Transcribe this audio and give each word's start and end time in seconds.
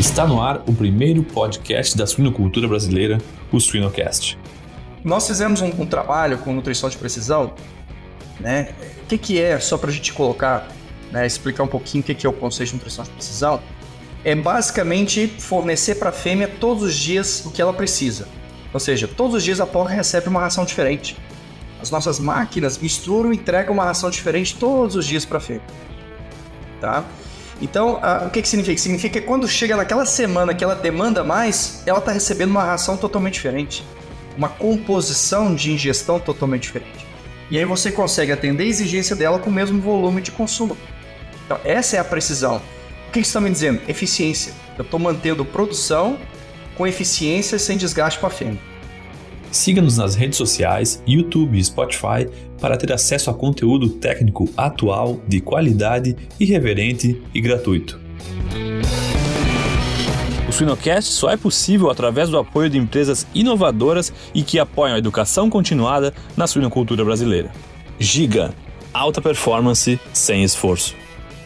Está 0.00 0.26
no 0.26 0.40
ar 0.40 0.62
o 0.66 0.72
primeiro 0.72 1.22
podcast 1.22 1.94
da 1.94 2.06
suinocultura 2.06 2.66
brasileira, 2.66 3.18
o 3.52 3.60
Suinocast. 3.60 4.38
Nós 5.04 5.26
fizemos 5.26 5.60
um, 5.60 5.66
um 5.66 5.84
trabalho 5.84 6.38
com 6.38 6.54
nutrição 6.54 6.88
de 6.88 6.96
precisão, 6.96 7.52
né? 8.40 8.70
O 9.02 9.06
que, 9.08 9.18
que 9.18 9.38
é, 9.38 9.60
só 9.60 9.76
para 9.76 9.90
a 9.90 9.92
gente 9.92 10.14
colocar, 10.14 10.66
né, 11.12 11.26
explicar 11.26 11.64
um 11.64 11.66
pouquinho 11.66 12.02
o 12.02 12.06
que, 12.06 12.14
que 12.14 12.26
é 12.26 12.30
o 12.30 12.32
conceito 12.32 12.70
de 12.70 12.76
nutrição 12.76 13.04
de 13.04 13.10
precisão, 13.10 13.60
é 14.24 14.34
basicamente 14.34 15.26
fornecer 15.38 15.96
para 15.96 16.08
a 16.08 16.12
fêmea 16.12 16.48
todos 16.48 16.82
os 16.82 16.96
dias 16.96 17.44
o 17.44 17.50
que 17.50 17.60
ela 17.60 17.74
precisa. 17.74 18.26
Ou 18.72 18.80
seja, 18.80 19.06
todos 19.06 19.34
os 19.34 19.44
dias 19.44 19.60
a 19.60 19.66
porca 19.66 19.92
recebe 19.92 20.30
uma 20.30 20.40
ração 20.40 20.64
diferente. 20.64 21.14
As 21.82 21.90
nossas 21.90 22.18
máquinas 22.18 22.78
misturam 22.78 23.34
e 23.34 23.36
entregam 23.36 23.74
uma 23.74 23.84
ração 23.84 24.08
diferente 24.08 24.56
todos 24.56 24.96
os 24.96 25.04
dias 25.04 25.26
para 25.26 25.36
a 25.36 25.40
fêmea. 25.42 25.62
Tá? 26.80 27.04
Então, 27.60 27.98
a, 28.02 28.26
o 28.26 28.30
que, 28.30 28.40
que 28.40 28.48
significa? 28.48 28.80
Significa 28.80 29.20
que 29.20 29.26
quando 29.26 29.46
chega 29.46 29.76
naquela 29.76 30.06
semana 30.06 30.54
que 30.54 30.64
ela 30.64 30.74
demanda 30.74 31.22
mais, 31.22 31.82
ela 31.84 31.98
está 31.98 32.10
recebendo 32.10 32.50
uma 32.50 32.64
ração 32.64 32.96
totalmente 32.96 33.34
diferente. 33.34 33.84
Uma 34.36 34.48
composição 34.48 35.54
de 35.54 35.70
ingestão 35.70 36.18
totalmente 36.18 36.62
diferente. 36.62 37.06
E 37.50 37.58
aí 37.58 37.64
você 37.64 37.90
consegue 37.90 38.32
atender 38.32 38.64
a 38.64 38.66
exigência 38.66 39.14
dela 39.14 39.38
com 39.38 39.50
o 39.50 39.52
mesmo 39.52 39.80
volume 39.80 40.22
de 40.22 40.30
consumo. 40.30 40.76
Então, 41.44 41.58
essa 41.64 41.96
é 41.96 41.98
a 41.98 42.04
precisão. 42.04 42.62
O 43.08 43.12
que, 43.12 43.18
você 43.18 43.28
está 43.28 43.40
me 43.40 43.50
dizendo? 43.50 43.82
Eficiência. 43.88 44.54
Eu 44.78 44.84
estou 44.84 45.00
mantendo 45.00 45.44
produção 45.44 46.16
com 46.76 46.86
eficiência 46.86 47.58
sem 47.58 47.76
desgaste 47.76 48.18
para 48.20 48.28
a 48.28 48.32
fêmea. 48.32 48.69
Siga-nos 49.50 49.96
nas 49.96 50.14
redes 50.14 50.38
sociais, 50.38 51.02
YouTube 51.06 51.58
e 51.58 51.64
Spotify 51.64 52.28
para 52.60 52.76
ter 52.76 52.92
acesso 52.92 53.30
a 53.30 53.34
conteúdo 53.34 53.88
técnico 53.88 54.48
atual, 54.56 55.20
de 55.26 55.40
qualidade, 55.40 56.16
irreverente 56.38 57.20
e 57.34 57.40
gratuito. 57.40 57.98
O 60.48 60.52
Suinocast 60.52 61.10
só 61.12 61.30
é 61.30 61.36
possível 61.36 61.90
através 61.90 62.28
do 62.28 62.38
apoio 62.38 62.70
de 62.70 62.78
empresas 62.78 63.26
inovadoras 63.34 64.12
e 64.34 64.42
que 64.42 64.58
apoiam 64.58 64.94
a 64.94 64.98
educação 64.98 65.50
continuada 65.50 66.12
na 66.36 66.46
suinocultura 66.46 67.04
brasileira. 67.04 67.50
Giga, 67.98 68.54
alta 68.92 69.20
performance 69.20 69.98
sem 70.12 70.44
esforço. 70.44 70.94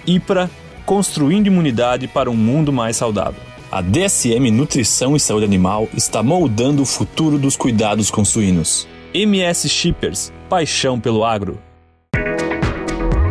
IPRA, 0.06 0.50
construindo 0.84 1.46
imunidade 1.46 2.06
para 2.06 2.30
um 2.30 2.36
mundo 2.36 2.72
mais 2.72 2.96
saudável. 2.96 3.53
A 3.74 3.80
DSM 3.80 4.52
Nutrição 4.52 5.16
e 5.16 5.18
Saúde 5.18 5.44
Animal 5.44 5.88
está 5.96 6.22
moldando 6.22 6.80
o 6.80 6.86
futuro 6.86 7.40
dos 7.40 7.56
cuidados 7.56 8.08
com 8.08 8.24
suínos. 8.24 8.86
MS 9.12 9.68
Shippers, 9.68 10.32
paixão 10.48 11.00
pelo 11.00 11.24
agro. 11.24 11.60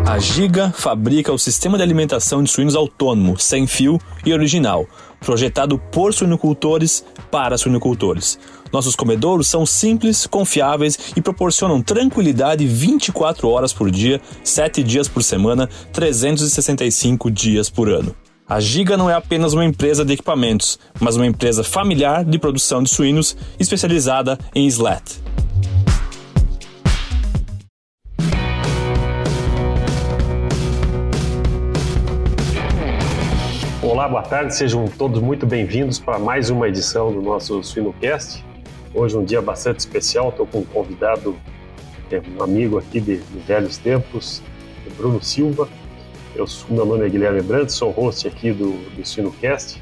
A 0.06 0.20
Giga 0.20 0.70
fabrica 0.76 1.32
o 1.32 1.40
sistema 1.40 1.78
de 1.78 1.84
alimentação 1.84 2.44
de 2.44 2.52
suínos 2.52 2.76
autônomo, 2.76 3.40
sem 3.40 3.66
fio 3.66 3.98
e 4.26 4.34
original, 4.34 4.86
projetado 5.22 5.80
por 5.80 6.14
suinocultores 6.14 7.06
para 7.32 7.58
suinocultores. 7.58 8.38
Nossos 8.70 8.98
comedouros 8.98 9.48
são 9.48 9.66
simples, 9.66 10.28
confiáveis 10.28 11.14
e 11.16 11.22
proporcionam 11.22 11.82
tranquilidade 11.82 12.68
24 12.68 13.48
horas 13.48 13.72
por 13.72 13.90
dia, 13.90 14.20
7 14.44 14.84
dias 14.84 15.08
por 15.08 15.24
semana, 15.24 15.70
365 15.94 17.32
dias 17.32 17.70
por 17.70 17.88
ano. 17.88 18.14
A 18.54 18.60
Giga 18.60 18.96
não 18.96 19.10
é 19.10 19.16
apenas 19.16 19.54
uma 19.54 19.66
empresa 19.66 20.06
de 20.06 20.14
equipamentos, 20.14 20.78
mas 21.00 21.16
uma 21.16 21.26
empresa 21.26 21.64
familiar 21.64 22.24
de 22.24 22.38
produção 22.38 22.84
de 22.84 22.90
suínos 22.92 23.36
especializada 23.60 24.38
em 24.54 24.68
slat. 24.68 25.20
Olá, 33.82 34.08
boa 34.08 34.22
tarde, 34.22 34.56
sejam 34.56 34.88
todos 34.88 35.20
muito 35.20 35.48
bem-vindos 35.48 35.98
para 35.98 36.20
mais 36.20 36.52
uma 36.52 36.68
edição 36.68 37.12
do 37.12 37.24
nosso 37.24 37.64
Suinocast. 37.64 38.46
Hoje 38.94 39.18
um 39.18 39.26
dia 39.26 39.42
bastante 39.42 39.80
especial, 39.80 40.30
estou 40.30 40.46
com 40.46 40.60
um 40.60 40.66
convidado, 40.66 41.36
é, 42.12 42.22
um 42.38 42.44
amigo 42.44 42.78
aqui 42.78 43.02
de, 43.02 43.18
de 43.18 43.40
velhos 43.40 43.78
tempos, 43.78 44.44
Bruno 44.96 45.24
Silva, 45.24 45.68
eu, 46.36 46.46
meu 46.70 46.86
nome 46.86 47.06
é 47.06 47.10
Guilherme 47.10 47.42
Brandt, 47.42 47.72
sou 47.72 47.92
host 47.92 48.28
aqui 48.28 48.52
do, 48.52 48.72
do 48.96 49.06
Sinocast. 49.06 49.82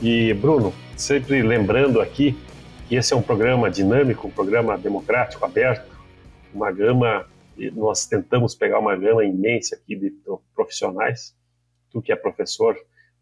E, 0.00 0.32
Bruno, 0.34 0.72
sempre 0.96 1.42
lembrando 1.42 2.00
aqui 2.00 2.36
que 2.88 2.94
esse 2.94 3.12
é 3.12 3.16
um 3.16 3.22
programa 3.22 3.70
dinâmico, 3.70 4.28
um 4.28 4.30
programa 4.30 4.78
democrático, 4.78 5.44
aberto, 5.44 5.90
uma 6.54 6.70
gama, 6.70 7.26
nós 7.74 8.06
tentamos 8.06 8.54
pegar 8.54 8.78
uma 8.78 8.94
gama 8.96 9.24
imensa 9.24 9.74
aqui 9.74 9.96
de 9.96 10.12
profissionais. 10.54 11.34
Tu 11.90 12.00
que 12.00 12.12
é 12.12 12.16
professor 12.16 12.76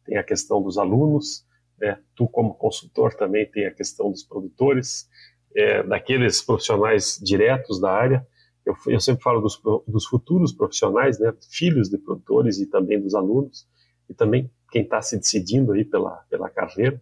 tem 0.05 0.19
a 0.19 0.23
questão 0.23 0.63
dos 0.63 0.77
alunos, 0.77 1.47
né? 1.79 1.99
tu 2.15 2.29
como 2.29 2.55
consultor 2.55 3.15
também 3.15 3.47
tem 3.47 3.67
a 3.67 3.71
questão 3.71 4.11
dos 4.11 4.23
produtores, 4.23 5.09
é, 5.57 5.83
daqueles 5.83 6.43
profissionais 6.43 7.19
diretos 7.23 7.81
da 7.81 7.91
área, 7.91 8.27
eu, 8.65 8.75
eu 8.87 9.01
sempre 9.01 9.23
falo 9.23 9.41
dos, 9.41 9.61
dos, 9.87 10.07
futuros 10.07 10.53
profissionais, 10.53 11.19
né, 11.19 11.33
filhos 11.51 11.89
de 11.89 11.99
produtores 11.99 12.59
e 12.59 12.67
também 12.67 13.01
dos 13.01 13.15
alunos, 13.15 13.67
e 14.09 14.15
também 14.15 14.51
quem 14.71 14.83
está 14.83 15.01
se 15.01 15.17
decidindo 15.17 15.73
aí 15.73 15.85
pela, 15.85 16.25
pela 16.29 16.49
carreira, 16.49 17.01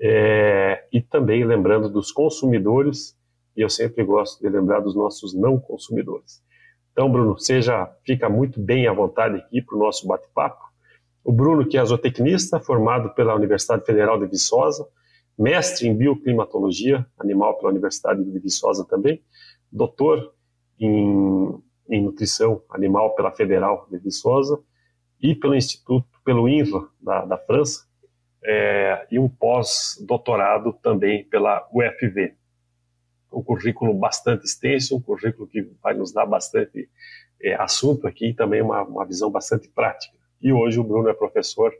é, 0.00 0.86
e 0.92 1.00
também 1.00 1.44
lembrando 1.44 1.88
dos 1.88 2.10
consumidores, 2.10 3.16
e 3.56 3.60
eu 3.60 3.68
sempre 3.68 4.04
gosto 4.04 4.40
de 4.40 4.48
lembrar 4.48 4.80
dos 4.80 4.94
nossos 4.94 5.34
não 5.34 5.58
consumidores. 5.58 6.42
Então, 6.92 7.10
Bruno, 7.10 7.38
seja, 7.38 7.90
fica 8.04 8.28
muito 8.28 8.60
bem 8.60 8.86
à 8.86 8.92
vontade 8.92 9.36
aqui 9.36 9.62
para 9.62 9.76
o 9.76 9.78
nosso 9.78 10.06
bate-papo. 10.06 10.70
O 11.22 11.32
Bruno, 11.32 11.66
que 11.66 11.78
é 11.78 11.84
zootecnista, 11.84 12.58
formado 12.58 13.14
pela 13.14 13.34
Universidade 13.34 13.84
Federal 13.84 14.18
de 14.18 14.26
Viçosa, 14.26 14.86
mestre 15.38 15.86
em 15.86 15.96
bioclimatologia 15.96 17.06
animal 17.18 17.56
pela 17.58 17.70
Universidade 17.70 18.24
de 18.24 18.38
Viçosa 18.38 18.84
também, 18.84 19.22
doutor 19.70 20.34
em, 20.80 21.62
em 21.88 22.02
nutrição 22.02 22.62
animal 22.70 23.14
pela 23.14 23.30
Federal 23.30 23.86
de 23.90 23.98
Viçosa 23.98 24.58
e 25.20 25.34
pelo 25.34 25.54
Instituto, 25.54 26.08
pelo 26.24 26.48
INVA 26.48 26.88
da, 27.00 27.24
da 27.26 27.38
França, 27.38 27.86
é, 28.42 29.06
e 29.10 29.18
um 29.18 29.28
pós-doutorado 29.28 30.72
também 30.82 31.24
pela 31.24 31.68
UFV. 31.72 32.34
Um 33.30 33.42
currículo 33.42 33.92
bastante 33.94 34.46
extenso, 34.46 34.96
um 34.96 35.00
currículo 35.00 35.46
que 35.46 35.62
vai 35.82 35.94
nos 35.94 36.10
dar 36.10 36.24
bastante 36.24 36.88
é, 37.42 37.54
assunto 37.54 38.06
aqui 38.06 38.30
e 38.30 38.34
também 38.34 38.62
uma, 38.62 38.82
uma 38.82 39.04
visão 39.04 39.30
bastante 39.30 39.68
prática. 39.68 40.16
E 40.40 40.52
hoje 40.52 40.80
o 40.80 40.84
Bruno 40.84 41.08
é 41.08 41.14
professor 41.14 41.72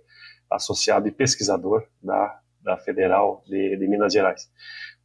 associado 0.50 1.08
e 1.08 1.10
pesquisador 1.10 1.86
da, 2.02 2.38
da 2.60 2.76
Federal 2.76 3.42
de, 3.46 3.76
de 3.76 3.88
Minas 3.88 4.12
Gerais. 4.12 4.50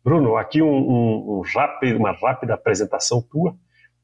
Bruno, 0.03 0.35
aqui 0.35 0.61
um, 0.61 0.67
um, 0.67 1.37
um 1.37 1.41
rápido, 1.41 1.97
uma 1.97 2.11
rápida 2.11 2.53
apresentação 2.53 3.21
tua 3.21 3.57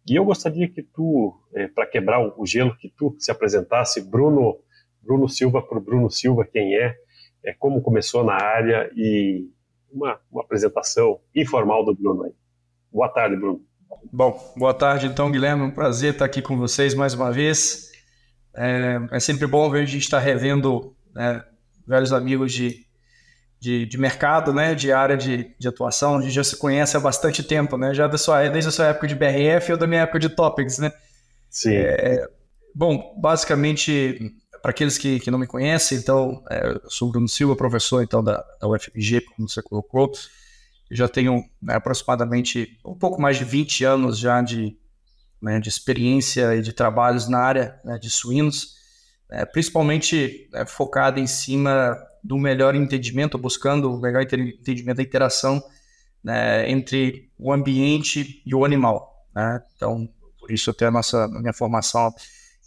e 0.08 0.16
eu 0.16 0.26
gostaria 0.26 0.68
que 0.68 0.82
tu, 0.82 1.40
é, 1.54 1.68
para 1.68 1.86
quebrar 1.86 2.20
o 2.38 2.46
gelo, 2.46 2.76
que 2.78 2.90
tu 2.90 3.16
se 3.20 3.32
apresentasse, 3.32 4.02
Bruno, 4.02 4.58
Bruno 5.02 5.30
Silva 5.30 5.62
para 5.62 5.80
Bruno 5.80 6.10
Silva, 6.10 6.46
quem 6.46 6.76
é, 6.76 6.96
é, 7.44 7.54
como 7.54 7.82
começou 7.82 8.24
na 8.24 8.34
área 8.34 8.90
e 8.96 9.48
uma, 9.92 10.20
uma 10.32 10.42
apresentação 10.42 11.20
informal 11.36 11.86
do 11.86 11.94
Bruno 11.94 12.24
aí. 12.24 12.34
Boa 12.92 13.10
tarde, 13.10 13.36
Bruno. 13.36 13.62
Bom, 14.12 14.54
boa 14.58 14.74
tarde 14.74 15.06
então, 15.06 15.32
Guilherme. 15.32 15.64
Um 15.64 15.72
prazer 15.72 16.14
estar 16.14 16.26
aqui 16.26 16.42
com 16.42 16.58
vocês 16.58 16.94
mais 16.94 17.14
uma 17.14 17.32
vez. 17.32 17.92
É, 18.56 19.00
é 19.12 19.20
sempre 19.20 19.48
bom 19.48 19.70
ver 19.70 19.82
a 19.82 19.86
gente 19.86 20.04
estar 20.04 20.20
revendo 20.20 20.96
né, 21.14 21.44
velhos 21.88 22.12
amigos 22.12 22.52
de, 22.54 22.86
de, 23.62 23.86
de, 23.86 23.98
mercado, 24.00 24.52
né, 24.52 24.74
de 24.74 24.92
área 24.92 25.16
de, 25.16 25.56
de, 25.60 25.68
atuação, 25.68 26.18
a 26.18 26.22
gente 26.22 26.34
já 26.34 26.44
se 26.44 26.58
conhece 26.58 26.98
há 26.98 27.00
bastante 27.00 27.44
tempo, 27.44 27.78
né, 27.78 27.94
já 27.94 28.08
da 28.08 28.18
sua, 28.18 28.50
desde 28.50 28.70
a 28.70 28.72
sua 28.72 28.88
época 28.88 29.08
de 29.08 29.14
BRF 29.14 29.72
ou 29.72 29.78
da 29.78 29.86
minha 29.86 30.02
época 30.02 30.18
de 30.18 30.30
Topics, 30.30 30.80
né. 30.80 30.92
Sim. 31.48 31.76
É, 31.76 32.28
bom, 32.74 33.16
basicamente, 33.22 34.34
para 34.64 34.72
aqueles 34.72 34.98
que, 34.98 35.20
que 35.20 35.30
não 35.30 35.38
me 35.38 35.46
conhecem, 35.46 36.00
então, 36.00 36.44
é, 36.50 36.70
eu 36.70 36.90
sou 36.90 37.10
o 37.10 37.12
Bruno 37.12 37.30
Silva, 37.30 37.56
professor 37.56 38.02
então 38.02 38.24
da, 38.24 38.44
da 38.60 38.68
UFMG, 38.68 39.22
como 39.22 39.48
você 39.48 39.62
colocou, 39.62 40.12
eu 40.90 40.98
já 40.98 41.08
tenho 41.08 41.46
né, 41.62 41.76
aproximadamente 41.76 42.80
um 42.84 42.96
pouco 42.96 43.22
mais 43.22 43.38
de 43.38 43.46
20 43.46 43.86
anos 43.86 44.18
já 44.18 44.42
de, 44.42 44.76
né, 45.40 45.60
de 45.60 45.70
experiência 45.70 46.56
e 46.56 46.64
de 46.64 46.74
trabalhos 46.74 47.30
na 47.30 47.38
área 47.38 47.80
né, 47.86 48.00
de 48.00 48.10
suínos, 48.10 48.74
é, 49.30 49.46
principalmente 49.46 50.50
é, 50.52 50.66
focado 50.66 51.20
em 51.20 51.28
cima 51.28 51.96
do 52.24 52.38
melhor 52.38 52.76
entendimento, 52.76 53.38
buscando 53.38 53.92
o 53.92 54.00
melhor 54.00 54.22
entendimento 54.24 54.98
da 54.98 55.04
interação 55.04 55.62
né, 56.24 56.70
entre 56.70 57.30
o 57.38 57.52
ambiente 57.52 58.42
e 58.46 58.54
o 58.54 58.64
animal. 58.64 59.26
Né? 59.36 59.62
Então, 59.76 60.08
por 60.40 60.52
isso 60.52 60.74
tenho 60.74 60.90
a, 60.90 60.92
nossa, 60.92 61.26
a 61.26 61.40
minha 61.40 61.54
formação 61.54 62.14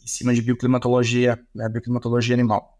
em 0.03 0.07
cima 0.07 0.35
de 0.35 0.43
bioclimatologia, 0.43 1.39
né, 1.55 1.69
bioclimatologia 1.69 2.35
animal. 2.35 2.79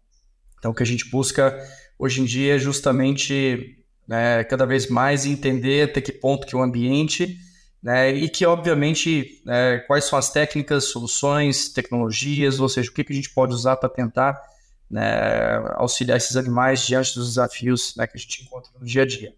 Então, 0.59 0.71
o 0.71 0.73
que 0.73 0.83
a 0.83 0.85
gente 0.85 1.09
busca 1.09 1.57
hoje 1.97 2.21
em 2.21 2.25
dia 2.25 2.55
é 2.55 2.59
justamente 2.59 3.77
né, 4.07 4.43
cada 4.43 4.65
vez 4.65 4.89
mais 4.89 5.25
entender 5.25 5.89
até 5.89 6.01
que 6.01 6.11
ponto 6.11 6.45
que 6.45 6.55
o 6.55 6.61
ambiente 6.61 7.37
né, 7.81 8.11
e 8.11 8.27
que, 8.27 8.45
obviamente, 8.45 9.41
né, 9.45 9.77
quais 9.79 10.05
são 10.05 10.17
as 10.17 10.31
técnicas, 10.31 10.85
soluções, 10.85 11.69
tecnologias, 11.69 12.59
ou 12.59 12.67
seja, 12.67 12.89
o 12.89 12.93
que, 12.93 13.03
que 13.03 13.13
a 13.13 13.15
gente 13.15 13.29
pode 13.29 13.53
usar 13.53 13.77
para 13.77 13.87
tentar 13.87 14.41
né, 14.89 15.57
auxiliar 15.75 16.17
esses 16.17 16.37
animais 16.37 16.85
diante 16.85 17.15
dos 17.15 17.29
desafios 17.29 17.95
né, 17.95 18.05
que 18.07 18.17
a 18.17 18.19
gente 18.19 18.43
encontra 18.43 18.71
no 18.79 18.85
dia 18.85 19.03
a 19.03 19.05
dia. 19.05 19.33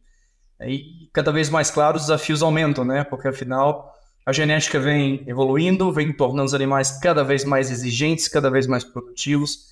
E 0.61 1.09
cada 1.13 1.31
vez 1.31 1.49
mais 1.49 1.69
claro, 1.69 1.97
os 1.97 2.03
desafios 2.03 2.41
aumentam, 2.41 2.83
né? 2.83 3.03
Porque 3.03 3.27
afinal 3.27 3.93
a 4.25 4.33
genética 4.33 4.79
vem 4.79 5.23
evoluindo, 5.27 5.91
vem 5.93 6.11
tornando 6.11 6.47
os 6.47 6.53
animais 6.53 6.91
cada 6.99 7.23
vez 7.23 7.45
mais 7.45 7.69
exigentes, 7.69 8.27
cada 8.27 8.49
vez 8.49 8.65
mais 8.67 8.83
produtivos. 8.83 9.67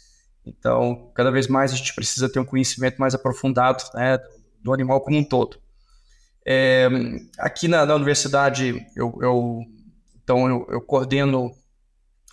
Então, 0.45 1.11
cada 1.15 1.31
vez 1.31 1.47
mais 1.47 1.73
a 1.73 1.75
gente 1.75 1.93
precisa 1.93 2.29
ter 2.29 2.39
um 2.39 2.45
conhecimento 2.45 2.97
mais 2.97 3.15
aprofundado 3.15 3.83
né, 3.95 4.19
do 4.61 4.71
animal 4.71 5.01
como 5.01 5.17
um 5.17 5.23
todo. 5.23 5.57
É, 6.45 6.87
aqui 7.39 7.67
na, 7.67 7.85
na, 7.85 7.95
universidade, 7.95 8.85
eu, 8.95 9.17
eu 9.21 9.61
então 10.23 10.47
eu, 10.47 10.67
eu 10.69 10.81
coordeno 10.81 11.51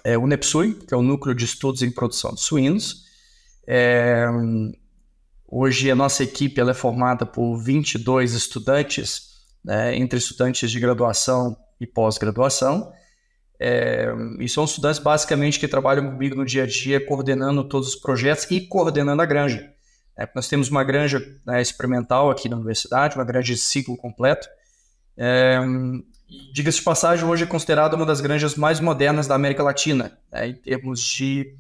é, 0.04 0.18
o 0.18 0.26
NEPSUI, 0.26 0.74
que 0.74 0.92
é 0.92 0.96
o 0.96 1.02
Núcleo 1.02 1.34
de 1.34 1.46
Estudos 1.46 1.82
em 1.82 1.90
Produção 1.90 2.34
de 2.34 2.40
Suínos. 2.40 3.06
É, 3.66 4.26
hoje 5.46 5.90
a 5.90 5.94
nossa 5.94 6.24
equipe 6.24 6.60
ela 6.60 6.72
é 6.72 6.74
formada 6.74 7.24
por 7.24 7.56
22 7.58 8.34
estudantes, 8.34 9.44
né, 9.64 9.96
entre 9.96 10.18
estudantes 10.18 10.70
de 10.70 10.80
graduação 10.80 11.56
e 11.80 11.86
pós-graduação. 11.86 12.92
É, 13.60 14.12
e 14.40 14.48
são 14.48 14.64
estudantes 14.64 14.98
basicamente 14.98 15.60
que 15.60 15.68
trabalham 15.68 16.10
comigo 16.10 16.34
no 16.34 16.44
dia 16.44 16.64
a 16.64 16.66
dia, 16.66 17.04
coordenando 17.04 17.68
todos 17.68 17.88
os 17.88 17.96
projetos 17.96 18.50
e 18.50 18.60
coordenando 18.60 19.22
a 19.22 19.26
granja. 19.26 19.72
É, 20.18 20.28
nós 20.34 20.48
temos 20.48 20.68
uma 20.68 20.82
granja 20.82 21.20
né, 21.46 21.62
experimental 21.62 22.30
aqui 22.30 22.48
na 22.48 22.56
universidade, 22.56 23.16
uma 23.16 23.24
granja 23.24 23.54
de 23.54 23.60
ciclo 23.60 23.96
completo. 23.96 24.48
É, 25.16 25.60
Diga-se 26.52 26.78
de 26.78 26.84
passagem, 26.84 27.26
hoje 27.26 27.44
é 27.44 27.46
considerada 27.46 27.94
uma 27.94 28.06
das 28.06 28.20
granjas 28.20 28.54
mais 28.54 28.80
modernas 28.80 29.26
da 29.26 29.34
América 29.34 29.62
Latina, 29.62 30.18
né, 30.30 30.48
em, 30.48 30.54
termos 30.54 31.00
de, 31.00 31.54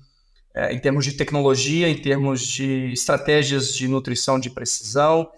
é, 0.54 0.72
em 0.72 0.78
termos 0.78 1.04
de 1.04 1.12
tecnologia, 1.12 1.88
em 1.88 1.96
termos 1.96 2.42
de 2.46 2.92
estratégias 2.92 3.74
de 3.74 3.88
nutrição 3.88 4.38
de 4.38 4.50
precisão 4.50 5.30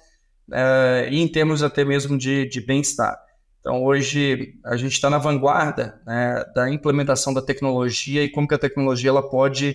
é, 0.52 1.08
e 1.11 1.20
em 1.20 1.28
termos 1.28 1.62
até 1.62 1.84
mesmo 1.84 2.19
de, 2.19 2.46
de 2.49 2.61
bem-estar. 2.61 3.19
Então, 3.61 3.82
hoje, 3.82 4.58
a 4.64 4.76
gente 4.76 4.93
está 4.93 5.08
na 5.08 5.16
vanguarda 5.16 5.99
né, 6.06 6.44
da 6.55 6.70
implementação 6.70 7.32
da 7.32 7.40
tecnologia 7.40 8.22
e 8.22 8.28
como 8.28 8.46
que 8.46 8.55
a 8.55 8.58
tecnologia 8.58 9.08
ela 9.08 9.26
pode 9.26 9.75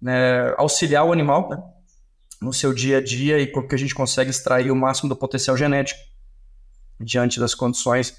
né, 0.00 0.54
auxiliar 0.56 1.04
o 1.04 1.12
animal 1.12 1.50
né, 1.50 1.62
no 2.40 2.52
seu 2.52 2.72
dia 2.72 2.98
a 2.98 3.02
dia 3.02 3.38
e 3.38 3.46
como 3.46 3.68
que 3.68 3.74
a 3.74 3.78
gente 3.78 3.94
consegue 3.94 4.30
extrair 4.30 4.70
o 4.70 4.76
máximo 4.76 5.10
do 5.10 5.16
potencial 5.16 5.54
genético 5.54 6.00
diante 6.98 7.38
das 7.38 7.54
condições 7.54 8.16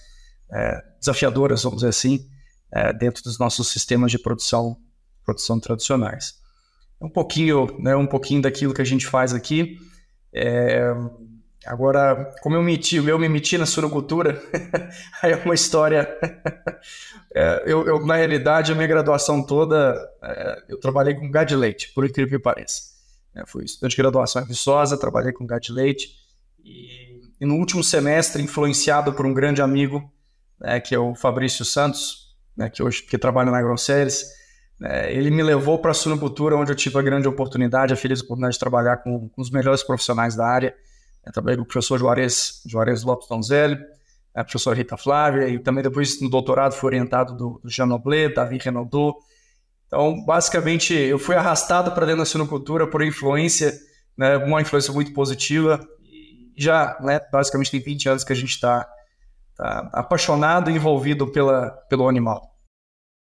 é, 0.54 0.84
desafiadoras, 1.00 1.64
vamos 1.64 1.80
dizer 1.80 1.90
assim, 1.90 2.30
é, 2.72 2.94
dentro 2.94 3.24
dos 3.24 3.40
nossos 3.40 3.69
sistemas 3.69 4.12
de 4.12 4.19
produção, 4.19 4.78
produção 5.25 5.60
tradicionais. 5.60 6.36
Um 7.00 7.10
pouquinho, 7.10 7.76
né, 7.80 7.96
um 7.96 8.08
pouquinho 8.08 8.42
daquilo 8.42 8.74
que 8.74 8.82
a 8.82 8.86
gente 8.86 9.06
faz 9.06 9.34
aqui. 9.34 9.78
É, 10.34 10.94
agora, 11.66 12.34
como 12.42 12.56
eu, 12.56 12.64
meti, 12.64 12.98
eu 12.98 13.20
me 13.20 13.30
meti 13.30 13.58
na 13.58 13.66
surocultura, 13.66 14.42
aí 15.22 15.32
é 15.32 15.36
uma 15.36 15.56
história. 15.56 16.08
É, 17.36 17.64
eu, 17.68 17.86
eu, 17.86 18.06
na 18.06 18.16
realidade, 18.16 18.72
a 18.72 18.76
minha 18.76 18.88
graduação 18.88 19.44
toda, 19.44 19.96
é, 20.24 20.64
eu 20.70 20.80
trabalhei 20.80 21.14
com 21.14 21.30
gado 21.30 21.50
de 21.50 21.56
leite, 21.56 21.92
por 21.94 22.06
incrível 22.06 22.40
que 22.40 22.44
pareça. 22.44 22.98
É, 23.36 23.46
fui 23.46 23.66
estudante 23.66 23.96
de 23.96 24.02
graduação 24.02 24.42
em 24.42 24.46
Viçosa, 24.46 24.98
trabalhei 24.98 25.32
com 25.32 25.46
gado 25.46 25.62
de 25.62 25.72
leite. 25.72 26.10
E, 26.64 27.22
e 27.40 27.46
no 27.46 27.56
último 27.56 27.84
semestre, 27.84 28.42
influenciado 28.42 29.14
por 29.14 29.26
um 29.26 29.34
grande 29.34 29.62
amigo, 29.62 30.12
né, 30.60 30.80
que 30.80 30.96
é 30.96 31.00
o 31.00 31.14
Fabrício 31.14 31.64
Santos, 31.64 32.36
né, 32.56 32.70
que 32.70 32.82
hoje 32.82 33.04
que 33.04 33.18
trabalha 33.18 33.52
na 33.52 33.60
AgroSéries, 33.60 34.26
né, 34.80 35.12
ele 35.12 35.32
me 35.32 35.42
levou 35.42 35.80
para 35.80 35.92
a 35.92 35.94
suinocultura, 35.94 36.56
onde 36.56 36.72
eu 36.72 36.76
tive 36.76 36.98
a 37.00 37.02
grande 37.02 37.28
oportunidade, 37.28 37.94
a 37.94 37.98
feliz 37.98 38.22
oportunidade 38.22 38.54
de 38.54 38.60
trabalhar 38.60 38.98
com, 38.98 39.30
com 39.30 39.42
os 39.42 39.50
melhores 39.50 39.84
profissionais 39.84 40.36
da 40.36 40.46
área. 40.46 40.76
Eu 41.26 41.32
trabalhei 41.32 41.58
com 41.58 41.64
o 41.64 41.66
professor 41.66 41.98
Juarez, 41.98 42.62
Juarez 42.66 43.04
Lopes 43.04 43.28
Donzelli, 43.28 43.78
a 44.34 44.44
professora 44.44 44.76
Rita 44.76 44.96
Flávia, 44.96 45.48
e 45.48 45.58
também 45.60 45.84
depois 45.84 46.22
no 46.22 46.30
doutorado 46.30 46.74
fui 46.74 46.88
orientado 46.88 47.36
do, 47.36 47.60
do 47.64 47.70
Jean 47.70 47.88
Noblet, 47.88 48.36
Davi 48.36 48.60
Renaudot. 48.60 49.18
Então, 49.88 50.24
basicamente, 50.24 50.94
eu 50.94 51.18
fui 51.18 51.36
arrastado 51.36 51.92
para 51.92 52.06
dentro 52.06 52.20
da 52.20 52.26
suinocultura 52.26 52.86
por 52.86 53.02
influência, 53.02 53.74
né, 54.16 54.38
uma 54.38 54.62
influência 54.62 54.94
muito 54.94 55.12
positiva. 55.12 55.80
Já, 56.56 56.98
né, 57.02 57.20
basicamente, 57.32 57.72
tem 57.72 57.80
20 57.80 58.10
anos 58.10 58.24
que 58.24 58.32
a 58.34 58.36
gente 58.36 58.52
está 58.52 58.88
tá 59.56 59.90
apaixonado 59.94 60.70
e 60.70 60.76
envolvido 60.76 61.28
pela, 61.32 61.72
pelo 61.90 62.08
animal. 62.08 62.56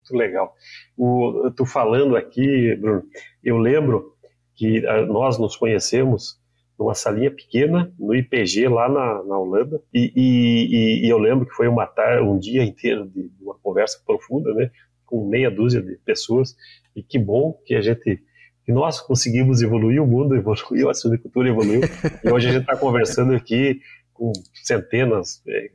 Muito 0.05 0.15
legal. 0.15 0.55
O, 0.95 1.47
estou 1.47 1.65
falando 1.65 2.15
aqui, 2.15 2.75
Bruno, 2.75 3.03
eu 3.43 3.57
lembro 3.57 4.13
que 4.53 4.85
ah, 4.85 5.01
nós 5.05 5.39
nos 5.39 5.55
conhecemos 5.55 6.39
numa 6.77 6.93
salinha 6.93 7.31
pequena 7.31 7.91
no 7.97 8.13
IPG 8.13 8.67
lá 8.67 8.87
na, 8.87 9.23
na 9.23 9.39
Holanda 9.39 9.81
e, 9.93 10.11
e, 10.15 11.05
e, 11.05 11.09
eu 11.09 11.17
lembro 11.17 11.45
que 11.45 11.53
foi 11.53 11.67
uma 11.67 11.87
tarde, 11.87 12.21
um 12.23 12.37
dia 12.37 12.63
inteiro 12.63 13.07
de, 13.07 13.31
uma 13.41 13.55
conversa 13.55 13.99
profunda, 14.05 14.53
né, 14.53 14.69
com 15.05 15.27
meia 15.27 15.49
dúzia 15.49 15.81
de 15.81 15.95
pessoas 15.97 16.55
e 16.95 17.01
que 17.01 17.17
bom 17.17 17.53
que 17.65 17.75
a 17.75 17.81
gente 17.81 18.21
que 18.65 18.71
nós 18.73 18.99
conseguimos 18.99 19.61
evoluir 19.61 20.01
o 20.01 20.07
mundo 20.07 20.35
evoluiu 20.35 20.89
a 20.89 20.93
silvicultura 20.93 21.47
evoluiu 21.47 21.81
e 22.23 22.29
hoje 22.29 22.49
a 22.49 22.51
gente 22.51 22.61
está 22.61 22.75
conversando 22.75 23.33
aqui 23.33 23.79
com 24.13 24.33
centenas 24.53 25.41
é, 25.47 25.69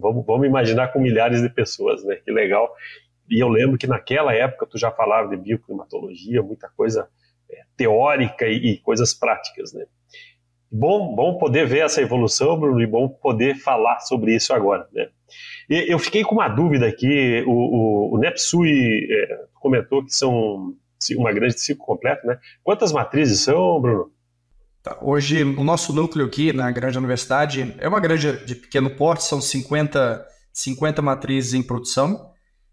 vamos, 0.00 0.24
vamos 0.24 0.46
imaginar 0.46 0.88
com 0.88 1.00
milhares 1.00 1.42
de 1.42 1.48
pessoas, 1.48 2.04
né? 2.04 2.16
Que 2.16 2.30
legal. 2.30 2.72
E 3.28 3.42
eu 3.42 3.48
lembro 3.48 3.78
que 3.78 3.86
naquela 3.86 4.34
época 4.34 4.66
tu 4.66 4.78
já 4.78 4.90
falava 4.90 5.28
de 5.28 5.36
bioclimatologia, 5.36 6.42
muita 6.42 6.68
coisa 6.68 7.08
é, 7.50 7.62
teórica 7.76 8.46
e, 8.46 8.72
e, 8.72 8.78
coisas 8.78 9.14
práticas, 9.14 9.72
né? 9.72 9.84
Bom, 10.70 11.14
bom 11.14 11.38
poder 11.38 11.66
ver 11.66 11.84
essa 11.84 12.02
evolução, 12.02 12.58
Bruno, 12.58 12.80
e 12.80 12.86
bom 12.86 13.08
poder 13.08 13.54
falar 13.56 14.00
sobre 14.00 14.34
isso 14.34 14.52
agora, 14.52 14.86
né? 14.92 15.08
E 15.68 15.92
eu 15.92 15.98
fiquei 15.98 16.22
com 16.22 16.34
uma 16.34 16.48
dúvida 16.48 16.86
aqui, 16.86 17.42
o, 17.46 17.50
o, 17.50 18.14
o 18.14 18.18
Nepsui 18.18 19.08
é, 19.10 19.44
comentou 19.54 20.04
que 20.04 20.12
são 20.12 20.74
uma 21.16 21.32
grande 21.32 21.60
ciclo 21.60 21.84
completo, 21.84 22.26
né? 22.26 22.38
Quantas 22.62 22.92
matrizes 22.92 23.40
são, 23.40 23.80
Bruno? 23.80 24.10
Tá, 24.82 24.98
hoje, 25.02 25.42
o 25.42 25.64
nosso 25.64 25.92
núcleo 25.92 26.26
aqui 26.26 26.52
na 26.52 26.70
grande 26.70 26.96
universidade 26.98 27.74
é 27.78 27.88
uma 27.88 27.98
granja 27.98 28.32
de 28.32 28.54
pequeno 28.54 28.90
porte, 28.90 29.24
são 29.24 29.40
50, 29.40 30.24
50 30.52 31.02
matrizes 31.02 31.54
em 31.54 31.62
produção, 31.62 32.30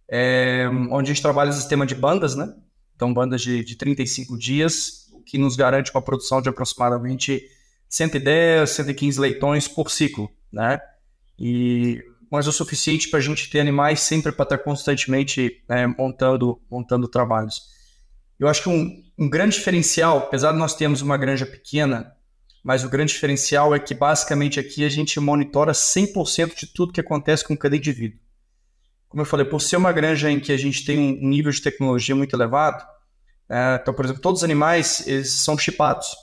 é, 0.09 0.67
onde 0.91 1.11
a 1.11 1.13
gente 1.13 1.21
trabalha 1.21 1.49
o 1.49 1.53
sistema 1.53 1.85
de 1.85 1.95
bandas, 1.95 2.35
né? 2.35 2.53
Então, 2.95 3.13
bandas 3.13 3.41
de, 3.41 3.63
de 3.63 3.75
35 3.75 4.37
dias, 4.37 5.09
o 5.13 5.21
que 5.21 5.37
nos 5.37 5.55
garante 5.55 5.91
uma 5.91 6.01
produção 6.01 6.41
de 6.41 6.49
aproximadamente 6.49 7.43
110, 7.89 8.69
115 8.69 9.19
leitões 9.19 9.67
por 9.67 9.89
ciclo, 9.89 10.29
né? 10.51 10.79
E 11.37 12.03
mas 12.33 12.47
o 12.47 12.51
suficiente 12.51 13.09
para 13.09 13.19
a 13.19 13.21
gente 13.21 13.47
ter 13.47 13.59
animais 13.59 13.99
sempre 13.99 14.31
para 14.31 14.41
estar 14.41 14.57
constantemente 14.57 15.63
né, 15.69 15.85
montando, 15.85 16.59
montando 16.67 17.07
trabalhos. 17.07 17.61
Eu 18.39 18.47
acho 18.47 18.63
que 18.63 18.69
um, 18.69 19.03
um 19.19 19.29
grande 19.29 19.55
diferencial, 19.55 20.17
apesar 20.17 20.51
de 20.51 20.57
nós 20.57 20.73
termos 20.73 21.03
uma 21.03 21.15
granja 21.15 21.45
pequena, 21.45 22.11
mas 22.63 22.83
o 22.83 22.89
grande 22.89 23.13
diferencial 23.13 23.75
é 23.75 23.79
que 23.79 23.93
basicamente 23.93 24.59
aqui 24.59 24.83
a 24.83 24.89
gente 24.89 25.19
monitora 25.19 25.73
100% 25.73 26.55
de 26.55 26.65
tudo 26.65 26.91
que 26.91 26.99
acontece 26.99 27.45
com 27.45 27.53
o 27.53 27.57
cadeia 27.57 27.79
de 27.79 27.91
vidro. 27.91 28.19
Como 29.13 29.21
eu 29.21 29.27
falei, 29.27 29.45
por 29.45 29.61
ser 29.61 29.77
uma 29.77 29.91
granja 29.91 30.31
em 30.31 30.39
que 30.39 30.51
a 30.51 30.57
gente 30.57 30.83
tem 30.83 30.97
um 30.97 31.29
nível 31.29 31.51
de 31.51 31.61
tecnologia 31.61 32.15
muito 32.15 32.35
elevado, 32.35 32.83
é, 33.47 33.77
então, 33.79 33.93
por 33.93 34.05
exemplo, 34.05 34.23
todos 34.23 34.39
os 34.39 34.43
animais 34.43 35.05
são 35.25 35.55
chipados. 35.55 36.15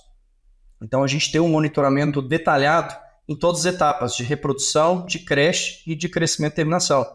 Então 0.82 1.04
a 1.04 1.06
gente 1.06 1.30
tem 1.30 1.40
um 1.40 1.48
monitoramento 1.48 2.20
detalhado 2.20 2.92
em 3.28 3.36
todas 3.36 3.64
as 3.64 3.74
etapas 3.74 4.16
de 4.16 4.24
reprodução, 4.24 5.06
de 5.06 5.20
creche 5.20 5.84
e 5.86 5.94
de 5.94 6.08
crescimento 6.08 6.54
e 6.54 6.56
terminação. 6.56 7.06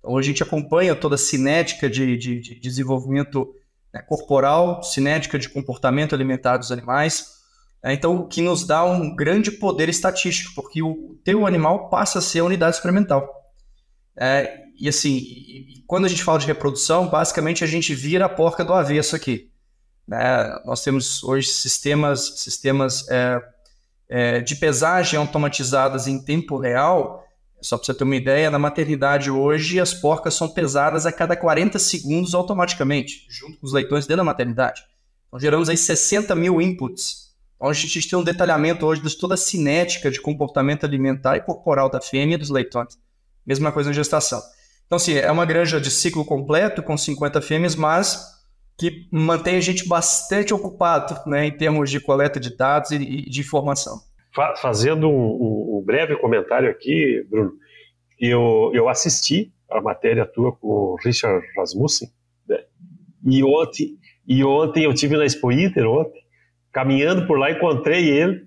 Então 0.00 0.18
a 0.18 0.22
gente 0.22 0.42
acompanha 0.42 0.96
toda 0.96 1.14
a 1.14 1.18
cinética 1.18 1.88
de, 1.88 2.16
de, 2.16 2.40
de 2.40 2.58
desenvolvimento 2.58 3.54
né, 3.94 4.02
corporal, 4.02 4.82
cinética 4.82 5.38
de 5.38 5.48
comportamento 5.48 6.12
alimentar 6.12 6.56
dos 6.56 6.72
animais. 6.72 7.38
É, 7.84 7.92
então, 7.92 8.16
o 8.16 8.26
que 8.26 8.42
nos 8.42 8.66
dá 8.66 8.84
um 8.84 9.14
grande 9.14 9.52
poder 9.52 9.88
estatístico, 9.88 10.56
porque 10.56 10.82
o 10.82 11.16
teu 11.24 11.46
animal 11.46 11.88
passa 11.88 12.18
a 12.18 12.22
ser 12.22 12.40
a 12.40 12.44
unidade 12.44 12.74
experimental. 12.74 13.28
É, 14.16 14.59
e 14.80 14.88
assim, 14.88 15.82
quando 15.86 16.06
a 16.06 16.08
gente 16.08 16.24
fala 16.24 16.38
de 16.38 16.46
reprodução, 16.46 17.08
basicamente 17.08 17.62
a 17.62 17.66
gente 17.66 17.94
vira 17.94 18.24
a 18.24 18.28
porca 18.28 18.64
do 18.64 18.72
avesso 18.72 19.14
aqui. 19.14 19.50
Né? 20.08 20.58
Nós 20.64 20.82
temos 20.82 21.22
hoje 21.22 21.48
sistemas, 21.48 22.40
sistemas 22.40 23.08
é, 23.08 23.42
é 24.08 24.40
de 24.40 24.56
pesagem 24.56 25.18
automatizadas 25.18 26.06
em 26.06 26.18
tempo 26.18 26.58
real 26.58 27.26
só 27.62 27.76
para 27.76 27.86
você 27.86 27.94
ter 27.94 28.04
uma 28.04 28.16
ideia, 28.16 28.50
na 28.50 28.58
maternidade 28.58 29.30
hoje 29.30 29.78
as 29.78 29.92
porcas 29.92 30.34
são 30.34 30.48
pesadas 30.48 31.04
a 31.04 31.12
cada 31.12 31.36
40 31.36 31.78
segundos 31.78 32.34
automaticamente, 32.34 33.26
junto 33.28 33.58
com 33.58 33.66
os 33.66 33.72
leitões 33.72 34.06
dentro 34.06 34.18
da 34.18 34.24
maternidade. 34.24 34.82
Então 35.28 35.38
geramos 35.38 35.68
aí 35.68 35.76
60 35.76 36.34
mil 36.34 36.60
inputs. 36.60 37.30
Então 37.56 37.68
a 37.68 37.72
gente 37.72 38.08
tem 38.08 38.18
um 38.18 38.24
detalhamento 38.24 38.86
hoje 38.86 39.02
de 39.02 39.16
toda 39.16 39.34
a 39.34 39.36
cinética 39.36 40.10
de 40.10 40.20
comportamento 40.20 40.84
alimentar 40.84 41.36
e 41.36 41.42
corporal 41.42 41.90
da 41.90 42.00
fêmea 42.00 42.36
e 42.36 42.38
dos 42.38 42.48
leitões. 42.48 42.98
Mesma 43.44 43.70
coisa 43.70 43.90
na 43.90 43.94
gestação. 43.94 44.42
Então, 44.90 44.96
assim, 44.96 45.14
é 45.14 45.30
uma 45.30 45.46
granja 45.46 45.80
de 45.80 45.88
ciclo 45.88 46.24
completo 46.24 46.82
com 46.82 46.96
50 46.96 47.40
fêmeas, 47.40 47.76
mas 47.76 48.26
que 48.76 49.06
mantém 49.12 49.54
a 49.54 49.60
gente 49.60 49.86
bastante 49.86 50.52
ocupado 50.52 51.14
né, 51.30 51.46
em 51.46 51.56
termos 51.56 51.88
de 51.88 52.00
coleta 52.00 52.40
de 52.40 52.56
dados 52.56 52.90
e, 52.90 52.98
de 52.98 53.40
informação. 53.40 54.00
Fazendo 54.60 55.08
um, 55.08 55.78
um, 55.78 55.82
breve 55.86 56.16
comentário 56.16 56.68
aqui, 56.68 57.24
Bruno, 57.30 57.52
eu, 58.18 58.72
eu 58.74 58.88
assisti 58.88 59.52
a 59.70 59.80
matéria 59.80 60.26
tua 60.26 60.50
com 60.56 60.66
o 60.66 60.96
Richard 61.04 61.46
Rasmussen, 61.56 62.08
né? 62.48 62.58
e, 63.24 63.44
ontem, 63.44 63.96
e 64.26 64.42
ontem 64.42 64.86
eu 64.86 64.92
tive 64.92 65.16
na 65.16 65.24
Expo 65.24 65.52
Inter, 65.52 65.88
ontem, 65.88 66.20
caminhando 66.72 67.28
por 67.28 67.38
lá, 67.38 67.52
encontrei 67.52 68.08
ele, 68.08 68.44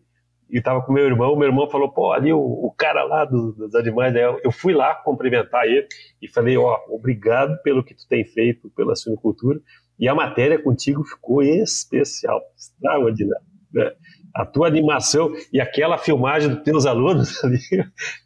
e 0.53 0.60
estava 0.60 0.83
com 0.83 0.93
meu 0.93 1.05
irmão, 1.05 1.36
meu 1.36 1.48
irmão 1.48 1.67
falou, 1.67 1.91
pô, 1.91 2.12
ali 2.12 2.31
o, 2.31 2.39
o 2.39 2.72
cara 2.77 3.03
lá 3.03 3.25
do, 3.25 3.53
dos 3.53 3.74
animais, 3.74 4.13
né? 4.13 4.22
eu 4.43 4.51
fui 4.51 4.72
lá 4.72 4.93
cumprimentar 4.93 5.65
ele 5.65 5.88
e 6.22 6.27
falei, 6.27 6.55
ó, 6.55 6.77
obrigado 6.89 7.60
pelo 7.63 7.83
que 7.83 7.95
tu 7.95 8.07
tem 8.07 8.24
feito 8.24 8.69
pela 8.75 8.95
suinocultura, 8.95 9.60
e 10.00 10.07
a 10.07 10.13
matéria 10.13 10.62
contigo 10.62 11.03
ficou 11.03 11.41
especial, 11.41 12.39
extraordinária. 12.55 13.43
Né? 13.74 13.91
A 14.36 14.45
tua 14.45 14.67
animação 14.67 15.33
e 15.51 15.60
aquela 15.60 15.98
filmagem 15.98 16.50
dos 16.50 16.63
teus 16.63 16.86
alunos 16.86 17.41
ali, 17.43 17.57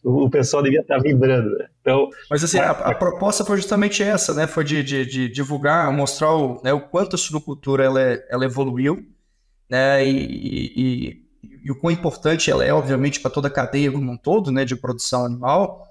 o 0.03 0.29
pessoal 0.29 0.61
devia 0.61 0.81
estar 0.81 0.99
vibrando. 0.99 1.49
Né? 1.57 1.67
Então, 1.79 2.09
Mas 2.29 2.43
assim, 2.43 2.59
a, 2.59 2.71
a, 2.71 2.93
proposta 2.93 3.45
foi 3.45 3.55
justamente 3.55 4.03
essa, 4.03 4.33
né? 4.33 4.47
Foi 4.47 4.65
de, 4.65 4.83
de, 4.83 5.05
de 5.05 5.29
divulgar, 5.29 5.91
mostrar 5.93 6.33
o, 6.33 6.61
né, 6.61 6.73
o 6.73 6.81
quanto 6.81 7.15
a 7.15 7.17
suinocultura 7.17 7.85
ela, 7.85 8.01
é, 8.01 8.27
ela 8.29 8.43
evoluiu, 8.43 9.05
né? 9.69 10.05
E, 10.05 10.73
e, 10.75 11.26
e, 11.67 11.71
o 11.71 11.75
quão 11.75 11.91
importante 11.91 12.49
ela 12.49 12.63
é, 12.63 12.73
obviamente, 12.73 13.19
para 13.19 13.31
toda 13.31 13.47
a 13.47 13.51
cadeia 13.51 13.91
como 13.91 14.11
um 14.11 14.17
todo, 14.17 14.51
né? 14.51 14.65
De 14.65 14.75
produção 14.75 15.25
animal 15.25 15.87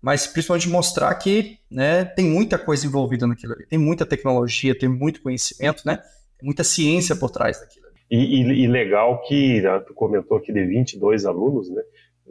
mas 0.00 0.26
principalmente 0.26 0.68
mostrar 0.68 1.14
que 1.16 1.58
né, 1.70 2.04
tem 2.04 2.24
muita 2.24 2.58
coisa 2.58 2.86
envolvida 2.86 3.26
naquilo 3.26 3.52
ali, 3.52 3.66
tem 3.66 3.78
muita 3.78 4.06
tecnologia, 4.06 4.76
tem 4.76 4.88
muito 4.88 5.20
conhecimento, 5.22 5.82
né, 5.84 6.02
muita 6.42 6.64
ciência 6.64 7.14
por 7.14 7.30
trás 7.30 7.60
daquilo. 7.60 7.86
E, 8.10 8.16
e, 8.16 8.64
e 8.64 8.66
legal 8.66 9.20
que 9.22 9.60
né, 9.60 9.78
tu 9.80 9.92
comentou 9.94 10.38
aqui 10.38 10.52
de 10.52 10.64
22 10.64 11.26
alunos, 11.26 11.68
né, 11.70 11.82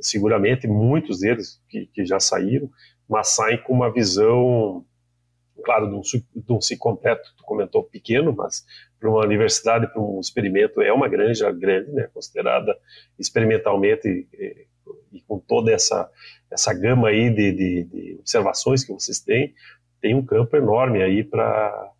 seguramente 0.01 0.67
muitos 0.67 1.19
deles 1.19 1.61
que, 1.69 1.85
que 1.93 2.05
já 2.05 2.19
saíram, 2.19 2.69
mas 3.07 3.29
saem 3.29 3.61
com 3.63 3.73
uma 3.73 3.91
visão, 3.91 4.83
claro, 5.63 5.87
de 5.87 5.95
um, 5.95 6.01
de 6.01 6.53
um 6.53 6.61
ciclo 6.61 6.91
completo, 6.91 7.29
tu 7.37 7.43
comentou 7.43 7.83
pequeno, 7.83 8.33
mas 8.35 8.65
para 8.99 9.09
uma 9.09 9.23
universidade, 9.23 9.87
para 9.87 10.01
um 10.01 10.19
experimento, 10.19 10.81
é 10.81 10.91
uma 10.91 11.07
granja 11.07 11.51
grande, 11.51 11.91
né, 11.91 12.09
considerada 12.13 12.77
experimentalmente 13.17 14.07
e, 14.07 14.67
e 15.11 15.21
com 15.21 15.39
toda 15.39 15.71
essa 15.71 16.09
essa 16.51 16.73
gama 16.73 17.09
aí 17.09 17.29
de, 17.29 17.51
de, 17.51 17.83
de 17.83 18.17
observações 18.19 18.83
que 18.83 18.91
vocês 18.91 19.19
têm, 19.19 19.53
tem 20.01 20.15
um 20.15 20.25
campo 20.25 20.57
enorme 20.57 21.03
aí 21.03 21.23
para 21.23 21.91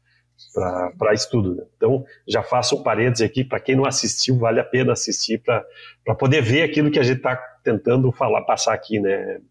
para 0.98 1.14
estudo. 1.14 1.56
Né? 1.56 1.64
Então, 1.76 2.06
já 2.28 2.42
faço 2.42 2.78
um 2.78 2.84
parênteses 2.84 3.26
aqui, 3.26 3.44
para 3.44 3.60
quem 3.60 3.76
não 3.76 3.86
assistiu, 3.86 4.38
vale 4.38 4.60
a 4.60 4.64
pena 4.64 4.94
assistir 4.94 5.40
para 5.40 6.16
poder 6.18 6.42
ver 6.42 6.64
aquilo 6.64 6.90
que 6.90 7.00
a 7.00 7.04
gente 7.04 7.18
está 7.18 7.36
tentando 7.64 8.12
falar, 8.12 8.42
passar 8.44 8.74
aqui, 8.74 9.00
né, 9.00 9.42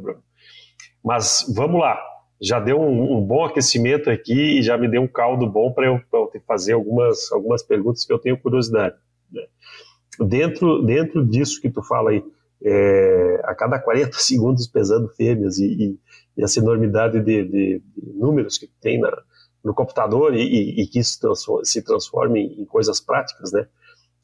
Bruno? 0.00 0.22
Mas 1.04 1.44
vamos 1.54 1.80
lá, 1.80 2.00
já 2.40 2.60
deu 2.60 2.80
um, 2.80 3.18
um, 3.18 3.20
bom 3.20 3.44
aquecimento 3.44 4.10
aqui 4.10 4.58
e 4.58 4.62
já 4.62 4.76
me 4.76 4.88
deu 4.88 5.02
um 5.02 5.08
caldo 5.08 5.48
bom 5.48 5.72
para 5.72 5.86
eu, 5.86 6.00
eu 6.12 6.30
fazer 6.46 6.72
algumas, 6.72 7.32
algumas 7.32 7.62
perguntas 7.62 8.04
que 8.04 8.12
eu 8.12 8.18
tenho 8.18 8.38
curiosidade. 8.38 8.96
Né? 9.32 9.42
Dentro, 10.20 10.82
dentro 10.82 11.24
disso 11.24 11.60
que 11.60 11.70
tu 11.70 11.82
fala 11.82 12.10
aí, 12.10 12.22
é, 12.62 13.40
a 13.44 13.54
cada 13.54 13.78
40 13.78 14.12
segundos 14.18 14.66
pesando 14.66 15.08
fêmeas 15.08 15.58
e, 15.58 15.66
e, 15.66 15.98
e 16.36 16.44
essa 16.44 16.60
enormidade 16.60 17.20
de, 17.20 17.44
de, 17.44 17.82
de, 17.96 18.12
números 18.14 18.58
que 18.58 18.68
tem 18.80 19.00
na, 19.00 19.10
no 19.64 19.74
computador 19.74 20.34
e, 20.34 20.80
e 20.80 20.86
que 20.86 20.98
isso 20.98 21.20
transforma, 21.20 21.64
se 21.64 21.82
transforme 21.82 22.40
em, 22.40 22.62
em 22.62 22.64
coisas 22.64 23.00
práticas, 23.00 23.52
né? 23.52 23.66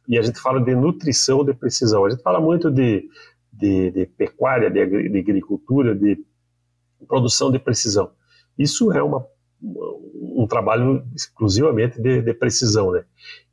E 0.06 0.18
a 0.18 0.22
gente 0.22 0.38
fala 0.38 0.60
de 0.60 0.74
nutrição 0.74 1.44
de 1.44 1.54
precisão. 1.54 2.04
A 2.04 2.10
gente 2.10 2.22
fala 2.22 2.40
muito 2.40 2.70
de, 2.70 3.08
de, 3.52 3.90
de 3.90 4.06
pecuária, 4.06 4.70
de, 4.70 5.08
de, 5.08 5.18
agricultura, 5.18 5.94
de 5.94 6.18
produção 7.04 7.50
de 7.50 7.58
precisão. 7.58 8.10
Isso 8.58 8.92
é 8.92 9.02
uma, 9.02 9.26
um 9.62 10.46
trabalho 10.48 11.04
exclusivamente 11.14 12.00
de, 12.00 12.22
de 12.22 12.34
precisão, 12.34 12.92
né? 12.92 13.04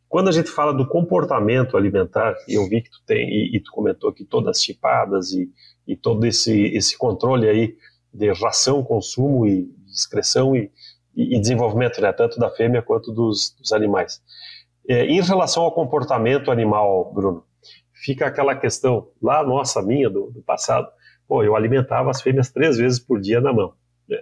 Quando 0.08 0.28
a 0.28 0.32
gente 0.32 0.50
fala 0.50 0.74
do 0.74 0.86
comportamento 0.86 1.78
alimentar, 1.78 2.36
eu 2.48 2.68
vi 2.68 2.82
que 2.82 2.90
tu 2.90 3.02
tem, 3.06 3.30
e, 3.30 3.56
e 3.56 3.60
tu 3.62 3.72
comentou 3.72 4.12
que 4.12 4.26
todas 4.26 4.58
as 4.58 4.64
chipadas 4.64 5.32
e, 5.32 5.50
e 5.88 5.96
todo 5.96 6.26
esse, 6.26 6.66
esse 6.76 6.98
controle 6.98 7.48
aí 7.48 7.78
de 8.14 8.30
ração, 8.34 8.84
consumo 8.84 9.48
e 9.48 9.74
discreção 9.86 10.54
e, 10.54 10.70
e 11.16 11.40
desenvolvimento, 11.40 12.02
né, 12.02 12.12
tanto 12.12 12.38
da 12.40 12.50
fêmea 12.50 12.82
quanto 12.82 13.12
dos, 13.12 13.56
dos 13.58 13.72
animais. 13.72 14.22
É, 14.88 15.06
em 15.06 15.22
relação 15.22 15.64
ao 15.64 15.72
comportamento 15.72 16.52
animal, 16.52 17.14
Bruno, 17.14 17.46
fica 17.94 18.26
aquela 18.26 18.54
questão, 18.54 19.08
lá 19.22 19.42
nossa, 19.44 19.82
minha, 19.82 20.10
do, 20.10 20.32
do 20.32 20.42
passado, 20.42 20.90
pô, 21.32 21.46
eu 21.46 21.56
alimentava 21.56 22.10
as 22.10 22.22
fêmeas 22.22 22.52
três 22.52 22.78
vezes 22.78 23.00
por 23.00 23.18
dia 23.18 23.40
na 23.40 23.54
mão. 23.54 23.72
Né? 24.06 24.18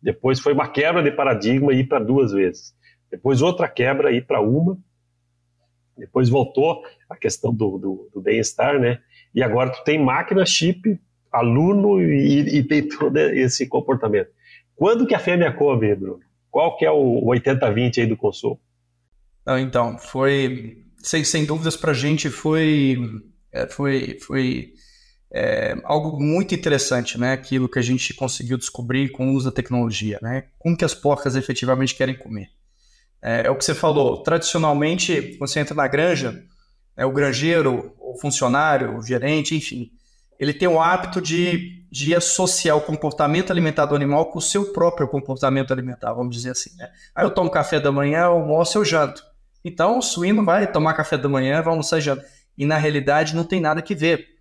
Depois 0.00 0.38
foi 0.38 0.52
uma 0.52 0.68
quebra 0.68 1.02
de 1.02 1.10
paradigma 1.10 1.74
e 1.74 1.80
ir 1.80 1.88
para 1.88 1.98
duas 1.98 2.30
vezes. 2.30 2.72
Depois 3.10 3.42
outra 3.42 3.68
quebra 3.68 4.12
e 4.12 4.18
ir 4.18 4.26
para 4.28 4.40
uma, 4.40 4.78
depois 5.98 6.28
voltou 6.28 6.84
a 7.10 7.16
questão 7.16 7.52
do, 7.52 7.78
do, 7.78 8.10
do 8.14 8.20
bem-estar, 8.20 8.78
né? 8.78 9.00
E 9.34 9.42
agora 9.42 9.70
tu 9.70 9.82
tem 9.82 9.98
máquina, 9.98 10.46
chip, 10.46 11.00
aluno 11.32 12.00
e, 12.00 12.58
e, 12.58 12.62
tem 12.62 12.86
todo 12.88 13.16
esse 13.18 13.66
comportamento. 13.66 14.30
Quando 14.76 15.04
que 15.04 15.16
a 15.16 15.18
fêmea 15.18 15.52
come, 15.52 15.92
Bruno? 15.96 16.20
Qual 16.48 16.76
que 16.76 16.86
é 16.86 16.92
o 16.92 17.22
80-20 17.24 17.98
aí 17.98 18.06
do 18.06 18.16
consumo? 18.16 18.60
Não, 19.44 19.58
então, 19.58 19.98
foi, 19.98 20.84
sem, 20.98 21.24
sem 21.24 21.44
dúvidas 21.44 21.76
para 21.76 21.90
a 21.90 21.94
gente 21.94 22.30
foi, 22.30 22.96
é, 23.50 23.66
foi, 23.66 24.16
foi 24.20 24.74
é, 25.32 25.74
algo 25.84 26.22
muito 26.22 26.54
interessante, 26.54 27.18
né? 27.18 27.32
Aquilo 27.32 27.68
que 27.68 27.78
a 27.78 27.82
gente 27.82 28.12
conseguiu 28.12 28.58
descobrir 28.58 29.10
com 29.10 29.30
o 29.30 29.32
uso 29.34 29.46
da 29.46 29.54
tecnologia, 29.54 30.18
né? 30.20 30.44
Como 30.58 30.76
que 30.76 30.84
as 30.84 30.94
porcas 30.94 31.34
efetivamente 31.34 31.94
querem 31.94 32.14
comer. 32.14 32.50
É, 33.22 33.46
é, 33.46 33.50
o 33.50 33.56
que 33.56 33.64
você 33.64 33.74
falou. 33.74 34.22
Tradicionalmente, 34.22 35.36
você 35.38 35.60
entra 35.60 35.74
na 35.74 35.88
granja, 35.88 36.44
é, 36.96 37.06
o 37.06 37.12
granjeiro, 37.12 37.94
o 37.98 38.18
funcionário, 38.20 38.98
o 38.98 39.02
gerente, 39.02 39.56
enfim, 39.56 39.90
ele 40.38 40.52
tem 40.52 40.68
o 40.68 40.80
hábito 40.80 41.20
de, 41.20 41.86
de 41.90 42.14
associar 42.14 42.76
o 42.76 42.80
comportamento 42.80 43.50
alimentar 43.50 43.86
do 43.86 43.94
animal 43.94 44.26
com 44.26 44.38
o 44.38 44.42
seu 44.42 44.72
próprio 44.72 45.08
comportamento 45.08 45.72
alimentar, 45.72 46.12
vamos 46.12 46.34
dizer 46.34 46.50
assim. 46.50 46.76
Né? 46.76 46.90
Aí 47.14 47.24
eu 47.24 47.30
tomo 47.30 47.48
café 47.48 47.80
da 47.80 47.92
manhã, 47.92 48.24
almoço, 48.24 48.76
eu 48.76 48.84
janto. 48.84 49.24
Então, 49.64 49.98
o 49.98 50.02
suíno 50.02 50.44
vai 50.44 50.66
tomar 50.66 50.94
café 50.94 51.16
da 51.16 51.28
manhã, 51.28 51.62
vai 51.62 51.70
almoçar 51.70 51.98
e 51.98 52.00
janta. 52.00 52.26
E 52.58 52.66
na 52.66 52.76
realidade 52.76 53.36
não 53.36 53.44
tem 53.44 53.60
nada 53.60 53.80
que 53.80 53.94
ver. 53.94 54.31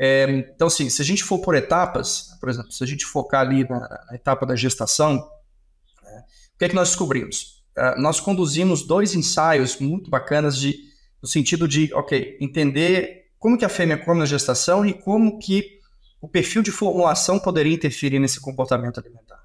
É, 0.00 0.30
então, 0.30 0.68
assim, 0.68 0.88
se 0.88 1.02
a 1.02 1.04
gente 1.04 1.24
for 1.24 1.40
por 1.40 1.56
etapas, 1.56 2.28
por 2.38 2.48
exemplo, 2.48 2.70
se 2.70 2.84
a 2.84 2.86
gente 2.86 3.04
focar 3.04 3.40
ali 3.40 3.68
na, 3.68 3.80
na 3.80 4.14
etapa 4.14 4.46
da 4.46 4.54
gestação, 4.54 5.14
né, 5.14 6.24
o 6.54 6.58
que 6.58 6.64
é 6.66 6.68
que 6.68 6.74
nós 6.74 6.90
descobrimos? 6.90 7.64
Ah, 7.76 7.96
nós 7.98 8.20
conduzimos 8.20 8.86
dois 8.86 9.14
ensaios 9.14 9.78
muito 9.78 10.08
bacanas 10.08 10.56
de, 10.56 10.78
no 11.20 11.28
sentido 11.28 11.66
de, 11.66 11.92
ok, 11.94 12.38
entender 12.40 13.26
como 13.40 13.58
que 13.58 13.64
a 13.64 13.68
fêmea 13.68 13.98
come 13.98 14.20
na 14.20 14.26
gestação 14.26 14.86
e 14.86 14.92
como 14.92 15.38
que 15.38 15.78
o 16.20 16.28
perfil 16.28 16.62
de 16.62 16.70
formulação 16.70 17.38
poderia 17.38 17.74
interferir 17.74 18.20
nesse 18.20 18.40
comportamento 18.40 18.98
alimentar. 18.98 19.42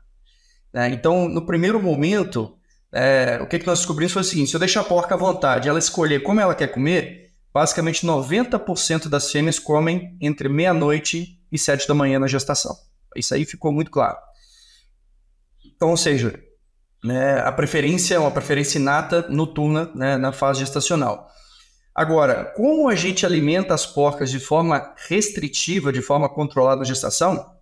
É, 0.72 0.88
então, 0.90 1.28
no 1.28 1.46
primeiro 1.46 1.82
momento, 1.82 2.56
é, 2.92 3.40
o 3.42 3.48
que, 3.48 3.58
que 3.60 3.68
nós 3.68 3.80
descobrimos 3.80 4.14
foi 4.14 4.22
o 4.22 4.26
seguinte: 4.26 4.50
se 4.50 4.56
eu 4.56 4.60
deixar 4.60 4.82
a 4.82 4.86
porca 4.86 5.16
à 5.16 5.18
vontade, 5.18 5.70
ela 5.70 5.80
escolher 5.80 6.22
como 6.22 6.40
ela 6.40 6.56
quer 6.56 6.68
comer, 6.68 7.23
basicamente 7.54 8.06
90% 8.06 9.08
das 9.08 9.32
fêmeas 9.32 9.60
comem 9.60 10.18
entre 10.20 10.50
meia-noite 10.50 11.40
e 11.52 11.60
sete 11.60 11.88
da 11.88 11.94
manhã 11.94 12.18
na 12.18 12.28
gestação. 12.28 12.76
Isso 13.16 13.34
aí 13.34 13.46
ficou 13.46 13.72
muito 13.72 13.92
claro. 13.92 14.18
Então, 15.64 15.92
ou 15.92 15.98
seja, 15.98 16.42
né, 17.04 17.40
a 17.42 17.52
preferência 17.52 18.16
é 18.16 18.20
uma 18.20 18.32
preferência 18.32 18.80
inata 18.80 19.28
noturna 19.30 19.92
né, 19.94 20.18
na 20.18 20.32
fase 20.32 20.62
gestacional. 20.62 21.30
Agora, 21.94 22.46
como 22.56 22.90
a 22.90 22.96
gente 22.96 23.24
alimenta 23.24 23.74
as 23.74 23.86
porcas 23.86 24.32
de 24.32 24.40
forma 24.40 24.96
restritiva, 25.08 25.94
de 25.94 26.02
forma 26.02 26.28
controlada 26.28 26.80
na 26.80 26.86
gestação, 26.86 27.54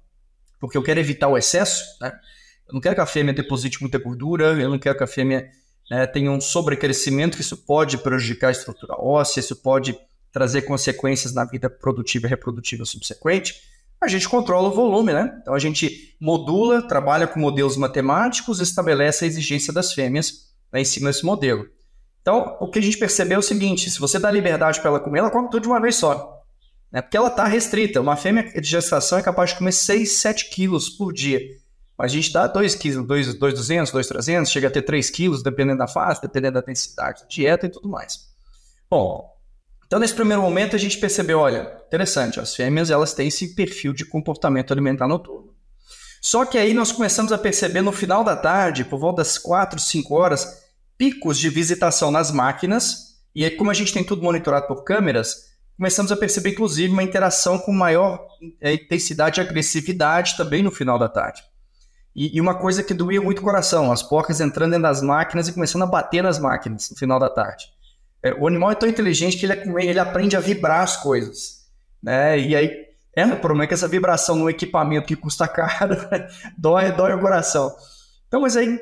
porque 0.57 0.77
eu 0.77 0.83
quero 0.83 1.01
evitar 1.01 1.27
o 1.27 1.37
excesso, 1.37 1.83
né? 1.99 2.13
eu 2.67 2.73
não 2.73 2.79
quero 2.79 2.95
que 2.95 3.01
a 3.01 3.05
fêmea 3.05 3.33
deposite 3.33 3.81
muita 3.81 3.99
gordura, 3.99 4.53
eu 4.53 4.69
não 4.69 4.79
quero 4.79 4.97
que 4.97 5.03
a 5.03 5.07
fêmea 5.07 5.49
né, 5.91 6.07
tenha 6.07 6.31
um 6.31 6.41
sobrecrescimento, 6.41 7.35
que 7.35 7.43
isso 7.43 7.57
pode 7.57 7.99
prejudicar 7.99 8.47
a 8.47 8.51
estrutura 8.51 8.95
óssea, 8.97 9.41
isso 9.41 9.55
pode 9.57 9.95
trazer 10.31 10.63
consequências 10.63 11.33
na 11.33 11.45
vida 11.45 11.69
produtiva 11.69 12.25
e 12.25 12.29
reprodutiva 12.29 12.85
subsequente 12.85 13.69
a 14.01 14.07
gente 14.07 14.27
controla 14.27 14.67
o 14.67 14.73
volume, 14.73 15.13
né? 15.13 15.37
Então 15.41 15.53
a 15.53 15.59
gente 15.59 16.15
modula, 16.19 16.81
trabalha 16.81 17.27
com 17.27 17.39
modelos 17.39 17.77
matemáticos, 17.77 18.59
estabelece 18.59 19.23
a 19.23 19.27
exigência 19.27 19.71
das 19.71 19.93
fêmeas 19.93 20.49
né, 20.73 20.81
em 20.81 20.85
cima 20.85 21.11
desse 21.11 21.23
modelo. 21.23 21.69
Então, 22.19 22.57
o 22.59 22.67
que 22.67 22.79
a 22.79 22.81
gente 22.81 22.97
percebeu 22.97 23.35
é 23.35 23.39
o 23.39 23.43
seguinte: 23.43 23.91
se 23.91 23.99
você 23.99 24.17
dá 24.17 24.31
liberdade 24.31 24.79
para 24.79 24.89
ela 24.89 24.99
comer, 24.99 25.19
ela 25.19 25.29
come 25.29 25.51
tudo 25.51 25.61
de 25.61 25.67
uma 25.67 25.79
vez 25.79 25.95
só. 25.95 26.41
Né? 26.91 26.99
Porque 26.99 27.15
ela 27.15 27.27
está 27.27 27.45
restrita. 27.45 28.01
Uma 28.01 28.17
fêmea 28.17 28.43
de 28.59 28.67
gestação 28.67 29.19
é 29.19 29.21
capaz 29.21 29.51
de 29.51 29.57
comer 29.57 29.71
6, 29.71 30.11
7 30.13 30.49
quilos 30.49 30.89
por 30.89 31.13
dia. 31.13 31.39
A 32.01 32.07
gente 32.07 32.33
dá 32.33 32.47
2 32.47 32.73
quilos, 32.73 33.05
2,200, 33.05 33.91
2,300, 33.91 34.51
chega 34.51 34.67
a 34.67 34.71
ter 34.71 34.81
3 34.81 35.07
quilos, 35.11 35.43
dependendo 35.43 35.77
da 35.77 35.87
fase, 35.87 36.19
dependendo 36.19 36.55
da 36.55 36.61
densidade 36.61 37.21
da 37.21 37.27
dieta 37.27 37.67
e 37.67 37.69
tudo 37.69 37.87
mais. 37.87 38.27
Bom, 38.89 39.31
então 39.85 39.99
nesse 39.99 40.15
primeiro 40.15 40.41
momento 40.41 40.75
a 40.75 40.79
gente 40.79 40.97
percebeu, 40.97 41.37
olha, 41.37 41.71
interessante, 41.85 42.39
as 42.39 42.55
fêmeas 42.55 42.89
elas 42.89 43.13
têm 43.13 43.27
esse 43.27 43.53
perfil 43.53 43.93
de 43.93 44.03
comportamento 44.03 44.71
alimentar 44.71 45.07
noturno. 45.07 45.53
Só 46.19 46.43
que 46.43 46.57
aí 46.57 46.73
nós 46.73 46.91
começamos 46.91 47.31
a 47.31 47.37
perceber 47.37 47.81
no 47.81 47.91
final 47.91 48.23
da 48.23 48.35
tarde, 48.35 48.83
por 48.83 48.99
volta 48.99 49.17
das 49.17 49.37
4, 49.37 49.79
5 49.79 50.15
horas, 50.15 50.63
picos 50.97 51.37
de 51.37 51.49
visitação 51.49 52.09
nas 52.09 52.31
máquinas, 52.31 53.17
e 53.35 53.45
aí 53.45 53.51
como 53.51 53.69
a 53.69 53.75
gente 53.75 53.93
tem 53.93 54.03
tudo 54.03 54.23
monitorado 54.23 54.65
por 54.65 54.83
câmeras, 54.83 55.51
começamos 55.77 56.11
a 56.11 56.17
perceber 56.17 56.49
inclusive 56.49 56.91
uma 56.91 57.03
interação 57.03 57.59
com 57.59 57.71
maior 57.71 58.25
é, 58.59 58.73
intensidade 58.73 59.39
e 59.39 59.43
agressividade 59.43 60.35
também 60.35 60.63
no 60.63 60.71
final 60.71 60.97
da 60.97 61.07
tarde. 61.07 61.50
E, 62.15 62.35
e, 62.37 62.41
uma 62.41 62.55
coisa 62.55 62.83
que 62.83 62.93
doía 62.93 63.21
muito 63.21 63.39
o 63.39 63.43
coração, 63.43 63.91
as 63.91 64.03
porcas 64.03 64.41
entrando 64.41 64.79
das 64.81 65.01
máquinas 65.01 65.47
e 65.47 65.53
começando 65.53 65.83
a 65.83 65.87
bater 65.87 66.21
nas 66.21 66.39
máquinas 66.39 66.89
no 66.89 66.97
final 66.97 67.19
da 67.19 67.29
tarde. 67.29 67.65
É, 68.21 68.33
o 68.33 68.47
animal 68.47 68.71
é 68.71 68.75
tão 68.75 68.89
inteligente 68.89 69.37
que 69.37 69.45
ele, 69.45 69.53
é 69.53 69.85
ele 69.85 69.99
aprende 69.99 70.35
a 70.35 70.39
vibrar 70.39 70.81
as 70.81 70.97
coisas. 70.97 71.61
Né? 72.03 72.39
E 72.39 72.55
aí, 72.55 72.71
é, 73.15 73.25
o 73.25 73.39
problema 73.39 73.63
é 73.63 73.67
que 73.67 73.73
essa 73.73 73.87
vibração 73.87 74.35
no 74.35 74.49
equipamento 74.49 75.07
que 75.07 75.15
custa 75.15 75.47
caro 75.47 75.95
dói, 76.57 76.91
dói 76.91 77.13
o 77.13 77.21
coração. 77.21 77.73
Então, 78.27 78.41
mas 78.41 78.55
aí 78.55 78.79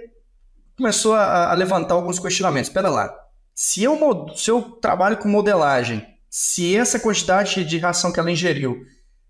começou 0.78 1.14
a, 1.14 1.52
a 1.52 1.54
levantar 1.54 1.96
alguns 1.96 2.20
questionamentos. 2.20 2.70
Espera 2.70 2.90
lá, 2.90 3.14
se 3.54 3.84
eu, 3.84 3.98
se 4.36 4.50
eu 4.50 4.62
trabalho 4.62 5.18
com 5.18 5.28
modelagem, 5.28 6.08
se 6.30 6.76
essa 6.78 7.00
quantidade 7.00 7.66
de 7.66 7.78
ração 7.78 8.12
que 8.12 8.20
ela 8.20 8.32
ingeriu, 8.32 8.86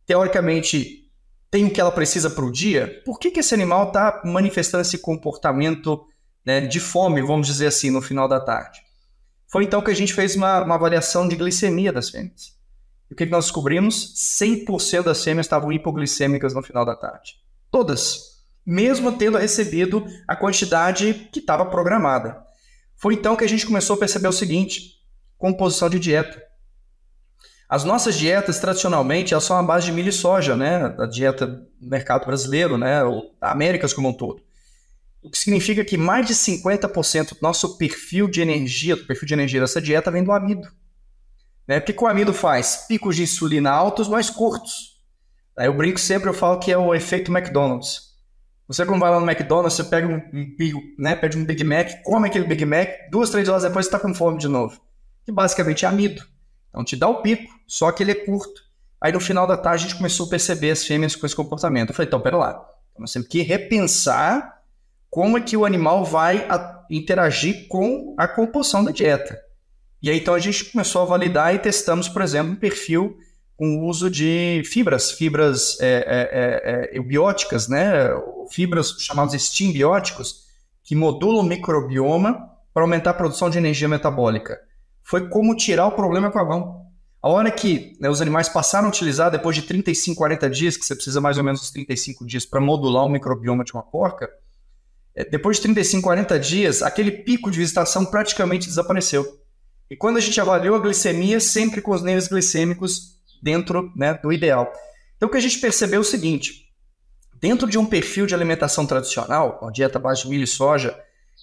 teoricamente, 0.05 1.08
tem 1.51 1.65
o 1.65 1.71
que 1.71 1.81
ela 1.81 1.91
precisa 1.91 2.29
para 2.29 2.45
o 2.45 2.51
dia, 2.51 3.01
por 3.03 3.19
que, 3.19 3.31
que 3.31 3.39
esse 3.39 3.53
animal 3.53 3.87
está 3.87 4.21
manifestando 4.23 4.81
esse 4.81 4.99
comportamento 4.99 6.05
né, 6.45 6.61
de 6.61 6.79
fome, 6.79 7.21
vamos 7.21 7.47
dizer 7.47 7.67
assim, 7.67 7.89
no 7.89 8.01
final 8.01 8.27
da 8.27 8.39
tarde? 8.39 8.81
Foi 9.47 9.63
então 9.63 9.81
que 9.81 9.89
a 9.89 9.95
gente 9.95 10.13
fez 10.13 10.35
uma, 10.35 10.61
uma 10.61 10.75
avaliação 10.75 11.27
de 11.27 11.35
glicemia 11.35 11.91
das 11.91 12.09
fêmeas. 12.09 12.55
E 13.09 13.13
o 13.13 13.17
que, 13.17 13.25
que 13.25 13.31
nós 13.31 13.45
descobrimos? 13.45 14.13
100% 14.15 15.03
das 15.03 15.23
fêmeas 15.23 15.47
estavam 15.47 15.71
hipoglicêmicas 15.71 16.53
no 16.53 16.61
final 16.61 16.85
da 16.85 16.95
tarde. 16.95 17.35
Todas. 17.71 18.37
Mesmo 18.63 19.11
tendo 19.11 19.39
recebido 19.39 20.05
a 20.27 20.35
quantidade 20.35 21.27
que 21.31 21.39
estava 21.39 21.65
programada. 21.65 22.43
Foi 22.95 23.15
então 23.15 23.35
que 23.35 23.43
a 23.43 23.49
gente 23.49 23.65
começou 23.65 23.95
a 23.95 23.99
perceber 23.99 24.27
o 24.27 24.33
seguinte: 24.33 24.99
composição 25.37 25.89
de 25.89 25.99
dieta. 25.99 26.48
As 27.69 27.83
nossas 27.83 28.17
dietas, 28.17 28.57
tradicionalmente, 28.57 29.31
elas 29.31 29.43
são 29.43 29.55
a 29.55 29.61
base 29.61 29.85
de 29.85 29.91
milho 29.91 30.09
e 30.09 30.11
soja, 30.11 30.55
né? 30.55 30.95
A 30.97 31.05
dieta 31.05 31.45
do 31.45 31.67
mercado 31.79 32.25
brasileiro, 32.25 32.79
né? 32.79 33.01
Américas 33.39 33.93
como 33.93 34.09
um 34.09 34.13
todo. 34.13 34.41
O 35.21 35.29
que 35.29 35.37
significa 35.37 35.85
que 35.85 35.95
mais 35.95 36.25
de 36.25 36.33
50% 36.33 37.35
do 37.35 37.41
nosso 37.43 37.77
perfil 37.77 38.27
de 38.27 38.41
energia, 38.41 38.95
do 38.95 39.05
perfil 39.05 39.27
de 39.27 39.33
energia 39.35 39.59
dessa 39.61 39.79
dieta, 39.79 40.09
vem 40.09 40.23
do 40.23 40.31
amido. 40.31 40.67
Né? 41.67 41.79
Porque 41.79 42.03
o 42.03 42.07
amido 42.07 42.33
faz 42.33 42.87
picos 42.87 43.15
de 43.15 43.21
insulina 43.21 43.69
altos, 43.69 44.07
mais 44.07 44.31
curtos. 44.31 44.99
Aí 45.55 45.67
eu 45.67 45.73
brinco 45.73 45.99
sempre, 45.99 46.27
eu 46.27 46.33
falo 46.33 46.57
que 46.57 46.71
é 46.71 46.77
o 46.77 46.95
efeito 46.95 47.31
McDonald's. 47.31 48.09
Você 48.67 48.83
quando 48.85 48.99
vai 48.99 49.11
lá 49.11 49.19
no 49.19 49.29
McDonald's, 49.29 49.73
você 49.73 49.83
pega 49.83 50.07
um, 50.07 50.15
um, 50.15 50.95
né, 50.97 51.15
pede 51.15 51.37
um 51.37 51.45
Big 51.45 51.63
Mac, 51.63 52.01
come 52.03 52.29
aquele 52.29 52.45
Big 52.45 52.65
Mac, 52.65 52.89
duas, 53.11 53.29
três 53.29 53.47
horas 53.49 53.63
depois 53.63 53.85
você 53.85 53.95
está 53.95 53.99
com 53.99 54.13
fome 54.13 54.39
de 54.39 54.47
novo. 54.47 54.79
Que 55.25 55.31
basicamente 55.31 55.85
é 55.85 55.87
amido. 55.87 56.23
Então 56.69 56.83
te 56.83 56.95
dá 56.95 57.07
o 57.07 57.21
pico, 57.21 57.58
só 57.69 57.91
que 57.91 58.01
ele 58.01 58.11
é 58.11 58.15
curto. 58.15 58.63
Aí 58.99 59.11
no 59.11 59.19
final 59.19 59.45
da 59.45 59.55
tarde 59.55 59.85
a 59.85 59.87
gente 59.87 59.97
começou 59.97 60.25
a 60.25 60.29
perceber 60.29 60.71
as 60.71 60.83
fêmeas 60.83 61.15
com 61.15 61.25
esse 61.25 61.35
comportamento. 61.35 61.89
Eu 61.89 61.95
falei, 61.95 62.07
então, 62.07 62.19
pera 62.19 62.35
lá. 62.35 62.65
Nós 62.97 63.13
temos 63.13 63.27
que 63.27 63.43
repensar 63.43 64.59
como 65.09 65.37
é 65.37 65.41
que 65.41 65.55
o 65.55 65.65
animal 65.65 66.03
vai 66.03 66.47
interagir 66.89 67.67
com 67.67 68.15
a 68.17 68.27
composição 68.27 68.83
da 68.83 68.91
dieta. 68.91 69.39
E 70.01 70.09
aí 70.09 70.17
então 70.19 70.33
a 70.33 70.39
gente 70.39 70.65
começou 70.65 71.03
a 71.03 71.05
validar 71.05 71.53
e 71.53 71.59
testamos, 71.59 72.09
por 72.09 72.21
exemplo, 72.23 72.53
um 72.53 72.55
perfil 72.55 73.17
com 73.55 73.77
o 73.77 73.87
uso 73.87 74.09
de 74.09 74.63
fibras, 74.65 75.11
fibras 75.11 75.77
é, 75.79 76.89
é, 76.91 76.97
é, 76.97 77.01
bióticas, 77.01 77.67
né? 77.67 78.09
fibras 78.49 78.95
chamadas 78.99 79.41
steam 79.43 79.71
bióticos, 79.71 80.45
que 80.83 80.95
modulam 80.95 81.41
o 81.41 81.47
microbioma 81.47 82.49
para 82.73 82.83
aumentar 82.83 83.11
a 83.11 83.13
produção 83.13 83.49
de 83.49 83.57
energia 83.57 83.87
metabólica. 83.87 84.59
Foi 85.03 85.27
como 85.29 85.55
tirar 85.55 85.87
o 85.87 85.91
problema 85.91 86.31
com 86.31 86.39
a 86.39 86.45
mão. 86.45 86.78
A 87.21 87.27
hora 87.27 87.51
que 87.51 87.97
né, 87.99 88.09
os 88.09 88.21
animais 88.21 88.47
passaram 88.47 88.87
a 88.87 88.89
utilizar, 88.89 89.29
depois 89.29 89.55
de 89.55 89.63
35, 89.63 90.17
40 90.17 90.49
dias, 90.49 90.77
que 90.77 90.85
você 90.85 90.95
precisa 90.95 91.19
mais 91.19 91.37
ou 91.37 91.43
menos 91.43 91.61
uns 91.61 91.71
35 91.71 92.25
dias 92.25 92.45
para 92.45 92.61
modular 92.61 93.05
o 93.05 93.09
microbioma 93.09 93.63
de 93.63 93.73
uma 93.73 93.83
porca, 93.83 94.29
é, 95.13 95.25
depois 95.25 95.57
de 95.57 95.63
35, 95.63 96.03
40 96.03 96.39
dias, 96.39 96.81
aquele 96.81 97.11
pico 97.11 97.51
de 97.51 97.57
visitação 97.57 98.05
praticamente 98.05 98.67
desapareceu. 98.67 99.39
E 99.89 99.95
quando 99.97 100.17
a 100.17 100.21
gente 100.21 100.39
avaliou 100.39 100.75
a 100.75 100.79
glicemia, 100.79 101.41
sempre 101.41 101.81
com 101.81 101.91
os 101.91 102.01
níveis 102.01 102.27
glicêmicos 102.27 103.17
dentro 103.41 103.91
né, 103.95 104.13
do 104.13 104.31
ideal. 104.31 104.71
Então 105.17 105.27
o 105.27 105.31
que 105.31 105.37
a 105.37 105.41
gente 105.41 105.59
percebeu 105.59 105.97
é 105.97 106.01
o 106.01 106.05
seguinte: 106.05 106.69
dentro 107.41 107.67
de 107.67 107.77
um 107.77 107.85
perfil 107.85 108.25
de 108.25 108.33
alimentação 108.33 108.85
tradicional, 108.85 109.59
uma 109.61 109.71
dieta 109.71 109.99
base 109.99 110.23
de 110.23 110.29
milho 110.29 110.43
e 110.43 110.47
soja, 110.47 110.97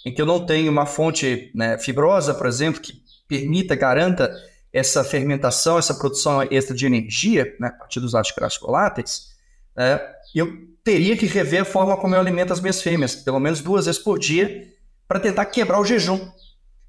em 0.06 0.14
que 0.14 0.22
eu 0.22 0.26
não 0.26 0.46
tenho 0.46 0.70
uma 0.70 0.86
fonte 0.86 1.50
né, 1.54 1.76
fibrosa, 1.78 2.32
por 2.32 2.46
exemplo, 2.46 2.80
que 2.80 3.02
permita, 3.28 3.74
garanta 3.74 4.32
essa 4.76 5.02
fermentação, 5.02 5.78
essa 5.78 5.94
produção 5.94 6.42
extra 6.42 6.76
de 6.76 6.84
energia, 6.84 7.56
né, 7.58 7.68
a 7.68 7.72
partir 7.72 7.98
dos 7.98 8.14
ácidos 8.14 8.58
voláteis, 8.60 9.28
né, 9.74 9.98
eu 10.34 10.52
teria 10.84 11.16
que 11.16 11.24
rever 11.24 11.62
a 11.62 11.64
forma 11.64 11.96
como 11.96 12.14
eu 12.14 12.20
alimento 12.20 12.52
as 12.52 12.60
minhas 12.60 12.82
fêmeas, 12.82 13.16
pelo 13.16 13.40
menos 13.40 13.62
duas 13.62 13.86
vezes 13.86 14.00
por 14.00 14.18
dia, 14.18 14.68
para 15.08 15.18
tentar 15.18 15.46
quebrar 15.46 15.80
o 15.80 15.84
jejum. 15.84 16.30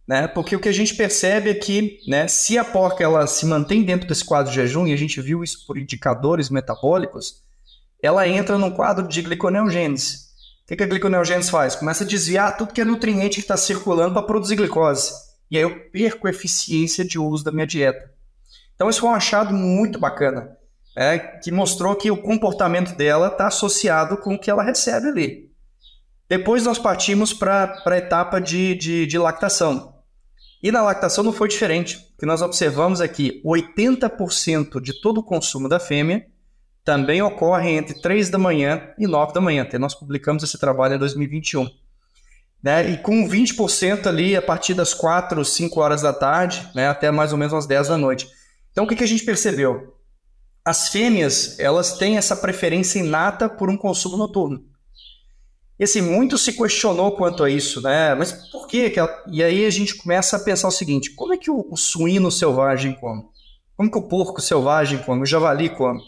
Né? 0.06 0.28
Porque 0.28 0.56
o 0.56 0.60
que 0.60 0.68
a 0.68 0.74
gente 0.74 0.96
percebe 0.96 1.50
é 1.50 1.54
que 1.54 2.00
né, 2.08 2.28
se 2.28 2.58
a 2.58 2.66
porca 2.66 3.04
ela 3.04 3.26
se 3.26 3.46
mantém 3.46 3.84
dentro 3.84 4.08
desse 4.08 4.26
quadro 4.26 4.52
de 4.52 4.56
jejum, 4.58 4.86
e 4.86 4.92
a 4.92 4.98
gente 4.98 5.22
viu 5.22 5.42
isso 5.42 5.66
por 5.66 5.78
indicadores 5.78 6.50
metabólicos, 6.50 7.42
ela 8.04 8.28
entra 8.28 8.58
num 8.58 8.72
quadro 8.72 9.08
de 9.08 9.22
gliconeogênese. 9.22 10.28
O 10.64 10.68
que, 10.68 10.76
que 10.76 10.84
a 10.84 10.88
gliconeogênese 10.88 11.50
faz? 11.50 11.76
Começa 11.76 12.04
a 12.04 12.08
desviar 12.08 12.58
tudo 12.58 12.74
que 12.74 12.82
é 12.82 12.86
nutriente 12.86 13.36
que 13.36 13.42
está 13.42 13.56
circulando 13.56 14.14
para 14.14 14.24
produzir 14.24 14.58
glicose. 14.58 15.27
E 15.50 15.58
aí 15.58 15.64
eu 15.64 15.90
perco 15.90 16.28
a 16.28 16.30
eficiência 16.30 17.06
de 17.06 17.18
uso 17.18 17.44
da 17.44 17.52
minha 17.52 17.68
dieta. 17.68 18.12
Então, 18.76 18.90
isso 18.90 19.00
foi 19.02 19.10
um 19.10 19.14
achado 19.14 19.54
muito 19.54 20.00
bacana 20.00 20.58
é, 20.96 21.20
que 21.20 21.52
mostrou 21.52 21.96
que 21.96 22.10
o 22.10 22.22
comportamento 22.22 22.96
dela 22.96 23.28
está 23.28 23.48
associado 23.48 24.18
com 24.18 24.34
o 24.34 24.40
que 24.40 24.50
ela 24.50 24.64
recebe 24.64 25.08
ali. 25.08 25.52
Depois 26.28 26.66
nós 26.66 26.80
partimos 26.80 27.34
para 27.34 27.84
a 27.86 27.98
etapa 27.98 28.42
de, 28.42 28.74
de, 28.76 29.06
de 29.06 29.18
lactação. 29.18 29.96
E 30.62 30.72
na 30.72 30.82
lactação 30.82 31.24
não 31.24 31.32
foi 31.32 31.48
diferente. 31.48 31.98
O 32.16 32.20
que 32.20 32.26
nós 32.26 32.42
observamos 32.42 33.00
é 33.00 33.08
que 33.08 33.42
80% 33.46 34.82
de 34.82 35.00
todo 35.00 35.20
o 35.20 35.24
consumo 35.24 35.70
da 35.70 35.80
fêmea 35.80 36.26
também 36.84 37.22
ocorre 37.22 37.70
entre 37.70 38.02
3 38.02 38.30
da 38.30 38.40
manhã 38.40 38.90
e 38.98 39.06
9 39.06 39.34
da 39.34 39.42
manhã. 39.42 39.62
Até 39.62 39.78
nós 39.78 39.94
publicamos 39.94 40.42
esse 40.42 40.58
trabalho 40.58 40.96
em 40.96 41.00
2021. 41.00 41.70
Né? 42.62 42.92
E 42.92 42.98
com 42.98 43.28
20% 43.28 44.08
ali 44.08 44.36
a 44.36 44.42
partir 44.42 44.74
das 44.74 44.94
4, 44.94 45.44
5 45.44 45.80
horas 45.80 46.02
da 46.02 46.14
tarde, 46.14 46.68
né? 46.74 46.88
até 46.88 47.12
mais 47.12 47.32
ou 47.32 47.38
menos 47.38 47.54
às 47.54 47.66
10 47.66 47.90
da 47.90 47.98
noite. 47.98 48.28
Então 48.72 48.84
o 48.84 48.88
que, 48.88 48.96
que 48.96 49.04
a 49.04 49.08
gente 49.08 49.24
percebeu? 49.24 49.98
as 50.68 50.90
fêmeas 50.90 51.58
elas 51.60 51.98
têm 51.98 52.18
essa 52.18 52.36
preferência 52.36 53.00
inata 53.00 53.48
por 53.48 53.70
um 53.70 53.78
consumo 53.78 54.18
noturno. 54.18 54.66
E 55.80 55.86
assim, 55.86 56.02
muito 56.02 56.38
se 56.38 56.52
questionou 56.52 57.14
quanto 57.14 57.42
a 57.42 57.50
isso, 57.50 57.82
né? 57.82 58.14
Mas 58.14 58.34
por 58.52 58.68
quê? 58.68 58.94
E 59.32 59.42
aí 59.42 59.66
a 59.66 59.70
gente 59.70 59.96
começa 59.96 60.36
a 60.36 60.40
pensar 60.40 60.68
o 60.68 60.72
seguinte: 60.72 61.12
como 61.12 61.34
é 61.34 61.38
que 61.38 61.50
o, 61.50 61.74
suíno 61.78 62.30
selvagem 62.30 62.94
come? 62.96 63.24
Como 63.78 63.90
que 63.90 63.98
o 63.98 64.10
porco 64.10 64.42
selvagem 64.42 65.00
come? 65.00 65.22
O 65.22 65.26
javali 65.26 65.70
come? 65.70 66.02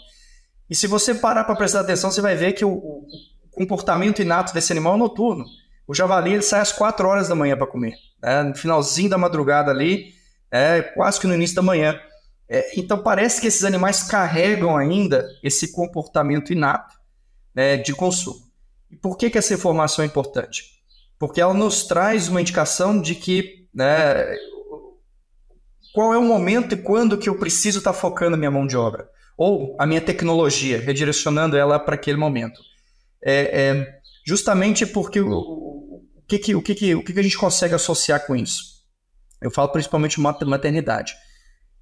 E 0.70 0.76
se 0.76 0.88
você 0.88 1.16
parar 1.16 1.46
para 1.46 1.56
prestar 1.56 1.80
atenção, 1.80 2.12
você 2.12 2.20
vai 2.20 2.36
ver 2.36 2.52
que 2.52 2.66
o, 2.66 2.72
o, 2.72 3.08
comportamento 3.52 4.22
inato 4.22 4.54
desse 4.54 4.74
animal 4.74 4.96
é 4.96 4.98
noturno. 4.98 5.46
O 5.90 5.96
javali 5.96 6.34
ele 6.34 6.44
sai 6.44 6.60
às 6.60 6.72
4 6.72 7.08
horas 7.08 7.28
da 7.28 7.34
manhã 7.34 7.58
para 7.58 7.66
comer, 7.66 7.96
né? 8.22 8.44
no 8.44 8.56
finalzinho 8.56 9.10
da 9.10 9.18
madrugada 9.18 9.72
ali, 9.72 10.14
é, 10.52 10.84
quase 10.84 11.20
que 11.20 11.26
no 11.26 11.34
início 11.34 11.56
da 11.56 11.64
manhã. 11.64 12.00
É, 12.48 12.80
então 12.80 13.02
parece 13.02 13.42
que 13.42 13.48
esses 13.48 13.64
animais 13.64 14.04
carregam 14.04 14.78
ainda 14.78 15.28
esse 15.44 15.72
comportamento 15.72 16.54
inato 16.54 16.96
né, 17.56 17.76
de 17.76 17.92
consumo. 17.96 18.40
E 18.92 18.96
por 18.96 19.18
que, 19.18 19.32
que 19.32 19.40
essa 19.40 19.56
informação 19.56 20.04
é 20.04 20.08
importante? 20.08 20.80
Porque 21.18 21.42
ela 21.42 21.56
nos 21.56 21.88
traz 21.88 22.28
uma 22.28 22.40
indicação 22.40 23.02
de 23.02 23.16
que 23.16 23.68
né, 23.74 24.38
qual 25.92 26.14
é 26.14 26.20
o 26.20 26.24
momento 26.24 26.76
e 26.76 26.78
quando 26.78 27.18
que 27.18 27.30
eu 27.30 27.40
preciso 27.40 27.80
estar 27.80 27.94
tá 27.94 28.00
focando 28.00 28.36
a 28.36 28.38
minha 28.38 28.52
mão 28.52 28.68
de 28.68 28.78
obra 28.78 29.10
ou 29.36 29.76
a 29.80 29.88
minha 29.88 30.02
tecnologia, 30.02 30.80
redirecionando 30.80 31.58
ela 31.58 31.80
para 31.80 31.96
aquele 31.96 32.18
momento. 32.20 32.62
É, 33.24 33.62
é, 33.62 33.99
justamente 34.30 34.86
porque 34.86 35.20
o, 35.20 35.32
o, 35.32 36.22
que, 36.28 36.38
que, 36.38 36.56
o, 36.56 36.62
que, 36.62 36.76
que, 36.76 36.94
o 36.94 37.04
que, 37.04 37.14
que 37.14 37.20
a 37.20 37.24
gente 37.24 37.38
consegue 37.38 37.74
associar 37.74 38.28
com 38.28 38.36
isso? 38.36 38.64
Eu 39.42 39.50
falo 39.50 39.70
principalmente 39.70 40.20
maternidade. 40.20 41.16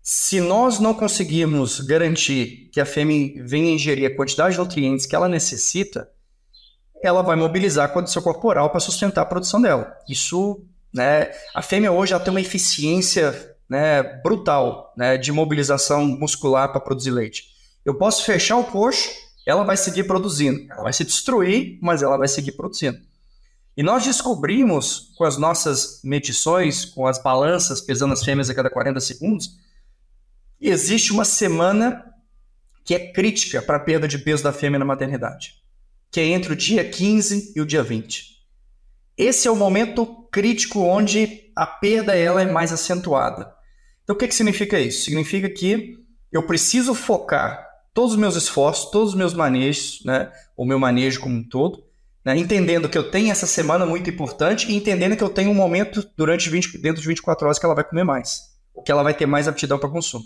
Se 0.02 0.40
nós 0.40 0.80
não 0.80 0.94
conseguirmos 0.94 1.82
garantir 1.82 2.70
que 2.72 2.80
a 2.80 2.86
fêmea 2.86 3.44
venha 3.46 3.74
ingerir 3.74 4.10
a 4.10 4.16
quantidade 4.16 4.54
de 4.54 4.60
nutrientes 4.60 5.06
que 5.06 5.14
ela 5.14 5.28
necessita, 5.28 6.10
ela 7.04 7.22
vai 7.22 7.36
mobilizar 7.36 7.84
a 7.84 7.92
condição 7.92 8.22
corporal 8.22 8.70
para 8.70 8.80
sustentar 8.80 9.24
a 9.24 9.26
produção 9.26 9.62
dela. 9.62 9.94
Isso, 10.08 10.66
né, 10.94 11.30
a 11.54 11.62
fêmea 11.62 11.92
hoje 11.92 12.14
ela 12.14 12.24
tem 12.24 12.32
uma 12.32 12.40
eficiência 12.40 13.58
né, 13.70 14.02
brutal 14.24 14.94
né, 14.96 15.18
de 15.18 15.34
mobilização 15.34 16.06
muscular 16.06 16.72
para 16.72 16.80
produzir 16.80 17.12
leite. 17.12 17.44
Eu 17.84 17.96
posso 17.96 18.24
fechar 18.24 18.56
o 18.56 18.64
coxo, 18.64 19.10
ela 19.48 19.64
vai 19.64 19.78
seguir 19.78 20.04
produzindo. 20.04 20.70
Ela 20.70 20.84
vai 20.84 20.94
se 20.94 21.06
destruir, 21.06 21.80
mas 21.82 22.04
ela 22.04 22.18
vai 22.18 22.28
seguir 22.28 22.52
produzindo. 22.52 23.00
E 23.78 23.82
nós 23.82 24.04
descobrimos, 24.04 25.14
com 25.18 25.24
as 25.24 25.38
nossas 25.38 26.02
medições, 26.04 26.84
com 26.84 27.08
as 27.08 27.18
balanças 27.24 27.80
pesando 27.80 28.12
as 28.12 28.26
fêmeas 28.26 28.50
a 28.50 28.54
cada 28.54 28.70
40 28.70 29.00
segundos, 29.00 29.58
que 30.60 30.68
existe 30.68 31.14
uma 31.14 31.24
semana 31.24 32.04
que 32.84 32.94
é 32.94 33.14
crítica 33.14 33.62
para 33.62 33.78
a 33.78 33.80
perda 33.80 34.06
de 34.06 34.18
peso 34.18 34.44
da 34.44 34.52
fêmea 34.52 34.80
na 34.80 34.86
maternidade, 34.86 35.54
que 36.12 36.20
é 36.20 36.26
entre 36.26 36.52
o 36.52 36.56
dia 36.56 36.84
15 36.84 37.54
e 37.56 37.62
o 37.62 37.66
dia 37.66 37.84
20. 37.84 38.46
Esse 39.18 39.48
é 39.48 39.52
o 39.52 39.56
momento 39.56 40.28
crítico 40.30 40.82
onde 40.82 41.52
a 41.56 41.66
perda 41.66 42.14
ela 42.18 42.42
é 42.42 42.52
mais 42.52 42.74
acentuada. 42.74 43.54
Então, 44.04 44.14
o 44.14 44.20
que, 44.20 44.28
que 44.28 44.36
significa 44.36 44.78
isso? 44.78 45.06
Significa 45.06 45.50
que 45.50 45.96
eu 46.34 46.44
preciso 46.44 46.94
focar 46.94 47.67
todos 47.98 48.12
os 48.12 48.20
meus 48.20 48.36
esforços, 48.36 48.92
todos 48.92 49.10
os 49.10 49.16
meus 49.16 49.34
manejos, 49.34 50.04
né, 50.06 50.32
o 50.56 50.64
meu 50.64 50.78
manejo 50.78 51.20
como 51.20 51.36
um 51.36 51.44
todo, 51.44 51.84
né, 52.24 52.38
entendendo 52.38 52.88
que 52.88 52.96
eu 52.96 53.10
tenho 53.10 53.32
essa 53.32 53.48
semana 53.48 53.88
muito 53.88 54.08
importante 54.08 54.72
e 54.72 54.76
entendendo 54.76 55.18
que 55.18 55.24
eu 55.24 55.30
tenho 55.30 55.50
um 55.50 55.56
momento 55.56 56.08
durante 56.16 56.48
20, 56.48 56.78
dentro 56.78 57.02
de 57.02 57.08
24 57.08 57.48
horas 57.48 57.58
que 57.58 57.66
ela 57.66 57.74
vai 57.74 57.84
comer 57.84 58.04
mais, 58.04 58.52
ou 58.72 58.84
que 58.84 58.92
ela 58.92 59.02
vai 59.02 59.16
ter 59.16 59.26
mais 59.26 59.48
aptidão 59.48 59.80
para 59.80 59.90
consumo. 59.90 60.24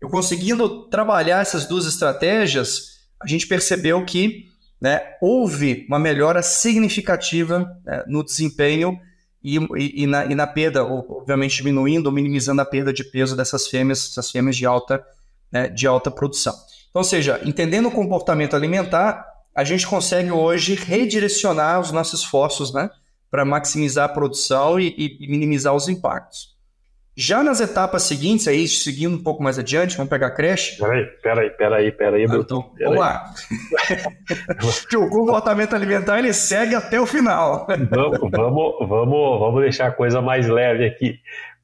Eu 0.00 0.08
conseguindo 0.08 0.88
trabalhar 0.88 1.42
essas 1.42 1.66
duas 1.66 1.84
estratégias, 1.84 3.02
a 3.22 3.26
gente 3.26 3.46
percebeu 3.46 4.02
que 4.06 4.46
né, 4.80 5.02
houve 5.20 5.84
uma 5.90 5.98
melhora 5.98 6.40
significativa 6.40 7.78
né, 7.84 8.04
no 8.06 8.24
desempenho 8.24 8.98
e, 9.44 9.58
e, 9.58 10.04
e, 10.04 10.06
na, 10.06 10.24
e, 10.24 10.34
na, 10.34 10.46
perda, 10.46 10.82
obviamente 10.82 11.58
diminuindo 11.58 12.06
ou 12.06 12.12
minimizando 12.12 12.62
a 12.62 12.64
perda 12.64 12.90
de 12.90 13.04
peso 13.04 13.36
dessas 13.36 13.68
fêmeas, 13.68 14.08
essas 14.10 14.30
fêmeas 14.30 14.56
de 14.56 14.64
alta, 14.64 15.04
né, 15.52 15.68
de 15.68 15.86
alta 15.86 16.10
produção. 16.10 16.54
Então, 16.92 17.00
ou 17.00 17.04
seja, 17.04 17.40
entendendo 17.42 17.88
o 17.88 17.90
comportamento 17.90 18.54
alimentar, 18.54 19.26
a 19.54 19.64
gente 19.64 19.86
consegue 19.86 20.30
hoje 20.30 20.74
redirecionar 20.74 21.80
os 21.80 21.90
nossos 21.90 22.20
esforços 22.20 22.72
né, 22.72 22.90
para 23.30 23.46
maximizar 23.46 24.04
a 24.04 24.12
produção 24.12 24.78
e, 24.78 24.94
e, 25.18 25.26
minimizar 25.26 25.74
os 25.74 25.88
impactos. 25.88 26.52
Já 27.16 27.42
nas 27.42 27.60
etapas 27.60 28.02
seguintes, 28.04 28.46
aí 28.46 28.68
seguindo 28.68 29.16
um 29.16 29.22
pouco 29.22 29.42
mais 29.42 29.58
adiante, 29.58 29.96
vamos 29.96 30.10
pegar 30.10 30.28
a 30.28 30.30
creche. 30.30 30.78
Peraí, 30.78 31.06
peraí, 31.22 31.50
peraí, 31.50 31.92
peraí, 31.92 32.26
ah, 32.28 32.36
então, 32.36 32.62
peraí. 32.62 32.84
Vamos 32.84 33.00
lá. 33.00 33.34
o 34.96 35.10
comportamento 35.10 35.74
alimentar 35.74 36.18
ele 36.18 36.32
segue 36.32 36.74
até 36.74 37.00
o 37.00 37.06
final. 37.06 37.66
vamos, 37.66 38.30
vamos, 38.30 38.88
vamos, 38.88 39.40
vamos 39.40 39.62
deixar 39.62 39.88
a 39.88 39.92
coisa 39.92 40.20
mais 40.20 40.46
leve 40.46 40.86
aqui. 40.86 41.18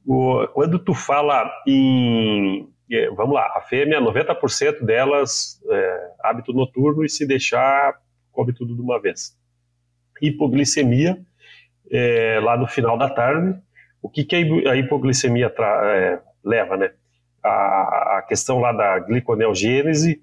O, 0.06 0.46
quando 0.54 0.78
tu 0.78 0.94
fala 0.94 1.50
em 1.66 2.68
vamos 3.14 3.34
lá, 3.34 3.52
a 3.54 3.60
fêmea, 3.60 4.00
90% 4.00 4.84
delas 4.84 5.60
é, 5.70 6.12
hábito 6.20 6.52
noturno 6.52 7.04
e 7.04 7.08
se 7.08 7.26
deixar, 7.26 7.94
come 8.32 8.52
tudo 8.52 8.74
de 8.74 8.80
uma 8.80 9.00
vez. 9.00 9.36
Hipoglicemia, 10.20 11.20
é, 11.90 12.40
lá 12.40 12.56
no 12.56 12.66
final 12.66 12.96
da 12.96 13.10
tarde, 13.10 13.58
o 14.00 14.08
que, 14.08 14.24
que 14.24 14.36
a 14.68 14.76
hipoglicemia 14.76 15.52
é, 15.58 16.20
leva, 16.44 16.76
né? 16.76 16.92
A, 17.42 18.18
a, 18.18 18.24
questão 18.26 18.58
lá 18.58 18.72
da 18.72 18.98
gliconeogênese, 18.98 20.22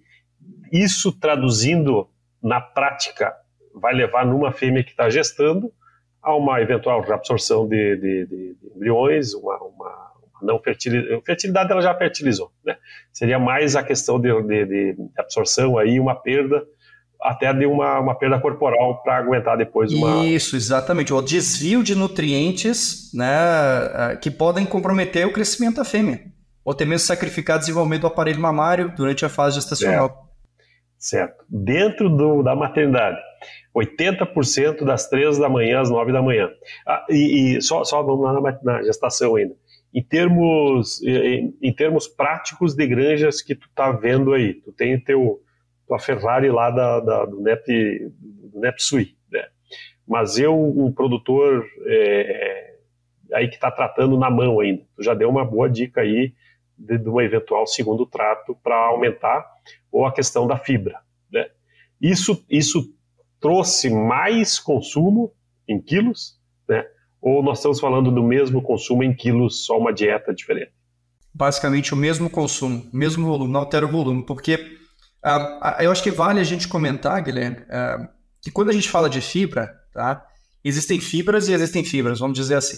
isso 0.72 1.18
traduzindo 1.18 2.10
na 2.42 2.60
prática 2.60 3.34
vai 3.74 3.94
levar 3.94 4.26
numa 4.26 4.52
fêmea 4.52 4.84
que 4.84 4.92
está 4.92 5.10
gestando 5.10 5.72
a 6.22 6.36
uma 6.36 6.62
eventual 6.62 7.02
reabsorção 7.02 7.68
de, 7.68 7.96
de, 7.96 8.26
de, 8.26 8.56
de 8.56 8.68
embriões, 8.76 9.34
uma, 9.34 9.58
uma 9.60 10.12
não 10.42 10.60
fertilidade, 10.60 11.22
fertilidade 11.26 11.72
ela 11.72 11.82
já 11.82 11.96
fertilizou, 11.96 12.52
né? 12.66 12.78
Seria 13.12 13.40
mais 13.40 13.76
a 13.76 13.84
questão 13.84 14.20
de, 14.20 14.30
de, 14.44 14.66
de 14.66 14.96
absorção 15.18 15.78
aí, 15.78 16.00
uma 16.00 16.16
perda 16.16 16.64
até 17.22 17.52
de 17.54 17.66
uma, 17.66 18.00
uma 18.00 18.16
perda 18.16 18.40
corporal 18.40 19.02
para 19.02 19.18
aguentar 19.18 19.58
depois 19.58 19.92
uma. 19.92 20.26
Isso, 20.26 20.56
exatamente. 20.56 21.14
O 21.14 21.22
desvio 21.22 21.84
de 21.84 21.96
nutrientes 21.96 23.12
né, 23.14 24.16
que 24.22 24.30
podem 24.30 24.66
comprometer 24.66 25.26
o 25.26 25.34
crescimento 25.34 25.78
da 25.78 25.86
fêmea, 25.86 26.22
ou 26.64 26.72
até 26.74 26.86
mesmo 26.86 27.08
sacrificar 27.08 27.58
o 27.58 27.60
desenvolvimento 27.60 28.02
do 28.02 28.08
aparelho 28.08 28.40
mamário 28.40 28.94
durante 28.96 29.26
a 29.26 29.30
fase 29.30 29.56
gestacional. 29.56 30.30
Certo. 31.00 31.38
certo. 31.38 31.46
Dentro 31.50 32.10
do, 32.10 32.44
da 32.44 32.56
maternidade, 32.56 33.18
80% 33.76 34.84
das 34.84 35.10
3 35.10 35.40
da 35.40 35.50
manhã 35.50 35.82
às 35.82 35.90
9 35.90 36.12
da 36.12 36.22
manhã. 36.22 36.50
Ah, 36.88 37.06
e, 37.10 37.58
e 37.58 37.62
só, 37.62 37.84
só 37.84 38.04
vamos 38.04 38.24
lá 38.24 38.40
na, 38.40 38.60
na 38.64 38.84
gestação 38.84 39.36
ainda 39.36 39.56
em 39.96 40.04
termos, 40.04 41.02
em, 41.02 41.58
em, 41.62 41.74
termos 41.74 42.06
práticos 42.06 42.76
de 42.76 42.86
granjas 42.86 43.42
que 43.42 43.56
tu 43.56 43.70
tá 43.74 43.94
vendo 43.94 44.34
aí. 44.34 44.56
Tu 44.56 44.74
tem 44.74 45.00
teu, 45.00 45.42
tua 45.88 45.98
Ferrari 45.98 46.50
lá 46.50 46.70
da, 46.70 47.00
da 47.00 47.26
do, 47.26 47.40
Nep, 47.40 47.66
do 48.20 48.60
Nepsui, 48.60 49.16
né? 49.32 49.48
Mas 50.06 50.38
eu, 50.38 50.54
um 50.54 50.92
produtor 50.92 51.66
é, 51.86 52.76
aí 53.32 53.48
que 53.48 53.56
está 53.56 53.72
tratando 53.72 54.20
na 54.20 54.30
mão 54.30 54.60
ainda, 54.60 54.84
tu 54.98 55.02
já 55.02 55.14
deu 55.14 55.30
uma 55.30 55.46
boa 55.46 55.70
dica 55.70 56.02
aí 56.02 56.34
de, 56.78 56.98
de 56.98 57.10
um 57.10 57.22
eventual 57.22 57.66
segundo 57.66 58.06
trato 58.06 58.54
para 58.62 58.76
aumentar 58.76 59.50
ou 59.90 60.06
a 60.06 60.12
questão 60.12 60.46
da 60.46 60.58
fibra, 60.58 61.00
né? 61.32 61.48
Isso, 62.02 62.46
isso 62.50 62.94
trouxe 63.40 63.90
mais 63.90 64.60
consumo 64.60 65.32
em 65.66 65.80
quilos? 65.80 66.35
Ou 67.26 67.42
nós 67.42 67.58
estamos 67.58 67.80
falando 67.80 68.12
do 68.12 68.22
mesmo 68.22 68.62
consumo 68.62 69.04
em 69.04 69.12
quilos, 69.12 69.66
só 69.66 69.80
uma 69.80 69.92
dieta 69.92 70.32
diferente? 70.32 70.72
Basicamente 71.34 71.92
o 71.92 71.98
mesmo 71.98 72.30
consumo, 72.30 72.88
mesmo 72.94 73.26
volume, 73.26 73.52
não 73.52 73.62
altera 73.62 73.84
o 73.84 73.90
volume, 73.90 74.24
porque 74.24 74.54
uh, 75.26 75.82
eu 75.82 75.92
acho 75.92 76.04
que 76.04 76.12
vale 76.12 76.40
a 76.40 76.44
gente 76.44 76.68
comentar, 76.68 77.20
Guilherme, 77.24 77.58
uh, 77.62 78.08
que 78.40 78.52
quando 78.52 78.70
a 78.70 78.74
gente 78.74 78.88
fala 78.88 79.10
de 79.10 79.22
fibra, 79.22 79.74
tá, 79.92 80.24
existem 80.64 81.00
fibras 81.00 81.48
e 81.48 81.54
existem 81.54 81.84
fibras, 81.84 82.20
vamos 82.20 82.38
dizer 82.38 82.58
assim. 82.58 82.78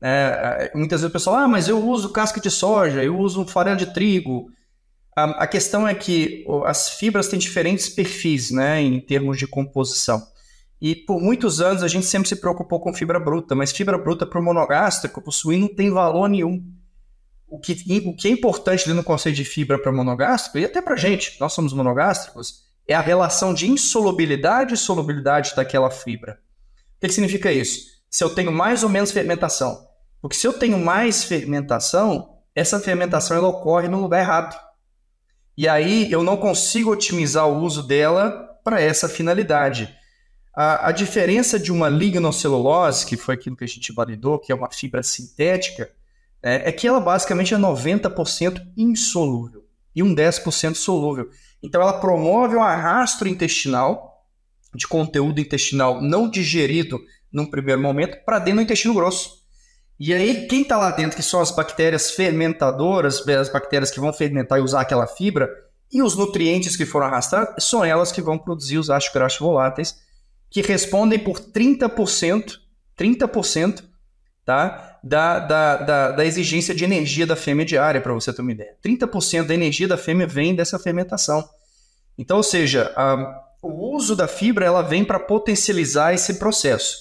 É, 0.00 0.70
muitas 0.72 1.00
vezes 1.00 1.10
o 1.10 1.12
pessoal, 1.12 1.36
ah, 1.36 1.48
mas 1.48 1.66
eu 1.66 1.84
uso 1.84 2.10
casca 2.10 2.40
de 2.40 2.52
soja, 2.52 3.02
eu 3.02 3.18
uso 3.18 3.44
farelo 3.44 3.76
de 3.76 3.92
trigo. 3.92 4.50
a 5.16 5.48
questão 5.48 5.88
é 5.88 5.94
que 5.94 6.46
as 6.64 6.90
fibras 6.90 7.26
têm 7.26 7.40
diferentes 7.40 7.88
perfis, 7.88 8.52
né, 8.52 8.80
em 8.80 9.00
termos 9.00 9.36
de 9.36 9.48
composição. 9.48 10.22
E 10.80 10.94
por 10.94 11.20
muitos 11.20 11.60
anos 11.60 11.82
a 11.82 11.88
gente 11.88 12.06
sempre 12.06 12.28
se 12.28 12.36
preocupou 12.36 12.80
com 12.80 12.92
fibra 12.92 13.18
bruta, 13.18 13.54
mas 13.54 13.72
fibra 13.72 13.96
bruta 13.96 14.26
para 14.26 14.40
o 14.40 14.42
monogástrico, 14.42 15.20
para 15.20 15.30
o 15.30 15.32
suíno, 15.32 15.68
não 15.68 15.74
tem 15.74 15.90
valor 15.90 16.28
nenhum. 16.28 16.62
O 17.48 17.58
que, 17.58 17.72
o 18.04 18.16
que 18.16 18.28
é 18.28 18.30
importante 18.30 18.88
no 18.90 19.04
conceito 19.04 19.36
de 19.36 19.44
fibra 19.44 19.78
para 19.78 19.92
monogástrico, 19.92 20.58
e 20.58 20.64
até 20.64 20.82
para 20.82 20.96
gente, 20.96 21.38
nós 21.40 21.52
somos 21.52 21.72
monogástricos, 21.72 22.64
é 22.86 22.94
a 22.94 23.00
relação 23.00 23.54
de 23.54 23.70
insolubilidade 23.70 24.74
e 24.74 24.76
solubilidade 24.76 25.54
daquela 25.56 25.90
fibra. 25.90 26.38
O 26.96 27.00
que, 27.00 27.08
que 27.08 27.14
significa 27.14 27.52
isso? 27.52 27.86
Se 28.10 28.22
eu 28.22 28.30
tenho 28.30 28.52
mais 28.52 28.82
ou 28.82 28.88
menos 28.88 29.10
fermentação. 29.10 29.88
Porque 30.20 30.36
se 30.36 30.46
eu 30.46 30.52
tenho 30.52 30.78
mais 30.78 31.24
fermentação, 31.24 32.38
essa 32.54 32.80
fermentação 32.80 33.36
ela 33.36 33.48
ocorre 33.48 33.88
no 33.88 34.00
lugar 34.00 34.20
errado. 34.20 34.56
E 35.56 35.68
aí 35.68 36.10
eu 36.10 36.22
não 36.22 36.36
consigo 36.36 36.90
otimizar 36.90 37.46
o 37.48 37.58
uso 37.60 37.82
dela 37.82 38.58
para 38.64 38.80
essa 38.80 39.08
finalidade. 39.08 39.94
A, 40.56 40.88
a 40.88 40.92
diferença 40.92 41.58
de 41.58 41.72
uma 41.72 41.88
lignocelulose, 41.88 43.04
que 43.06 43.16
foi 43.16 43.34
aquilo 43.34 43.56
que 43.56 43.64
a 43.64 43.68
gente 43.68 43.92
validou, 43.92 44.38
que 44.38 44.52
é 44.52 44.54
uma 44.54 44.70
fibra 44.70 45.02
sintética, 45.02 45.90
é, 46.42 46.68
é 46.68 46.72
que 46.72 46.86
ela 46.86 47.00
basicamente 47.00 47.54
é 47.54 47.58
90% 47.58 48.60
insolúvel 48.76 49.64
e 49.94 50.02
um 50.02 50.14
10% 50.14 50.74
solúvel. 50.74 51.28
Então 51.62 51.80
ela 51.80 51.98
promove 52.00 52.56
o 52.56 52.62
arrasto 52.62 53.26
intestinal 53.26 54.24
de 54.74 54.86
conteúdo 54.86 55.40
intestinal 55.40 56.02
não 56.02 56.28
digerido 56.28 57.00
num 57.32 57.46
primeiro 57.46 57.80
momento 57.80 58.18
para 58.24 58.38
dentro 58.38 58.60
do 58.60 58.62
intestino 58.62 58.94
grosso. 58.94 59.42
E 59.98 60.12
aí, 60.12 60.46
quem 60.48 60.62
está 60.62 60.76
lá 60.76 60.90
dentro, 60.90 61.16
que 61.16 61.22
são 61.22 61.40
as 61.40 61.52
bactérias 61.52 62.10
fermentadoras, 62.10 63.26
as 63.28 63.48
bactérias 63.48 63.90
que 63.90 64.00
vão 64.00 64.12
fermentar 64.12 64.58
e 64.58 64.62
usar 64.62 64.80
aquela 64.80 65.06
fibra, 65.06 65.48
e 65.92 66.02
os 66.02 66.16
nutrientes 66.16 66.76
que 66.76 66.84
foram 66.84 67.06
arrastados, 67.06 67.64
são 67.64 67.84
elas 67.84 68.10
que 68.10 68.20
vão 68.20 68.36
produzir 68.36 68.78
os 68.78 68.90
ácidos 68.90 69.14
graxos 69.14 69.38
voláteis, 69.38 69.96
que 70.54 70.62
respondem 70.62 71.18
por 71.18 71.40
30%, 71.40 72.60
30% 72.96 73.82
tá? 74.44 75.00
da, 75.02 75.40
da, 75.40 75.76
da, 75.78 76.10
da 76.12 76.24
exigência 76.24 76.72
de 76.72 76.84
energia 76.84 77.26
da 77.26 77.34
fêmea 77.34 77.66
diária, 77.66 78.00
para 78.00 78.12
você 78.12 78.32
ter 78.32 78.40
uma 78.40 78.52
ideia. 78.52 78.76
30% 78.80 79.48
da 79.48 79.52
energia 79.52 79.88
da 79.88 79.96
fêmea 79.96 80.28
vem 80.28 80.54
dessa 80.54 80.78
fermentação. 80.78 81.42
Então, 82.16 82.36
ou 82.36 82.42
seja, 82.44 82.92
a, 82.94 83.42
o 83.60 83.96
uso 83.96 84.14
da 84.14 84.28
fibra 84.28 84.64
ela 84.64 84.80
vem 84.80 85.04
para 85.04 85.18
potencializar 85.18 86.14
esse 86.14 86.34
processo. 86.34 86.98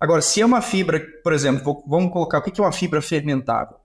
Agora, 0.00 0.20
se 0.20 0.40
é 0.40 0.44
uma 0.44 0.60
fibra, 0.60 1.00
por 1.22 1.32
exemplo, 1.32 1.84
vamos 1.86 2.12
colocar 2.12 2.38
o 2.38 2.42
que 2.42 2.60
é 2.60 2.64
uma 2.64 2.72
fibra 2.72 3.00
fermentável, 3.00 3.76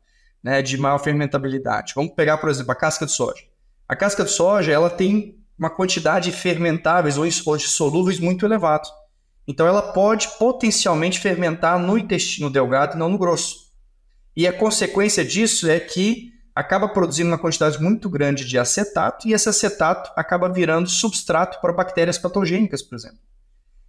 né, 0.43 0.63
de 0.63 0.79
maior 0.79 0.97
fermentabilidade. 0.97 1.93
Vamos 1.95 2.15
pegar, 2.15 2.39
por 2.39 2.49
exemplo, 2.49 2.71
a 2.71 2.75
casca 2.75 3.05
de 3.05 3.11
soja. 3.11 3.43
A 3.87 3.95
casca 3.95 4.23
de 4.23 4.31
soja 4.31 4.71
ela 4.71 4.89
tem 4.89 5.37
uma 5.59 5.69
quantidade 5.69 6.31
de 6.31 6.35
fermentáveis 6.35 7.19
ou 7.19 7.59
solúveis 7.59 8.19
muito 8.19 8.47
elevado. 8.47 8.89
Então 9.47 9.67
ela 9.67 9.81
pode 9.81 10.27
potencialmente 10.37 11.19
fermentar 11.19 11.79
no 11.79 11.97
intestino 11.97 12.49
delgado 12.49 12.95
e 12.95 12.99
não 12.99 13.09
no 13.09 13.17
grosso. 13.17 13.71
E 14.35 14.47
a 14.47 14.53
consequência 14.53 15.25
disso 15.25 15.69
é 15.69 15.79
que 15.79 16.31
acaba 16.55 16.87
produzindo 16.87 17.29
uma 17.29 17.37
quantidade 17.37 17.81
muito 17.81 18.09
grande 18.09 18.45
de 18.45 18.57
acetato 18.57 19.27
e 19.27 19.33
esse 19.33 19.49
acetato 19.49 20.11
acaba 20.15 20.49
virando 20.49 20.89
substrato 20.89 21.59
para 21.59 21.73
bactérias 21.73 22.17
patogênicas, 22.17 22.81
por 22.81 22.95
exemplo. 22.95 23.19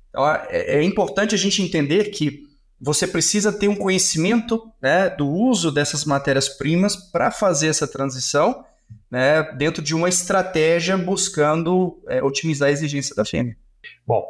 Então 0.08 0.28
é, 0.28 0.46
é 0.50 0.82
importante 0.82 1.34
a 1.34 1.38
gente 1.38 1.62
entender 1.62 2.10
que 2.10 2.44
você 2.80 3.06
precisa 3.06 3.52
ter 3.52 3.68
um 3.68 3.76
conhecimento 3.76 4.68
né, 4.80 5.08
do 5.08 5.28
uso 5.28 5.70
dessas 5.70 6.04
matérias-primas 6.04 6.96
para 6.96 7.30
fazer 7.30 7.68
essa 7.68 7.86
transição 7.86 8.64
né, 9.10 9.42
dentro 9.52 9.80
de 9.80 9.94
uma 9.94 10.08
estratégia 10.08 10.96
buscando 10.98 12.02
é, 12.08 12.22
otimizar 12.22 12.68
a 12.68 12.72
exigência 12.72 13.14
da 13.14 13.24
fêmea. 13.24 13.56
Bom, 14.06 14.24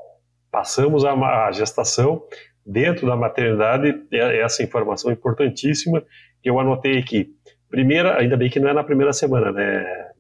passamos 0.53 1.05
a, 1.05 1.51
gestação. 1.51 2.23
Dentro 2.65 3.09
da 3.09 3.17
maternidade, 3.17 4.07
é, 4.13 4.41
essa 4.41 4.63
informação 4.63 5.11
importantíssima 5.11 6.01
que 6.41 6.49
eu 6.49 6.61
anotei 6.61 6.97
aqui. 6.97 7.35
Primeira, 7.69 8.21
ainda 8.21 8.37
bem 8.37 8.49
que 8.49 8.61
não 8.61 8.69
é 8.69 8.73
na 8.73 8.85
primeira 8.85 9.13
semana, 9.13 9.51
né? 9.51 10.11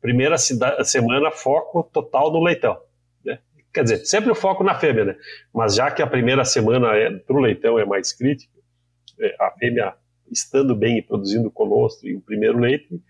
Primeira 0.00 0.36
semana, 0.38 1.32
foco 1.32 1.82
total 1.92 2.32
no 2.32 2.44
leitão. 2.44 2.78
Né? 3.24 3.40
Quer 3.74 3.82
dizer, 3.82 4.06
sempre 4.06 4.30
o 4.30 4.36
foco 4.36 4.62
na 4.62 4.76
fêmea, 4.76 5.04
né? 5.04 5.16
Mas 5.52 5.74
já 5.74 5.90
que 5.90 6.00
a 6.00 6.06
primeira 6.06 6.44
semana 6.44 6.94
é, 6.94 7.10
para 7.10 7.36
o 7.36 7.40
leitão 7.40 7.76
é 7.76 7.84
mais 7.84 8.12
crítica, 8.12 8.52
é, 9.18 9.34
a 9.40 9.50
fêmea 9.50 9.94
estando 10.30 10.76
bem 10.76 10.98
e 10.98 11.02
produzindo 11.02 11.50
colostro 11.50 12.08
e 12.08 12.14
o 12.14 12.20
primeiro 12.20 12.58
leite, 12.58 13.02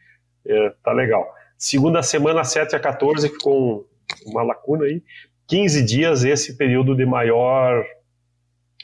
é, 0.46 0.72
tá 0.82 0.92
legal. 0.92 1.28
Segunda 1.58 2.02
semana, 2.02 2.42
7 2.44 2.74
a 2.74 2.80
14, 2.80 3.28
ficou 3.28 3.86
uma 4.26 4.42
lacuna 4.42 4.84
aí. 4.84 5.02
15 5.50 5.82
dias 5.82 6.22
esse 6.22 6.56
período 6.56 6.94
de 6.94 7.04
maior 7.04 7.84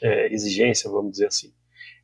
é, 0.03 0.33
exigência, 0.33 0.91
vamos 0.91 1.11
dizer 1.13 1.27
assim. 1.27 1.53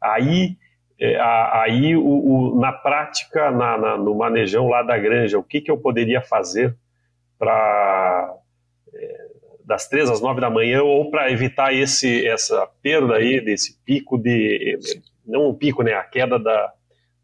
Aí, 0.01 0.57
é, 0.97 1.19
aí 1.19 1.95
o, 1.97 2.01
o, 2.01 2.59
na 2.61 2.71
prática, 2.71 3.51
na, 3.51 3.77
na, 3.77 3.97
no 3.97 4.15
manejão 4.15 4.69
lá 4.69 4.81
da 4.81 4.97
granja, 4.97 5.37
o 5.37 5.43
que, 5.43 5.59
que 5.59 5.69
eu 5.69 5.77
poderia 5.77 6.21
fazer 6.21 6.73
para 7.37 8.35
é, 8.93 9.27
das 9.65 9.89
três 9.89 10.09
às 10.09 10.21
nove 10.21 10.39
da 10.39 10.49
manhã 10.49 10.81
ou 10.81 11.11
para 11.11 11.29
evitar 11.29 11.73
esse 11.73 12.25
essa 12.25 12.65
perda 12.81 13.15
aí 13.15 13.41
desse 13.41 13.77
pico 13.83 14.17
de 14.17 14.79
não 15.25 15.49
um 15.49 15.53
pico, 15.53 15.83
né, 15.83 15.93
a 15.93 16.03
queda 16.03 16.39
da, 16.39 16.73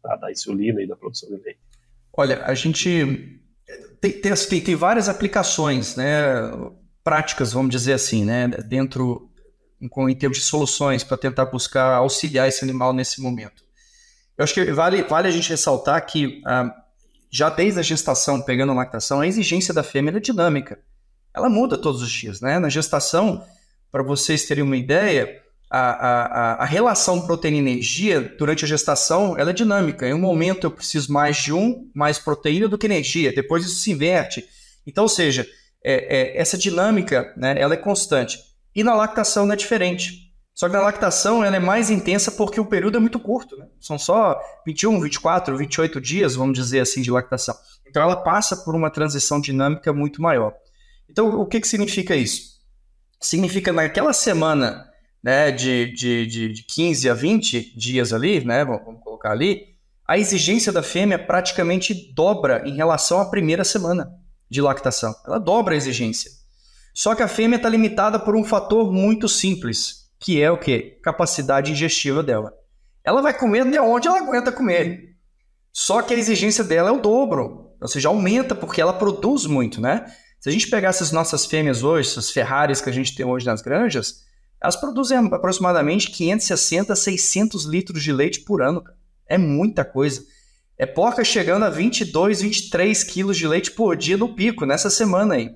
da, 0.02 0.16
da 0.16 0.30
insulina 0.30 0.82
e 0.82 0.86
da 0.86 0.96
produção 0.96 1.30
de 1.30 1.42
leite. 1.42 1.60
Olha, 2.12 2.44
a 2.44 2.54
gente 2.54 3.40
tem, 3.98 4.12
tem, 4.12 4.60
tem 4.62 4.74
várias 4.74 5.08
aplicações, 5.08 5.96
né? 5.96 6.50
Práticas, 7.02 7.52
vamos 7.52 7.70
dizer 7.70 7.94
assim, 7.94 8.24
né, 8.24 8.48
dentro 8.48 9.30
em 9.80 10.14
termos 10.14 10.38
de 10.38 10.44
soluções 10.44 11.02
para 11.02 11.16
tentar 11.16 11.46
buscar 11.46 11.94
auxiliar 11.94 12.48
esse 12.48 12.62
animal 12.62 12.92
nesse 12.92 13.20
momento. 13.20 13.64
Eu 14.36 14.44
acho 14.44 14.54
que 14.54 14.72
vale, 14.72 15.02
vale 15.02 15.28
a 15.28 15.30
gente 15.30 15.48
ressaltar 15.48 16.04
que 16.04 16.42
ah, 16.46 16.74
já 17.30 17.48
desde 17.48 17.80
a 17.80 17.82
gestação, 17.82 18.42
pegando 18.42 18.72
a 18.72 18.74
lactação, 18.74 19.20
a 19.20 19.26
exigência 19.26 19.72
da 19.72 19.82
fêmea 19.82 20.16
é 20.16 20.20
dinâmica. 20.20 20.78
Ela 21.32 21.48
muda 21.48 21.78
todos 21.78 22.02
os 22.02 22.10
dias, 22.10 22.40
né? 22.40 22.58
Na 22.58 22.68
gestação, 22.68 23.44
para 23.90 24.02
vocês 24.02 24.44
terem 24.46 24.64
uma 24.64 24.76
ideia, 24.76 25.40
a, 25.70 25.80
a, 25.80 26.52
a 26.54 26.64
relação 26.64 27.20
proteína-energia 27.20 28.20
durante 28.36 28.64
a 28.64 28.68
gestação 28.68 29.38
ela 29.38 29.50
é 29.50 29.52
dinâmica. 29.52 30.08
Em 30.08 30.12
um 30.12 30.18
momento 30.18 30.66
eu 30.66 30.70
preciso 30.70 31.12
mais 31.12 31.36
de 31.36 31.52
um, 31.52 31.88
mais 31.94 32.18
proteína 32.18 32.66
do 32.66 32.76
que 32.76 32.86
energia. 32.86 33.32
Depois 33.32 33.64
isso 33.64 33.76
se 33.76 33.92
inverte. 33.92 34.44
Então, 34.84 35.04
ou 35.04 35.08
seja, 35.08 35.46
é, 35.82 36.36
é, 36.36 36.40
essa 36.40 36.58
dinâmica 36.58 37.32
né, 37.36 37.54
ela 37.58 37.74
é 37.74 37.76
constante. 37.76 38.38
E 38.74 38.84
na 38.84 38.94
lactação 38.94 39.46
não 39.46 39.54
é 39.54 39.56
diferente. 39.56 40.30
Só 40.54 40.68
que 40.68 40.74
na 40.74 40.82
lactação 40.82 41.42
ela 41.42 41.56
é 41.56 41.60
mais 41.60 41.90
intensa 41.90 42.30
porque 42.32 42.60
o 42.60 42.66
período 42.66 42.98
é 42.98 43.00
muito 43.00 43.18
curto. 43.18 43.56
Né? 43.56 43.66
São 43.80 43.98
só 43.98 44.38
21, 44.66 45.00
24, 45.00 45.56
28 45.56 46.00
dias, 46.00 46.34
vamos 46.34 46.58
dizer 46.58 46.80
assim, 46.80 47.02
de 47.02 47.10
lactação. 47.10 47.56
Então 47.88 48.02
ela 48.02 48.16
passa 48.16 48.56
por 48.56 48.74
uma 48.74 48.90
transição 48.90 49.40
dinâmica 49.40 49.92
muito 49.92 50.20
maior. 50.20 50.52
Então 51.08 51.40
o 51.40 51.46
que, 51.46 51.60
que 51.60 51.68
significa 51.68 52.14
isso? 52.14 52.60
Significa 53.20 53.72
naquela 53.72 54.12
semana 54.12 54.88
né, 55.22 55.50
de, 55.50 55.92
de, 55.94 56.26
de, 56.26 56.52
de 56.52 56.62
15 56.62 57.08
a 57.08 57.14
20 57.14 57.76
dias 57.76 58.12
ali, 58.12 58.44
né, 58.44 58.64
vamos 58.64 59.02
colocar 59.02 59.32
ali, 59.32 59.70
a 60.06 60.18
exigência 60.18 60.72
da 60.72 60.82
fêmea 60.82 61.18
praticamente 61.18 62.12
dobra 62.14 62.62
em 62.66 62.74
relação 62.74 63.20
à 63.20 63.26
primeira 63.26 63.64
semana 63.64 64.10
de 64.50 64.60
lactação. 64.60 65.14
Ela 65.26 65.38
dobra 65.38 65.74
a 65.74 65.76
exigência. 65.76 66.30
Só 66.92 67.14
que 67.14 67.22
a 67.22 67.28
fêmea 67.28 67.56
está 67.56 67.68
limitada 67.68 68.18
por 68.18 68.34
um 68.34 68.44
fator 68.44 68.92
muito 68.92 69.28
simples, 69.28 70.10
que 70.18 70.42
é 70.42 70.50
o 70.50 70.58
que? 70.58 70.98
Capacidade 71.02 71.70
digestiva 71.72 72.22
dela. 72.22 72.52
Ela 73.04 73.22
vai 73.22 73.32
comer 73.32 73.64
de 73.64 73.78
onde 73.78 74.08
ela 74.08 74.18
aguenta 74.18 74.52
comer. 74.52 75.16
Só 75.72 76.02
que 76.02 76.12
a 76.12 76.18
exigência 76.18 76.64
dela 76.64 76.90
é 76.90 76.92
o 76.92 77.00
dobro. 77.00 77.70
Ou 77.80 77.88
seja, 77.88 78.08
aumenta 78.08 78.54
porque 78.54 78.80
ela 78.80 78.92
produz 78.92 79.46
muito, 79.46 79.80
né? 79.80 80.04
Se 80.40 80.48
a 80.48 80.52
gente 80.52 80.68
pegar 80.68 80.88
essas 80.88 81.12
nossas 81.12 81.46
fêmeas 81.46 81.82
hoje, 81.82 82.10
essas 82.10 82.30
Ferraris 82.30 82.80
que 82.80 82.90
a 82.90 82.92
gente 82.92 83.14
tem 83.14 83.24
hoje 83.24 83.46
nas 83.46 83.62
granjas, 83.62 84.24
elas 84.60 84.76
produzem 84.76 85.16
aproximadamente 85.18 86.10
560, 86.10 86.94
600 86.94 87.64
litros 87.64 88.02
de 88.02 88.12
leite 88.12 88.40
por 88.40 88.62
ano. 88.62 88.82
É 89.26 89.38
muita 89.38 89.84
coisa. 89.84 90.22
É 90.80 90.86
porca 90.86 91.22
chegando 91.22 91.66
a 91.66 91.68
22, 91.68 92.40
23 92.40 93.04
quilos 93.04 93.36
de 93.36 93.46
leite 93.46 93.70
por 93.70 93.94
dia 93.94 94.16
no 94.16 94.34
pico, 94.34 94.64
nessa 94.64 94.88
semana 94.88 95.34
aí. 95.34 95.50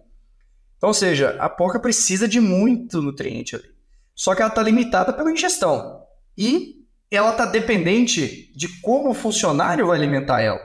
Então, 0.76 0.88
ou 0.88 0.92
seja, 0.92 1.34
a 1.40 1.48
porca 1.48 1.80
precisa 1.80 2.28
de 2.28 2.38
muito 2.40 3.00
nutriente 3.00 3.56
ali. 3.56 3.64
Só 4.14 4.34
que 4.34 4.42
ela 4.42 4.50
está 4.50 4.62
limitada 4.62 5.14
pela 5.14 5.32
ingestão. 5.32 6.02
E 6.36 6.84
ela 7.10 7.30
está 7.30 7.46
dependente 7.46 8.52
de 8.54 8.68
como 8.82 9.08
o 9.08 9.14
funcionário 9.14 9.86
vai 9.86 9.96
alimentar 9.96 10.42
ela. 10.42 10.60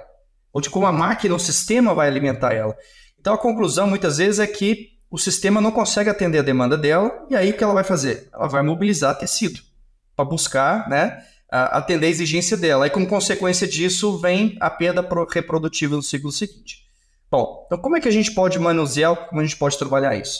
Ou 0.51 0.59
de 0.59 0.69
como 0.69 0.85
a 0.85 0.91
máquina, 0.91 1.35
o 1.35 1.39
sistema 1.39 1.93
vai 1.93 2.09
alimentar 2.09 2.53
ela. 2.53 2.75
Então 3.17 3.33
a 3.33 3.37
conclusão 3.37 3.87
muitas 3.87 4.17
vezes 4.17 4.41
é 4.41 4.47
que 4.47 4.89
o 5.09 5.17
sistema 5.17 5.61
não 5.61 5.71
consegue 5.71 6.09
atender 6.09 6.39
a 6.39 6.43
demanda 6.43 6.77
dela, 6.77 7.25
e 7.29 7.35
aí 7.37 7.51
o 7.51 7.53
que 7.57 7.63
ela 7.63 7.73
vai 7.73 7.85
fazer? 7.85 8.27
Ela 8.33 8.49
vai 8.49 8.61
mobilizar 8.61 9.17
tecido 9.17 9.61
para 10.17 10.25
buscar 10.25 10.89
né, 10.89 11.23
atender 11.51 12.07
a 12.07 12.09
exigência 12.09 12.55
dela. 12.55 12.87
E 12.87 12.89
como 12.89 13.07
consequência 13.07 13.67
disso, 13.67 14.17
vem 14.19 14.55
a 14.59 14.69
perda 14.69 15.07
reprodutiva 15.31 15.95
no 15.95 16.03
ciclo 16.03 16.31
seguinte. 16.31 16.85
Bom, 17.29 17.63
então 17.65 17.77
como 17.77 17.95
é 17.97 18.01
que 18.01 18.07
a 18.07 18.11
gente 18.11 18.31
pode 18.31 18.57
manusear, 18.57 19.15
como 19.27 19.41
a 19.41 19.43
gente 19.43 19.57
pode 19.57 19.77
trabalhar 19.77 20.15
isso? 20.15 20.39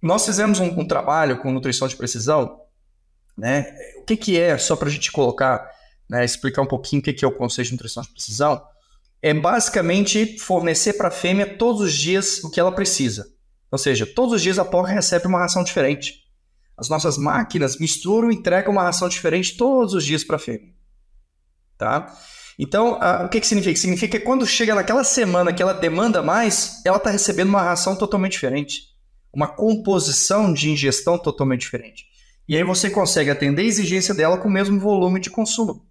Nós 0.00 0.24
fizemos 0.24 0.60
um, 0.60 0.66
um 0.80 0.86
trabalho 0.86 1.38
com 1.38 1.50
nutrição 1.50 1.88
de 1.88 1.96
precisão, 1.96 2.60
né? 3.36 3.74
O 3.98 4.04
que, 4.04 4.16
que 4.16 4.38
é, 4.38 4.56
só 4.58 4.76
para 4.76 4.88
a 4.88 4.90
gente 4.90 5.10
colocar, 5.10 5.68
né, 6.08 6.24
explicar 6.24 6.62
um 6.62 6.66
pouquinho 6.66 7.00
o 7.00 7.04
que, 7.04 7.12
que 7.12 7.24
é 7.24 7.28
o 7.28 7.32
conceito 7.32 7.68
de 7.68 7.72
nutrição 7.72 8.02
de 8.02 8.10
precisão, 8.10 8.62
é 9.22 9.32
basicamente 9.32 10.38
fornecer 10.38 10.92
para 10.92 11.08
a 11.08 11.10
fêmea 11.10 11.56
todos 11.56 11.80
os 11.80 11.94
dias 11.94 12.44
o 12.44 12.50
que 12.50 12.60
ela 12.60 12.70
precisa. 12.70 13.26
Ou 13.70 13.78
seja, 13.78 14.06
todos 14.06 14.34
os 14.34 14.42
dias 14.42 14.58
a 14.58 14.64
porca 14.64 14.92
recebe 14.92 15.26
uma 15.26 15.38
ração 15.38 15.64
diferente. 15.64 16.23
As 16.76 16.88
nossas 16.88 17.16
máquinas 17.16 17.78
misturam 17.78 18.30
e 18.30 18.34
entregam 18.34 18.72
uma 18.72 18.82
ração 18.82 19.08
diferente 19.08 19.56
todos 19.56 19.94
os 19.94 20.04
dias 20.04 20.24
para 20.24 20.36
a 20.36 20.40
fêmea. 20.40 20.72
Tá? 21.78 22.14
Então, 22.58 22.98
o 23.24 23.28
que, 23.28 23.40
que 23.40 23.46
significa? 23.46 23.78
Significa 23.78 24.18
que 24.18 24.24
quando 24.24 24.46
chega 24.46 24.74
naquela 24.74 25.04
semana 25.04 25.52
que 25.52 25.62
ela 25.62 25.72
demanda 25.72 26.22
mais, 26.22 26.80
ela 26.84 26.96
está 26.96 27.10
recebendo 27.10 27.48
uma 27.48 27.62
ração 27.62 27.96
totalmente 27.96 28.32
diferente. 28.32 28.94
Uma 29.32 29.48
composição 29.48 30.52
de 30.52 30.70
ingestão 30.70 31.18
totalmente 31.18 31.62
diferente. 31.62 32.04
E 32.48 32.56
aí 32.56 32.62
você 32.62 32.90
consegue 32.90 33.30
atender 33.30 33.62
a 33.62 33.66
exigência 33.66 34.14
dela 34.14 34.38
com 34.38 34.48
o 34.48 34.52
mesmo 34.52 34.78
volume 34.78 35.18
de 35.18 35.30
consumo. 35.30 35.86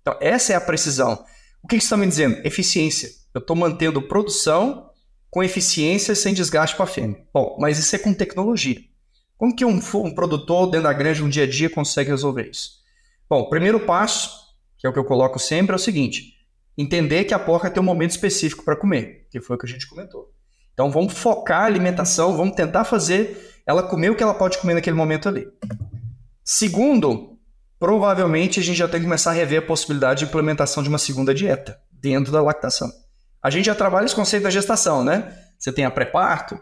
Então, 0.00 0.16
essa 0.20 0.52
é 0.52 0.56
a 0.56 0.60
precisão. 0.60 1.24
O 1.62 1.68
que, 1.68 1.78
que 1.78 1.84
está 1.84 1.96
me 1.96 2.06
dizendo? 2.06 2.44
Eficiência. 2.44 3.08
Eu 3.32 3.40
estou 3.40 3.56
mantendo 3.56 4.02
produção 4.02 4.90
com 5.30 5.42
eficiência 5.42 6.14
sem 6.14 6.34
desgaste 6.34 6.76
para 6.76 6.84
a 6.84 6.88
fêmea. 6.88 7.24
Bom, 7.32 7.56
mas 7.58 7.78
isso 7.78 7.94
é 7.96 7.98
com 7.98 8.12
tecnologia. 8.12 8.80
Como 9.42 9.56
que 9.56 9.64
um, 9.64 9.80
um 9.94 10.14
produtor 10.14 10.70
dentro 10.70 10.84
da 10.84 10.92
granja, 10.92 11.24
um 11.24 11.28
dia 11.28 11.42
a 11.42 11.46
dia, 11.48 11.68
consegue 11.68 12.10
resolver 12.10 12.48
isso? 12.48 12.74
Bom, 13.28 13.40
o 13.40 13.50
primeiro 13.50 13.80
passo, 13.80 14.30
que 14.78 14.86
é 14.86 14.88
o 14.88 14.92
que 14.92 14.98
eu 15.00 15.04
coloco 15.04 15.36
sempre, 15.36 15.72
é 15.72 15.74
o 15.74 15.80
seguinte: 15.80 16.34
entender 16.78 17.24
que 17.24 17.34
a 17.34 17.40
porca 17.40 17.68
tem 17.68 17.82
um 17.82 17.84
momento 17.84 18.12
específico 18.12 18.64
para 18.64 18.76
comer, 18.76 19.26
que 19.32 19.40
foi 19.40 19.56
o 19.56 19.58
que 19.58 19.66
a 19.66 19.68
gente 19.68 19.88
comentou. 19.88 20.32
Então 20.72 20.92
vamos 20.92 21.14
focar 21.14 21.62
a 21.62 21.64
alimentação, 21.64 22.36
vamos 22.36 22.54
tentar 22.54 22.84
fazer 22.84 23.60
ela 23.66 23.82
comer 23.82 24.10
o 24.10 24.14
que 24.14 24.22
ela 24.22 24.32
pode 24.32 24.58
comer 24.58 24.74
naquele 24.74 24.94
momento 24.94 25.28
ali. 25.28 25.48
Segundo, 26.44 27.36
provavelmente 27.80 28.60
a 28.60 28.62
gente 28.62 28.78
já 28.78 28.86
tem 28.86 29.00
que 29.00 29.06
começar 29.06 29.32
a 29.32 29.34
rever 29.34 29.58
a 29.58 29.66
possibilidade 29.66 30.20
de 30.20 30.26
implementação 30.26 30.84
de 30.84 30.88
uma 30.88 30.98
segunda 30.98 31.34
dieta 31.34 31.80
dentro 31.90 32.30
da 32.30 32.40
lactação. 32.40 32.88
A 33.42 33.50
gente 33.50 33.64
já 33.64 33.74
trabalha 33.74 34.04
esse 34.04 34.14
conceito 34.14 34.44
da 34.44 34.50
gestação, 34.50 35.02
né? 35.02 35.36
Você 35.58 35.72
tem 35.72 35.84
a 35.84 35.90
pré-parto, 35.90 36.60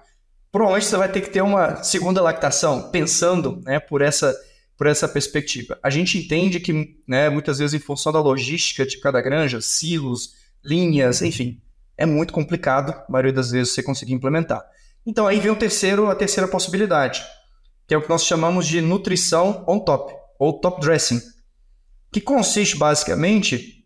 provavelmente 0.53 0.87
você 0.87 0.97
vai 0.97 1.11
ter 1.11 1.21
que 1.21 1.31
ter 1.31 1.43
uma 1.43 1.83
segunda 1.83 2.23
lactação, 2.23 2.91
pensando 2.91 3.61
né, 3.65 3.79
por, 3.79 4.03
essa, 4.03 4.35
por 4.77 4.87
essa 4.87 5.09
perspectiva. 5.09 5.79
A 5.83 5.91
gente 5.91 6.19
entende 6.19 6.61
que, 6.61 6.97
né, 7.07 7.29
muitas 7.29 7.59
vezes, 7.59 7.75
em 7.75 7.85
função 7.85 8.13
da 8.13 8.21
logística 8.21 8.85
de 8.85 8.99
cada 8.99 9.21
granja, 9.21 9.61
silos, 9.61 10.35
linhas, 10.65 11.23
enfim, 11.23 11.61
é 11.97 12.07
muito 12.07 12.33
complicado, 12.33 12.93
a 12.93 13.13
maioria 13.13 13.33
das 13.33 13.51
vezes, 13.51 13.75
você 13.75 13.83
conseguir 13.83 14.13
implementar. 14.13 14.65
Então 15.07 15.27
aí 15.27 15.41
vem 15.41 15.51
o 15.51 15.57
terceiro, 15.57 16.11
a 16.11 16.15
terceira 16.15 16.49
possibilidade, 16.49 17.23
que 17.87 17.95
é 17.95 17.97
o 17.97 18.03
que 18.03 18.09
nós 18.09 18.25
chamamos 18.25 18.67
de 18.67 18.81
nutrição 18.81 19.65
on 19.67 19.79
top, 19.79 20.15
ou 20.39 20.61
top 20.61 20.81
dressing, 20.81 21.21
que 22.13 22.21
consiste 22.21 22.77
basicamente 22.77 23.85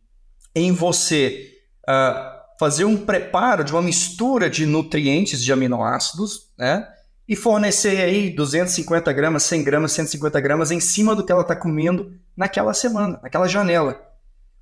em 0.55 0.72
você 0.72 1.53
uh, 1.88 2.34
fazer 2.59 2.85
um 2.85 2.97
preparo 2.97 3.64
de 3.64 3.73
uma 3.73 3.83
mistura 3.83 4.49
de 4.49 4.67
nutrientes 4.67 5.43
de 5.43 5.53
aminoácidos, 5.53 6.53
né? 6.59 6.87
E 7.27 7.35
fornecer 7.35 8.03
aí 8.03 8.31
250 8.31 9.12
gramas, 9.12 9.43
100 9.45 9.64
gramas, 9.64 9.93
150 9.93 10.40
gramas 10.40 10.71
em 10.71 10.81
cima 10.81 11.17
do 11.17 11.25
que 11.25 11.33
ela 11.33 11.40
está 11.40 11.57
comendo 11.57 12.12
naquela 12.37 12.75
semana, 12.75 13.19
naquela 13.23 13.49
janela. 13.49 14.01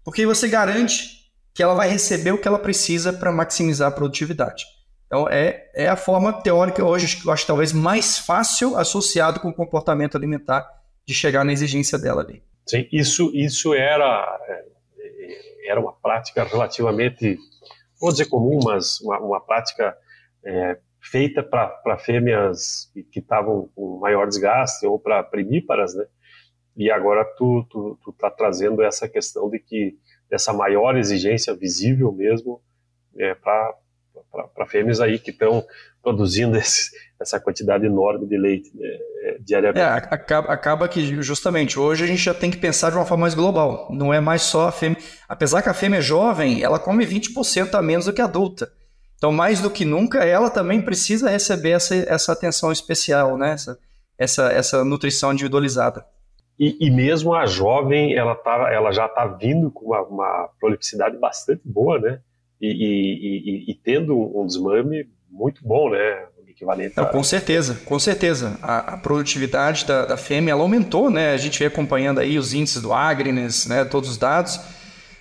Porque 0.05 0.25
você 0.25 0.49
garante 0.49 1.23
que 1.55 1.63
ela 1.63 1.75
vai 1.75 1.89
receber 1.89 2.33
o 2.33 2.39
que 2.39 2.49
ela 2.49 2.59
precisa 2.59 3.13
para 3.13 3.33
maximizar 3.33 3.89
a 3.89 3.95
produtividade. 3.95 4.65
Então, 5.07 5.29
é, 5.29 5.71
é 5.75 5.89
a 5.89 5.97
forma 5.97 6.33
teórica 6.33 6.83
hoje, 6.83 7.19
que 7.21 7.29
eu 7.29 7.33
acho 7.33 7.47
talvez 7.47 7.73
mais 7.73 8.19
fácil 8.19 8.77
associado 8.79 9.41
com 9.41 9.51
o 9.51 9.55
comportamento 9.55 10.17
alimentar 10.17 10.67
de 11.05 11.13
chegar 11.13 11.45
na 11.45 11.53
exigência 11.53 11.99
dela 11.99 12.23
ali. 12.23 12.43
Sim, 12.67 12.89
isso, 12.91 13.31
isso 13.35 13.75
era, 13.75 14.41
é, 14.49 15.71
era 15.71 15.81
uma 15.81 15.93
prática 15.93 16.45
relativamente, 16.45 17.39
vou 18.03 18.11
dizer 18.11 18.27
comum, 18.27 18.59
mas 18.65 19.01
uma, 19.01 19.19
uma 19.21 19.41
prática 19.41 19.97
é, 20.45 20.77
feita 21.01 21.41
para 21.41 21.97
fêmeas 21.99 22.91
que 23.13 23.21
estavam 23.21 23.71
com 23.77 23.99
maior 23.99 24.27
desgaste 24.27 24.85
ou 24.85 24.99
para 24.99 25.23
primíparas, 25.23 25.95
né? 25.95 26.05
E 26.77 26.91
agora 26.91 27.25
tu, 27.37 27.65
tu, 27.71 27.99
tu 28.03 28.13
tá 28.13 28.29
trazendo 28.29 28.83
essa 28.83 29.09
questão 29.09 29.49
de 29.49 29.61
que 29.61 29.97
dessa 30.29 30.53
maior 30.53 30.97
exigência 30.97 31.55
visível 31.55 32.11
mesmo 32.11 32.61
é, 33.17 33.35
para 33.35 34.67
fêmeas 34.67 35.01
aí 35.01 35.19
que 35.19 35.31
estão 35.31 35.65
produzindo 36.03 36.57
esse, 36.59 36.91
essa 37.23 37.41
quantidade 37.41 37.87
enorme 37.87 38.27
de 38.27 38.37
leite 38.37 38.71
né, 38.75 38.87
é, 39.23 39.39
diariamente. 39.41 39.81
É, 39.81 40.15
acaba, 40.15 40.53
acaba 40.53 40.89
que 40.89 41.23
justamente 41.23 41.79
hoje 41.79 42.05
a 42.05 42.07
gente 42.07 42.23
já 42.23 42.35
tem 42.35 42.51
que 42.51 42.59
pensar 42.59 42.91
de 42.91 42.97
uma 42.97 43.07
forma 43.07 43.23
mais 43.23 43.35
global. 43.35 43.89
Não 43.91 44.13
é 44.13 44.21
mais 44.21 44.43
só 44.43 44.69
a 44.69 44.73
fêmea. 44.73 44.99
Apesar 45.29 45.63
que 45.63 45.69
a 45.69 45.75
fêmea 45.75 45.99
é 45.99 46.03
jovem, 46.03 46.63
ela 46.63 46.79
come 46.79 47.07
20% 47.07 47.75
a 47.75 47.81
menos 47.81 48.07
do 48.07 48.13
que 48.13 48.21
a 48.21 48.27
adulta. 48.27 48.71
Então, 49.17 49.31
mais 49.31 49.61
do 49.61 49.71
que 49.71 49.85
nunca, 49.85 50.25
ela 50.25 50.51
também 50.51 50.83
precisa 50.83 51.31
receber 51.31 51.71
essa, 51.71 51.95
essa 51.95 52.33
atenção 52.33 52.73
especial, 52.73 53.39
né? 53.39 53.53
essa, 53.53 53.79
essa, 54.19 54.53
essa 54.53 54.85
nutrição 54.85 55.33
individualizada. 55.33 56.05
E, 56.59 56.77
e, 56.81 56.91
mesmo 56.91 57.35
a 57.35 57.47
jovem, 57.47 58.15
ela, 58.15 58.35
tá, 58.35 58.69
ela 58.73 58.93
já 58.93 59.07
está 59.07 59.27
vindo 59.27 59.71
com 59.71 59.87
uma, 59.87 60.03
uma, 60.03 60.51
prolificidade 60.61 61.17
bastante 61.17 61.63
boa, 61.65 61.99
né? 61.99 62.21
E, 62.61 62.69
e, 62.69 63.71
e, 63.71 63.75
tendo 63.75 64.17
um 64.17 64.47
desmame 64.47 65.09
muito 65.31 65.67
bom, 65.67 65.91
né? 65.91 66.27
Equivalente 66.63 66.95
Não, 66.97 67.05
a... 67.05 67.07
Com 67.09 67.23
certeza, 67.25 67.81
com 67.85 67.99
certeza. 67.99 68.59
A, 68.63 68.95
a 68.95 68.97
produtividade 68.97 69.85
da, 69.85 70.07
da, 70.07 70.17
fêmea 70.17 70.55
aumentou, 70.55 71.11
né? 71.11 71.33
A 71.33 71.37
gente 71.37 71.59
vem 71.59 71.67
acompanhando 71.67 72.21
aí 72.21 72.39
os 72.39 72.55
índices 72.55 72.81
do 72.81 72.93
Agnes, 72.93 73.67
né? 73.67 73.85
Todos 73.85 74.11
os 74.11 74.17
dados. 74.17 74.61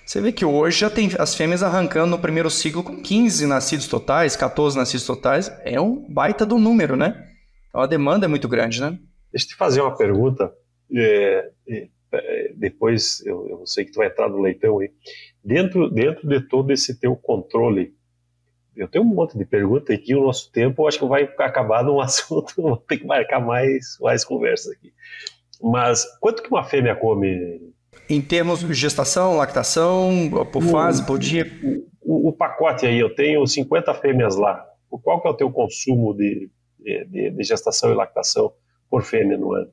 Você 0.06 0.20
vê 0.20 0.30
que 0.30 0.44
hoje 0.44 0.80
já 0.80 0.90
tem 0.90 1.10
as 1.18 1.34
fêmeas 1.34 1.62
arrancando 1.62 2.10
no 2.10 2.18
primeiro 2.18 2.50
ciclo 2.50 2.82
com 2.82 3.00
15 3.00 3.46
nascidos 3.46 3.88
totais, 3.88 4.36
14 4.36 4.76
nascidos 4.76 5.06
totais. 5.06 5.52
É 5.64 5.80
um 5.80 6.06
baita 6.08 6.46
do 6.46 6.58
número, 6.58 6.96
né? 6.96 7.28
Então 7.68 7.80
a 7.80 7.86
demanda 7.86 8.26
é 8.26 8.28
muito 8.28 8.48
grande, 8.48 8.80
né? 8.80 8.98
Deixa 9.32 9.46
eu 9.46 9.50
te 9.50 9.56
fazer 9.56 9.80
uma 9.80 9.96
pergunta 9.96 10.52
é, 10.94 11.50
é, 12.12 12.52
depois 12.54 13.24
eu, 13.24 13.48
eu, 13.48 13.66
sei 13.66 13.84
que 13.84 13.92
tu 13.92 13.96
vai 13.96 14.08
entrar 14.08 14.28
no 14.28 14.40
leitão 14.40 14.78
aí. 14.78 14.90
Dentro, 15.42 15.90
dentro 15.90 16.28
de 16.28 16.40
todo 16.40 16.70
esse 16.70 17.00
teu 17.00 17.16
controle, 17.16 17.94
eu 18.76 18.88
tenho 18.88 19.04
um 19.04 19.08
monte 19.08 19.36
de 19.36 19.44
perguntas 19.44 19.94
aqui, 19.94 20.14
o 20.14 20.24
nosso 20.24 20.50
tempo 20.50 20.86
acho 20.86 20.98
que 20.98 21.06
vai 21.06 21.24
acabar 21.38 21.84
num 21.84 22.00
assunto, 22.00 22.54
vou 22.56 22.76
ter 22.76 22.98
que 22.98 23.06
marcar 23.06 23.40
mais, 23.40 23.98
mais 24.00 24.24
conversa 24.24 24.72
aqui. 24.72 24.92
Mas 25.62 26.04
quanto 26.20 26.42
que 26.42 26.48
uma 26.48 26.64
fêmea 26.64 26.96
come? 26.96 27.72
Em 28.08 28.20
termos 28.20 28.60
de 28.60 28.74
gestação, 28.74 29.36
lactação, 29.36 30.30
por 30.52 30.62
fase, 30.62 31.06
por 31.06 31.18
dia? 31.18 31.46
O, 32.00 32.28
o, 32.28 32.32
pacote 32.32 32.84
aí, 32.84 32.98
eu 32.98 33.14
tenho 33.14 33.46
50 33.46 33.94
fêmeas 33.94 34.36
lá. 34.36 34.66
Qual 34.90 35.20
que 35.20 35.28
é 35.28 35.30
o 35.30 35.34
teu 35.34 35.50
consumo 35.50 36.12
de, 36.14 36.50
de, 36.80 37.30
de 37.30 37.44
gestação 37.44 37.92
e 37.92 37.94
lactação 37.94 38.52
por 38.90 39.02
fêmea 39.02 39.38
no 39.38 39.54
ano? 39.54 39.70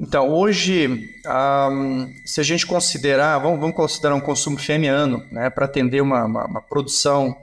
Então, 0.00 0.30
hoje, 0.30 0.88
um, 1.26 2.06
se 2.24 2.40
a 2.40 2.42
gente 2.42 2.66
considerar, 2.66 3.38
vamos, 3.38 3.60
vamos, 3.60 3.76
considerar 3.76 4.14
um 4.14 4.20
consumo 4.20 4.58
fêmea-ano, 4.58 5.22
né, 5.30 5.50
para 5.50 5.66
atender 5.66 6.00
uma, 6.00 6.24
uma, 6.24 6.46
uma, 6.46 6.62
produção, 6.62 7.36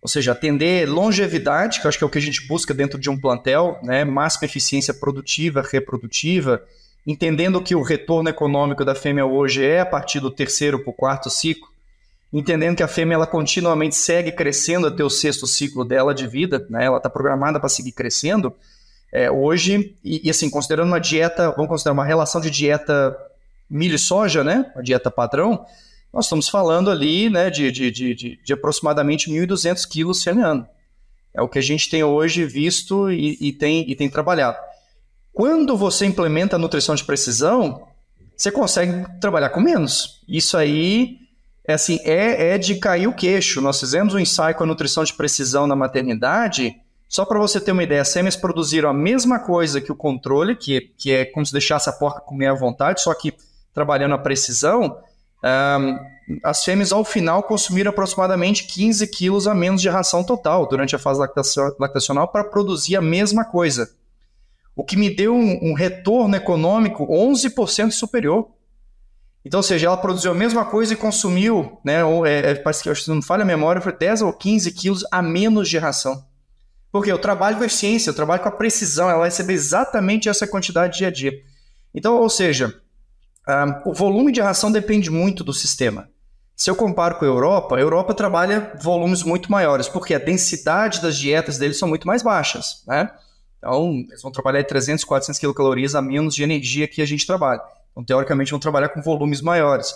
ou 0.00 0.08
seja, 0.08 0.32
atender 0.32 0.88
longevidade, 0.88 1.80
que 1.80 1.88
acho 1.88 1.98
que 1.98 2.04
é 2.04 2.06
o 2.06 2.10
que 2.10 2.18
a 2.18 2.22
gente 2.22 2.46
busca 2.46 2.72
dentro 2.72 2.98
de 2.98 3.10
um 3.10 3.18
plantel, 3.18 3.78
né, 3.82 4.04
máxima 4.04 4.46
eficiência 4.46 4.94
produtiva, 4.94 5.62
reprodutiva, 5.62 6.62
entendendo 7.06 7.60
que 7.60 7.74
o 7.74 7.82
retorno 7.82 8.28
econômico 8.28 8.84
da 8.84 8.94
fêmea 8.94 9.26
hoje 9.26 9.64
é 9.64 9.80
a 9.80 9.86
partir 9.86 10.20
do 10.20 10.30
terceiro 10.30 10.78
para 10.78 10.90
o 10.90 10.94
quarto 10.94 11.28
ciclo, 11.28 11.68
entendendo 12.32 12.76
que 12.76 12.82
a 12.82 12.88
fêmea 12.88 13.14
ela 13.14 13.26
continuamente 13.26 13.96
segue 13.96 14.30
crescendo 14.30 14.86
até 14.86 15.02
o 15.02 15.10
sexto 15.10 15.46
ciclo 15.46 15.84
dela 15.84 16.14
de 16.14 16.26
vida, 16.26 16.66
né, 16.70 16.84
ela 16.84 16.98
está 16.98 17.10
programada 17.10 17.58
para 17.58 17.68
seguir 17.68 17.92
crescendo, 17.92 18.54
é, 19.12 19.30
hoje, 19.30 19.96
e, 20.04 20.26
e, 20.26 20.30
assim, 20.30 20.50
considerando 20.50 20.88
uma 20.88 21.00
dieta, 21.00 21.50
vamos 21.52 21.68
considerar 21.68 21.94
uma 21.94 22.04
relação 22.04 22.40
de 22.40 22.50
dieta 22.50 23.16
milho 23.68 23.96
e 23.96 23.98
soja, 23.98 24.44
né? 24.44 24.70
Uma 24.74 24.82
dieta 24.82 25.10
padrão, 25.10 25.64
nós 26.12 26.26
estamos 26.26 26.48
falando 26.48 26.90
ali 26.90 27.28
né, 27.28 27.50
de, 27.50 27.70
de, 27.70 27.90
de, 27.90 28.40
de, 28.42 28.52
aproximadamente 28.52 29.30
1.200 29.30 29.86
quilos 29.88 30.26
ano. 30.26 30.66
É 31.34 31.42
o 31.42 31.48
que 31.48 31.58
a 31.58 31.62
gente 31.62 31.90
tem 31.90 32.02
hoje 32.02 32.44
visto 32.44 33.10
e, 33.10 33.36
e, 33.40 33.52
tem, 33.52 33.88
e 33.88 33.94
tem 33.94 34.08
trabalhado. 34.08 34.56
Quando 35.32 35.76
você 35.76 36.06
implementa 36.06 36.56
a 36.56 36.58
nutrição 36.58 36.94
de 36.94 37.04
precisão, 37.04 37.86
você 38.36 38.50
consegue 38.50 39.06
trabalhar 39.20 39.50
com 39.50 39.60
menos. 39.60 40.22
Isso 40.26 40.56
aí 40.56 41.18
é, 41.66 41.74
assim, 41.74 42.00
é, 42.02 42.54
é 42.54 42.58
de 42.58 42.76
cair 42.76 43.06
o 43.06 43.12
queixo. 43.12 43.60
Nós 43.60 43.78
fizemos 43.78 44.14
um 44.14 44.18
ensaio 44.18 44.56
com 44.56 44.64
a 44.64 44.66
nutrição 44.66 45.04
de 45.04 45.12
precisão 45.12 45.66
na 45.66 45.76
maternidade 45.76 46.74
só 47.08 47.24
para 47.24 47.38
você 47.38 47.58
ter 47.58 47.72
uma 47.72 47.82
ideia, 47.82 48.02
as 48.02 48.12
fêmeas 48.12 48.36
produziram 48.36 48.90
a 48.90 48.92
mesma 48.92 49.38
coisa 49.38 49.80
que 49.80 49.90
o 49.90 49.96
controle, 49.96 50.54
que, 50.54 50.92
que 50.98 51.10
é 51.10 51.24
como 51.24 51.44
se 51.44 51.52
deixasse 51.52 51.88
a 51.88 51.92
porca 51.92 52.20
comer 52.20 52.48
à 52.48 52.54
vontade, 52.54 53.00
só 53.00 53.14
que 53.14 53.32
trabalhando 53.72 54.14
a 54.14 54.18
precisão. 54.18 54.98
Um, 55.42 55.98
as 56.42 56.64
fêmeas, 56.64 56.92
ao 56.92 57.04
final, 57.04 57.42
consumiram 57.42 57.90
aproximadamente 57.90 58.64
15 58.64 59.06
quilos 59.08 59.46
a 59.46 59.54
menos 59.54 59.80
de 59.80 59.88
ração 59.88 60.22
total 60.22 60.66
durante 60.66 60.94
a 60.94 60.98
fase 60.98 61.20
lactacional 61.78 62.28
para 62.28 62.44
produzir 62.44 62.96
a 62.96 63.00
mesma 63.00 63.44
coisa. 63.44 63.90
O 64.76 64.84
que 64.84 64.96
me 64.96 65.14
deu 65.14 65.34
um, 65.34 65.70
um 65.70 65.74
retorno 65.74 66.36
econômico 66.36 67.06
11% 67.06 67.90
superior. 67.90 68.48
Então, 69.44 69.58
ou 69.58 69.62
seja, 69.64 69.86
ela 69.86 69.96
produziu 69.96 70.30
a 70.30 70.34
mesma 70.34 70.64
coisa 70.64 70.92
e 70.92 70.96
consumiu, 70.96 71.78
né, 71.82 72.04
ou, 72.04 72.26
é, 72.26 72.50
é 72.50 72.54
parece 72.54 72.82
que 72.82 73.10
não 73.10 73.22
falha 73.22 73.42
a 73.42 73.46
memória, 73.46 73.80
foi 73.80 73.96
10 73.96 74.22
ou 74.22 74.32
15 74.32 74.70
quilos 74.72 75.04
a 75.10 75.22
menos 75.22 75.68
de 75.68 75.78
ração. 75.78 76.22
Porque 76.92 77.10
eu 77.10 77.18
trabalho 77.18 77.56
com 77.56 77.64
eficiência, 77.64 78.10
eu 78.10 78.14
trabalho 78.14 78.42
com 78.42 78.48
a 78.48 78.52
precisão, 78.52 79.08
ela 79.08 79.20
vai 79.20 79.28
receber 79.28 79.54
exatamente 79.54 80.28
essa 80.28 80.46
quantidade 80.46 80.98
dia 80.98 81.08
a 81.08 81.10
dia. 81.10 81.32
Então, 81.94 82.16
ou 82.16 82.28
seja, 82.28 82.80
o 83.84 83.92
volume 83.94 84.30
de 84.30 84.40
ração 84.40 84.70
depende 84.70 85.10
muito 85.10 85.42
do 85.42 85.52
sistema. 85.52 86.08
Se 86.54 86.68
eu 86.68 86.76
comparo 86.76 87.14
com 87.14 87.24
a 87.24 87.28
Europa, 87.28 87.76
a 87.76 87.80
Europa 87.80 88.12
trabalha 88.12 88.72
volumes 88.82 89.22
muito 89.22 89.50
maiores, 89.50 89.88
porque 89.88 90.14
a 90.14 90.18
densidade 90.18 91.00
das 91.00 91.16
dietas 91.16 91.56
deles 91.56 91.78
são 91.78 91.88
muito 91.88 92.06
mais 92.06 92.22
baixas, 92.22 92.82
né? 92.86 93.10
Então, 93.58 94.04
eles 94.08 94.22
vão 94.22 94.30
trabalhar 94.30 94.64
300, 94.64 95.04
400 95.04 95.38
quilocalorias 95.38 95.94
a 95.94 96.02
menos 96.02 96.34
de 96.34 96.42
energia 96.42 96.88
que 96.88 97.00
a 97.00 97.06
gente 97.06 97.26
trabalha. 97.26 97.60
Então, 97.92 98.04
teoricamente, 98.04 98.50
vão 98.50 98.60
trabalhar 98.60 98.88
com 98.88 99.00
volumes 99.00 99.40
maiores. 99.40 99.94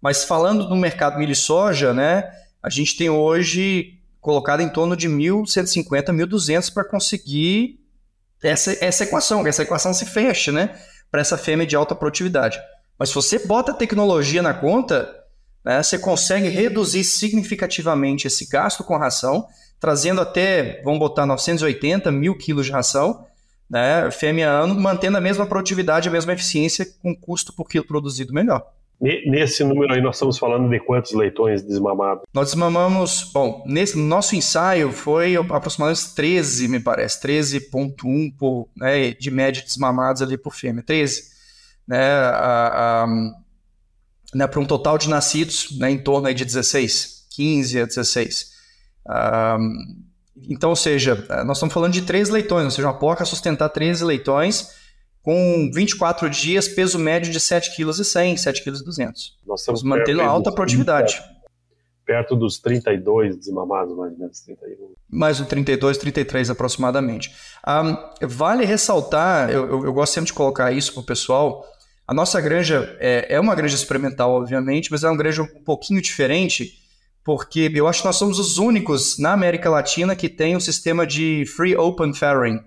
Mas 0.00 0.24
falando 0.24 0.68
do 0.68 0.76
mercado 0.76 1.18
milho 1.18 1.32
e 1.32 1.36
soja, 1.36 1.92
né, 1.92 2.30
a 2.62 2.70
gente 2.70 2.96
tem 2.96 3.10
hoje 3.10 3.98
colocado 4.20 4.60
em 4.60 4.68
torno 4.68 4.96
de 4.96 5.08
1.150, 5.08 6.06
1.200 6.06 6.72
para 6.72 6.84
conseguir 6.84 7.80
essa, 8.42 8.76
essa 8.84 9.04
equação, 9.04 9.46
essa 9.46 9.62
equação 9.62 9.92
se 9.92 10.06
fecha, 10.06 10.52
né? 10.52 10.78
Para 11.10 11.20
essa 11.20 11.36
fêmea 11.36 11.66
de 11.66 11.76
alta 11.76 11.94
produtividade. 11.94 12.58
Mas 12.98 13.08
se 13.08 13.14
você 13.14 13.46
bota 13.46 13.74
tecnologia 13.74 14.42
na 14.42 14.54
conta, 14.54 15.08
né, 15.64 15.82
você 15.82 15.98
consegue 15.98 16.48
reduzir 16.48 17.04
significativamente 17.04 18.26
esse 18.26 18.48
gasto 18.48 18.84
com 18.84 18.96
ração, 18.96 19.46
trazendo 19.80 20.20
até, 20.20 20.80
vamos 20.84 20.98
botar 20.98 21.26
980 21.26 22.10
mil 22.12 22.36
quilos 22.36 22.66
de 22.66 22.72
ração, 22.72 23.26
né, 23.68 24.10
fêmea 24.10 24.48
ano, 24.50 24.74
mantendo 24.74 25.16
a 25.16 25.20
mesma 25.20 25.46
produtividade, 25.46 26.08
a 26.08 26.12
mesma 26.12 26.32
eficiência, 26.32 26.86
com 27.02 27.14
custo 27.14 27.52
por 27.52 27.68
quilo 27.68 27.86
produzido 27.86 28.32
melhor. 28.32 28.64
Nesse 29.00 29.64
número 29.64 29.92
aí 29.92 30.00
nós 30.00 30.16
estamos 30.16 30.38
falando 30.38 30.70
de 30.70 30.78
quantos 30.78 31.12
leitões 31.12 31.62
desmamados? 31.62 32.22
Nós 32.32 32.46
desmamamos, 32.46 33.30
bom, 33.34 33.64
nesse 33.66 33.98
nosso 33.98 34.36
ensaio 34.36 34.92
foi 34.92 35.36
aproximadamente 35.36 36.14
13, 36.14 36.68
me 36.68 36.80
parece, 36.80 37.20
13.1 37.20 38.32
por, 38.38 38.68
né, 38.76 39.10
de 39.10 39.30
média 39.30 39.62
desmamados 39.62 40.22
ali 40.22 40.38
por 40.38 40.54
fêmea, 40.54 40.82
13, 40.82 41.33
né, 41.86 41.98
né, 44.34 44.46
para 44.46 44.60
um 44.60 44.66
total 44.66 44.98
de 44.98 45.08
nascidos 45.08 45.78
né, 45.78 45.90
em 45.90 45.98
torno 45.98 46.26
aí 46.26 46.34
de 46.34 46.44
16, 46.44 47.26
15 47.30 47.80
a 47.80 47.86
16. 47.86 48.52
então, 50.48 50.70
ou 50.70 50.76
seja, 50.76 51.14
nós 51.44 51.58
estamos 51.58 51.72
falando 51.72 51.92
de 51.92 52.02
três 52.02 52.28
leitões, 52.28 52.64
ou 52.64 52.70
seja, 52.70 52.88
uma 52.88 52.98
porca 52.98 53.24
sustentar 53.24 53.68
13 53.68 54.04
leitões, 54.04 54.84
com 55.24 55.70
24 55.72 56.28
dias, 56.28 56.68
peso 56.68 56.98
médio 56.98 57.32
de 57.32 57.40
7,1 57.40 57.74
kg, 57.74 58.34
7,2 58.34 58.82
kg. 58.84 59.12
Nós 59.46 59.60
estamos 59.60 59.82
mantendo 59.82 60.20
alta 60.20 60.52
produtividade. 60.52 61.22
Perto 62.04 62.36
dos 62.36 62.58
32 62.58 63.34
desmamados, 63.38 63.96
mais 63.96 64.12
ou 64.12 64.18
menos 64.18 64.40
31. 64.40 64.92
Mais 65.08 65.40
um 65.40 65.46
32, 65.46 65.96
33 65.96 66.50
aproximadamente. 66.50 67.34
Um, 67.66 68.26
vale 68.26 68.66
ressaltar, 68.66 69.48
eu, 69.50 69.66
eu, 69.66 69.84
eu, 69.86 69.92
gosto 69.94 70.12
sempre 70.12 70.26
de 70.26 70.34
colocar 70.34 70.70
isso 70.70 70.92
para 70.92 71.00
o 71.00 71.04
pessoal, 71.04 71.66
a 72.06 72.12
nossa 72.12 72.40
granja 72.40 72.96
é, 73.00 73.34
é 73.34 73.40
uma 73.40 73.54
granja 73.54 73.74
experimental, 73.74 74.32
obviamente, 74.32 74.90
mas 74.90 75.02
é 75.04 75.08
uma 75.08 75.16
granja 75.16 75.42
um 75.42 75.64
pouquinho 75.64 76.02
diferente, 76.02 76.78
porque 77.22 77.70
eu 77.74 77.88
acho 77.88 78.00
que 78.00 78.06
nós 78.06 78.16
somos 78.16 78.38
os 78.38 78.58
únicos 78.58 79.18
na 79.18 79.32
América 79.32 79.70
Latina 79.70 80.14
que 80.14 80.28
tem 80.28 80.54
um 80.54 80.60
sistema 80.60 81.06
de 81.06 81.44
Free 81.56 81.76
Open 81.76 82.12
Farrowing. 82.12 82.60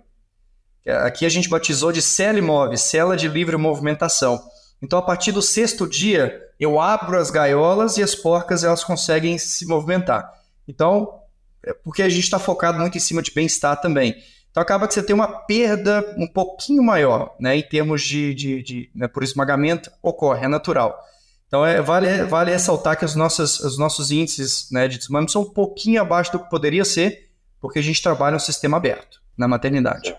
Aqui 1.04 1.26
a 1.26 1.30
gente 1.30 1.50
batizou 1.50 1.92
de 1.92 2.02
CELIMOV, 2.02 2.78
Cela 2.78 3.16
de 3.16 3.28
Livre 3.28 3.58
Movimentação. 3.58 4.42
Então, 4.82 4.98
a 4.98 5.02
partir 5.02 5.32
do 5.32 5.42
sexto 5.42 5.88
dia, 5.88 6.42
eu 6.60 6.80
abro 6.80 7.20
as 7.20 7.30
gaiolas 7.30 7.98
e 7.98 8.04
as 8.04 8.16
porcas 8.16 8.64
elas 8.64 8.84
conseguem 8.84 9.38
se 9.38 9.66
movimentar. 9.66 10.32
Então, 10.68 11.22
é 11.64 11.74
porque 11.74 12.02
a 12.02 12.10
gente 12.10 12.24
está 12.24 12.40
focado 12.40 12.80
muito 12.80 12.98
em 12.98 13.02
cima 13.02 13.22
de 13.22 13.32
bem-estar 13.32 13.80
também. 13.82 14.16
Então 14.58 14.64
acaba 14.64 14.88
que 14.88 14.96
você 14.96 15.04
tem 15.04 15.14
uma 15.14 15.28
perda 15.28 16.04
um 16.18 16.26
pouquinho 16.26 16.82
maior, 16.82 17.36
né, 17.40 17.56
em 17.56 17.62
termos 17.62 18.02
de, 18.02 18.34
de, 18.34 18.64
de 18.64 18.90
né, 18.96 19.08
por 19.08 19.22
esmagamento, 19.22 19.92
ocorre, 20.02 20.46
é 20.46 20.48
natural. 20.48 21.00
Então 21.48 21.64
é, 21.64 21.80
vale, 21.80 22.24
vale 22.24 22.50
ressaltar 22.50 22.98
que 22.98 23.06
os 23.06 23.16
nossos, 23.16 23.60
os 23.60 23.78
nossos 23.78 24.10
índices 24.10 24.68
né, 24.72 24.88
de 24.88 24.98
desmame 24.98 25.30
são 25.30 25.44
um 25.44 25.54
pouquinho 25.54 26.02
abaixo 26.02 26.32
do 26.32 26.40
que 26.40 26.50
poderia 26.50 26.84
ser, 26.84 27.30
porque 27.62 27.78
a 27.78 27.84
gente 27.84 28.02
trabalha 28.02 28.36
um 28.36 28.40
sistema 28.40 28.78
aberto 28.78 29.22
na 29.38 29.48
maternidade. 29.48 30.16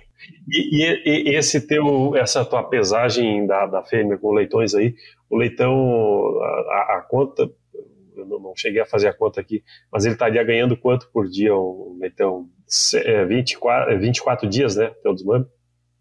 E, 0.48 0.84
e, 0.84 1.30
e, 1.30 1.34
esse 1.34 1.66
teu, 1.66 2.14
essa 2.14 2.44
tua 2.44 2.62
pesagem 2.62 3.44
da, 3.44 3.66
da 3.66 3.82
fêmea 3.82 4.18
com 4.18 4.32
leitões 4.32 4.72
aí, 4.72 4.94
o 5.28 5.36
leitão, 5.36 5.74
a, 6.70 6.98
a 6.98 7.06
conta, 7.10 7.50
eu 8.16 8.24
não, 8.24 8.38
não, 8.38 8.52
cheguei 8.54 8.82
a 8.82 8.86
fazer 8.86 9.08
a 9.08 9.12
conta 9.12 9.40
aqui, 9.40 9.64
mas 9.90 10.04
ele 10.04 10.14
estaria 10.14 10.44
ganhando 10.44 10.76
quanto 10.76 11.10
por 11.10 11.26
dia 11.26 11.52
o 11.56 11.96
leitão? 12.00 12.48
24, 13.26 13.98
24 13.98 14.46
é, 14.46 14.48
dias, 14.48 14.76
né? 14.76 14.90
Teu 15.02 15.14
desmame? 15.14 15.46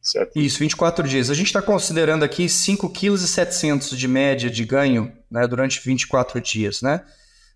Certo. 0.02 0.38
Isso, 0.38 0.60
24 0.60 1.08
dias. 1.08 1.30
A 1.30 1.34
gente 1.34 1.48
está 1.48 1.62
considerando 1.62 2.24
aqui 2.24 2.46
5,7 2.46 3.78
kg 3.78 3.96
de 3.96 4.08
média 4.08 4.50
de 4.50 4.64
ganho 4.64 5.12
né, 5.30 5.46
durante 5.48 5.82
24 5.84 6.40
dias, 6.40 6.82
né? 6.82 7.04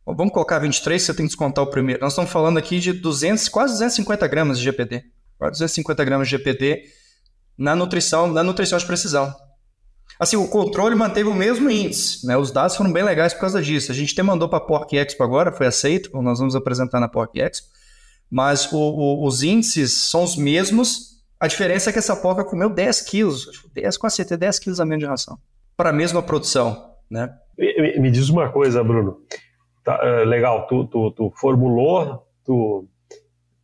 Vamos 0.05 0.33
colocar 0.33 0.59
23, 0.59 1.01
você 1.01 1.13
tem 1.13 1.25
que 1.25 1.29
descontar 1.29 1.63
o 1.63 1.67
primeiro. 1.67 2.01
Nós 2.01 2.13
estamos 2.13 2.31
falando 2.31 2.57
aqui 2.57 2.79
de 2.79 2.91
200, 2.91 3.47
quase 3.49 3.73
250 3.73 4.27
gramas 4.27 4.57
de 4.57 4.65
GPD. 4.65 5.03
Quase 5.37 5.51
250 5.53 6.03
gramas 6.03 6.27
de 6.27 6.37
GPD 6.37 6.83
na 7.57 7.75
nutrição, 7.75 8.27
na 8.27 8.43
nutrição 8.43 8.77
de 8.77 8.85
precisão. 8.85 9.33
Assim, 10.19 10.35
o 10.35 10.47
controle 10.47 10.95
manteve 10.95 11.29
o 11.29 11.33
mesmo 11.33 11.69
índice, 11.69 12.25
né? 12.27 12.35
Os 12.35 12.51
dados 12.51 12.75
foram 12.75 12.91
bem 12.91 13.03
legais 13.03 13.33
por 13.33 13.41
causa 13.41 13.61
disso. 13.61 13.91
A 13.91 13.95
gente 13.95 14.11
até 14.13 14.23
mandou 14.23 14.49
para 14.49 14.59
a 14.59 14.95
Expo 14.95 15.23
agora, 15.23 15.51
foi 15.51 15.67
aceito, 15.67 16.09
nós 16.21 16.39
vamos 16.39 16.55
apresentar 16.55 16.99
na 16.99 17.07
Pork 17.07 17.39
Expo 17.39 17.80
mas 18.31 18.71
o, 18.71 18.77
o, 18.77 19.25
os 19.27 19.43
índices 19.43 19.93
são 19.93 20.23
os 20.23 20.37
mesmos. 20.37 21.21
A 21.37 21.47
diferença 21.47 21.89
é 21.89 21.93
que 21.93 21.99
essa 21.99 22.15
porca 22.15 22.45
comeu 22.45 22.69
10 22.69 23.01
quilos, 23.01 23.67
10, 23.73 23.97
com 23.97 24.07
a 24.07 24.09
CT, 24.09 24.37
10 24.37 24.59
quilos 24.59 24.79
a 24.79 24.85
menos 24.85 25.03
de 25.03 25.09
ração, 25.09 25.37
para 25.75 25.89
a 25.89 25.93
mesma 25.93 26.23
produção, 26.23 26.95
né? 27.09 27.37
Me, 27.57 27.99
me, 27.99 28.09
diz 28.09 28.29
uma 28.29 28.49
coisa, 28.49 28.81
Bruno. 28.83 29.21
Tá, 29.83 29.99
uh, 29.99 30.25
legal, 30.25 30.65
tu, 30.67 30.85
tu, 30.85 31.11
tu 31.11 31.33
formulou, 31.35 32.25
tu, 32.45 32.87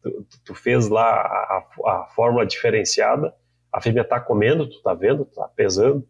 tu, 0.04 0.26
tu, 0.44 0.56
fez 0.56 0.90
lá 0.90 1.06
a, 1.06 1.64
a 1.86 2.06
fórmula 2.14 2.46
diferenciada, 2.46 3.34
a 3.72 3.80
fêmea 3.80 4.02
está 4.02 4.20
comendo, 4.20 4.68
tu 4.68 4.78
está 4.78 4.94
vendo, 4.94 5.24
está 5.24 5.48
pesando. 5.48 6.06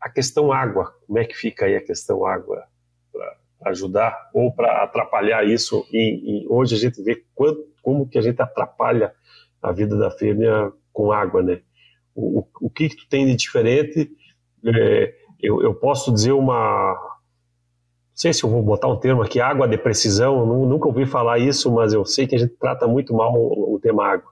A 0.00 0.08
questão 0.08 0.52
água, 0.52 0.94
como 1.06 1.18
é 1.18 1.24
que 1.24 1.34
fica 1.34 1.64
aí 1.66 1.74
a 1.74 1.84
questão 1.84 2.24
água? 2.24 2.64
Para 3.12 3.70
ajudar 3.70 4.30
ou 4.32 4.52
para 4.52 4.82
atrapalhar 4.82 5.44
isso? 5.44 5.86
E, 5.90 6.44
e, 6.44 6.48
hoje 6.48 6.74
a 6.74 6.78
gente 6.78 7.02
vê 7.02 7.22
quanto 7.34 7.69
como 7.82 8.08
que 8.08 8.18
a 8.18 8.22
gente 8.22 8.40
atrapalha 8.40 9.12
a 9.62 9.72
vida 9.72 9.96
da 9.96 10.10
fêmea 10.10 10.72
com 10.92 11.12
água, 11.12 11.42
né? 11.42 11.60
O, 12.14 12.40
o, 12.40 12.46
o 12.62 12.70
que, 12.70 12.88
que 12.88 12.96
tu 12.96 13.08
tem 13.08 13.26
de 13.26 13.36
diferente? 13.36 14.10
É, 14.64 15.14
eu, 15.40 15.62
eu, 15.62 15.74
posso 15.74 16.12
dizer 16.12 16.32
uma, 16.32 16.92
não 16.94 18.14
sei 18.14 18.32
se 18.32 18.44
eu 18.44 18.50
vou 18.50 18.62
botar 18.62 18.88
um 18.88 18.96
termo 18.96 19.22
aqui, 19.22 19.40
água 19.40 19.66
de 19.66 19.78
precisão, 19.78 20.40
eu 20.40 20.66
nunca 20.66 20.86
ouvi 20.86 21.06
falar 21.06 21.38
isso, 21.38 21.72
mas 21.72 21.92
eu 21.92 22.04
sei 22.04 22.26
que 22.26 22.34
a 22.34 22.38
gente 22.38 22.54
trata 22.58 22.86
muito 22.86 23.14
mal 23.14 23.32
o, 23.34 23.74
o 23.74 23.80
tema 23.80 24.06
água. 24.06 24.30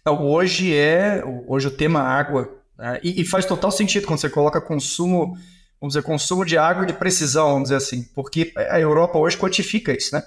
Então, 0.00 0.26
hoje 0.26 0.76
é, 0.76 1.22
hoje 1.46 1.68
o 1.68 1.70
tema 1.70 2.00
água, 2.00 2.50
né? 2.76 3.00
e, 3.02 3.20
e, 3.20 3.24
faz 3.24 3.46
total 3.46 3.70
sentido 3.70 4.06
quando 4.06 4.18
você 4.18 4.28
coloca 4.28 4.60
consumo, 4.60 5.34
vamos 5.80 5.94
dizer, 5.94 6.02
consumo 6.02 6.44
de 6.44 6.58
água 6.58 6.84
de 6.84 6.92
precisão, 6.92 7.52
vamos 7.52 7.64
dizer 7.64 7.76
assim, 7.76 8.02
porque 8.14 8.52
a 8.56 8.78
Europa 8.78 9.18
hoje 9.18 9.38
quantifica 9.38 9.92
isso, 9.92 10.14
né? 10.14 10.22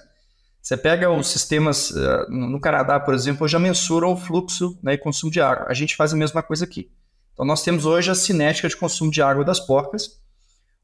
Você 0.66 0.76
pega 0.76 1.08
os 1.08 1.28
sistemas, 1.28 1.94
eh, 1.94 2.26
no 2.28 2.60
Canadá, 2.60 2.98
por 2.98 3.14
exemplo, 3.14 3.46
já 3.46 3.56
mensuram 3.56 4.12
o 4.12 4.16
fluxo 4.16 4.76
né, 4.82 4.94
e 4.94 4.98
consumo 4.98 5.30
de 5.30 5.40
água. 5.40 5.66
A 5.68 5.74
gente 5.74 5.94
faz 5.94 6.12
a 6.12 6.16
mesma 6.16 6.42
coisa 6.42 6.64
aqui. 6.64 6.90
Então, 7.32 7.46
nós 7.46 7.62
temos 7.62 7.86
hoje 7.86 8.10
a 8.10 8.16
cinética 8.16 8.68
de 8.68 8.76
consumo 8.76 9.08
de 9.08 9.22
água 9.22 9.44
das 9.44 9.60
porcas. 9.60 10.20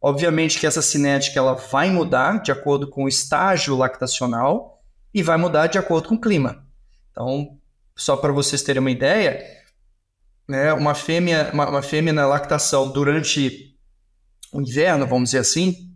Obviamente 0.01 0.61
que 0.61 0.68
essa 0.68 0.80
cinética 0.80 1.37
ela 1.37 1.55
vai 1.55 1.91
mudar 1.91 2.41
de 2.41 2.53
acordo 2.53 2.89
com 2.89 3.03
o 3.03 3.09
estágio 3.09 3.76
lactacional 3.76 4.80
e 5.12 5.20
vai 5.20 5.37
mudar 5.37 5.66
de 5.66 5.78
acordo 5.78 6.11
com 6.11 6.14
o 6.14 6.20
clima. 6.20 6.64
Então, 7.11 7.59
só 7.97 8.16
para 8.16 8.30
vocês 8.30 8.62
terem 8.62 8.78
uma 8.78 8.91
ideia, 8.93 9.45
né, 10.47 10.72
uma, 10.74 10.95
fêmea, 10.95 11.51
uma, 11.53 11.68
uma 11.68 11.83
fêmea 11.83 12.12
na 12.12 12.24
lactação 12.24 12.89
durante 12.89 13.76
o 14.53 14.61
inverno, 14.61 15.09
vamos 15.09 15.30
dizer 15.30 15.39
assim, 15.39 15.93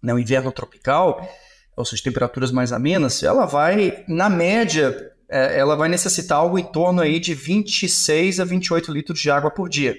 né, 0.00 0.14
o 0.14 0.18
inverno 0.20 0.52
tropical, 0.52 1.28
ou 1.76 1.84
seja, 1.84 2.02
temperaturas 2.02 2.50
mais 2.50 2.72
amenas, 2.72 3.22
ela 3.22 3.46
vai, 3.46 4.04
na 4.06 4.28
média, 4.28 5.12
é, 5.28 5.58
ela 5.58 5.76
vai 5.76 5.88
necessitar 5.88 6.38
algo 6.38 6.58
em 6.58 6.64
torno 6.64 7.00
aí 7.00 7.18
de 7.18 7.34
26 7.34 8.40
a 8.40 8.44
28 8.44 8.92
litros 8.92 9.18
de 9.18 9.30
água 9.30 9.50
por 9.50 9.68
dia. 9.68 9.96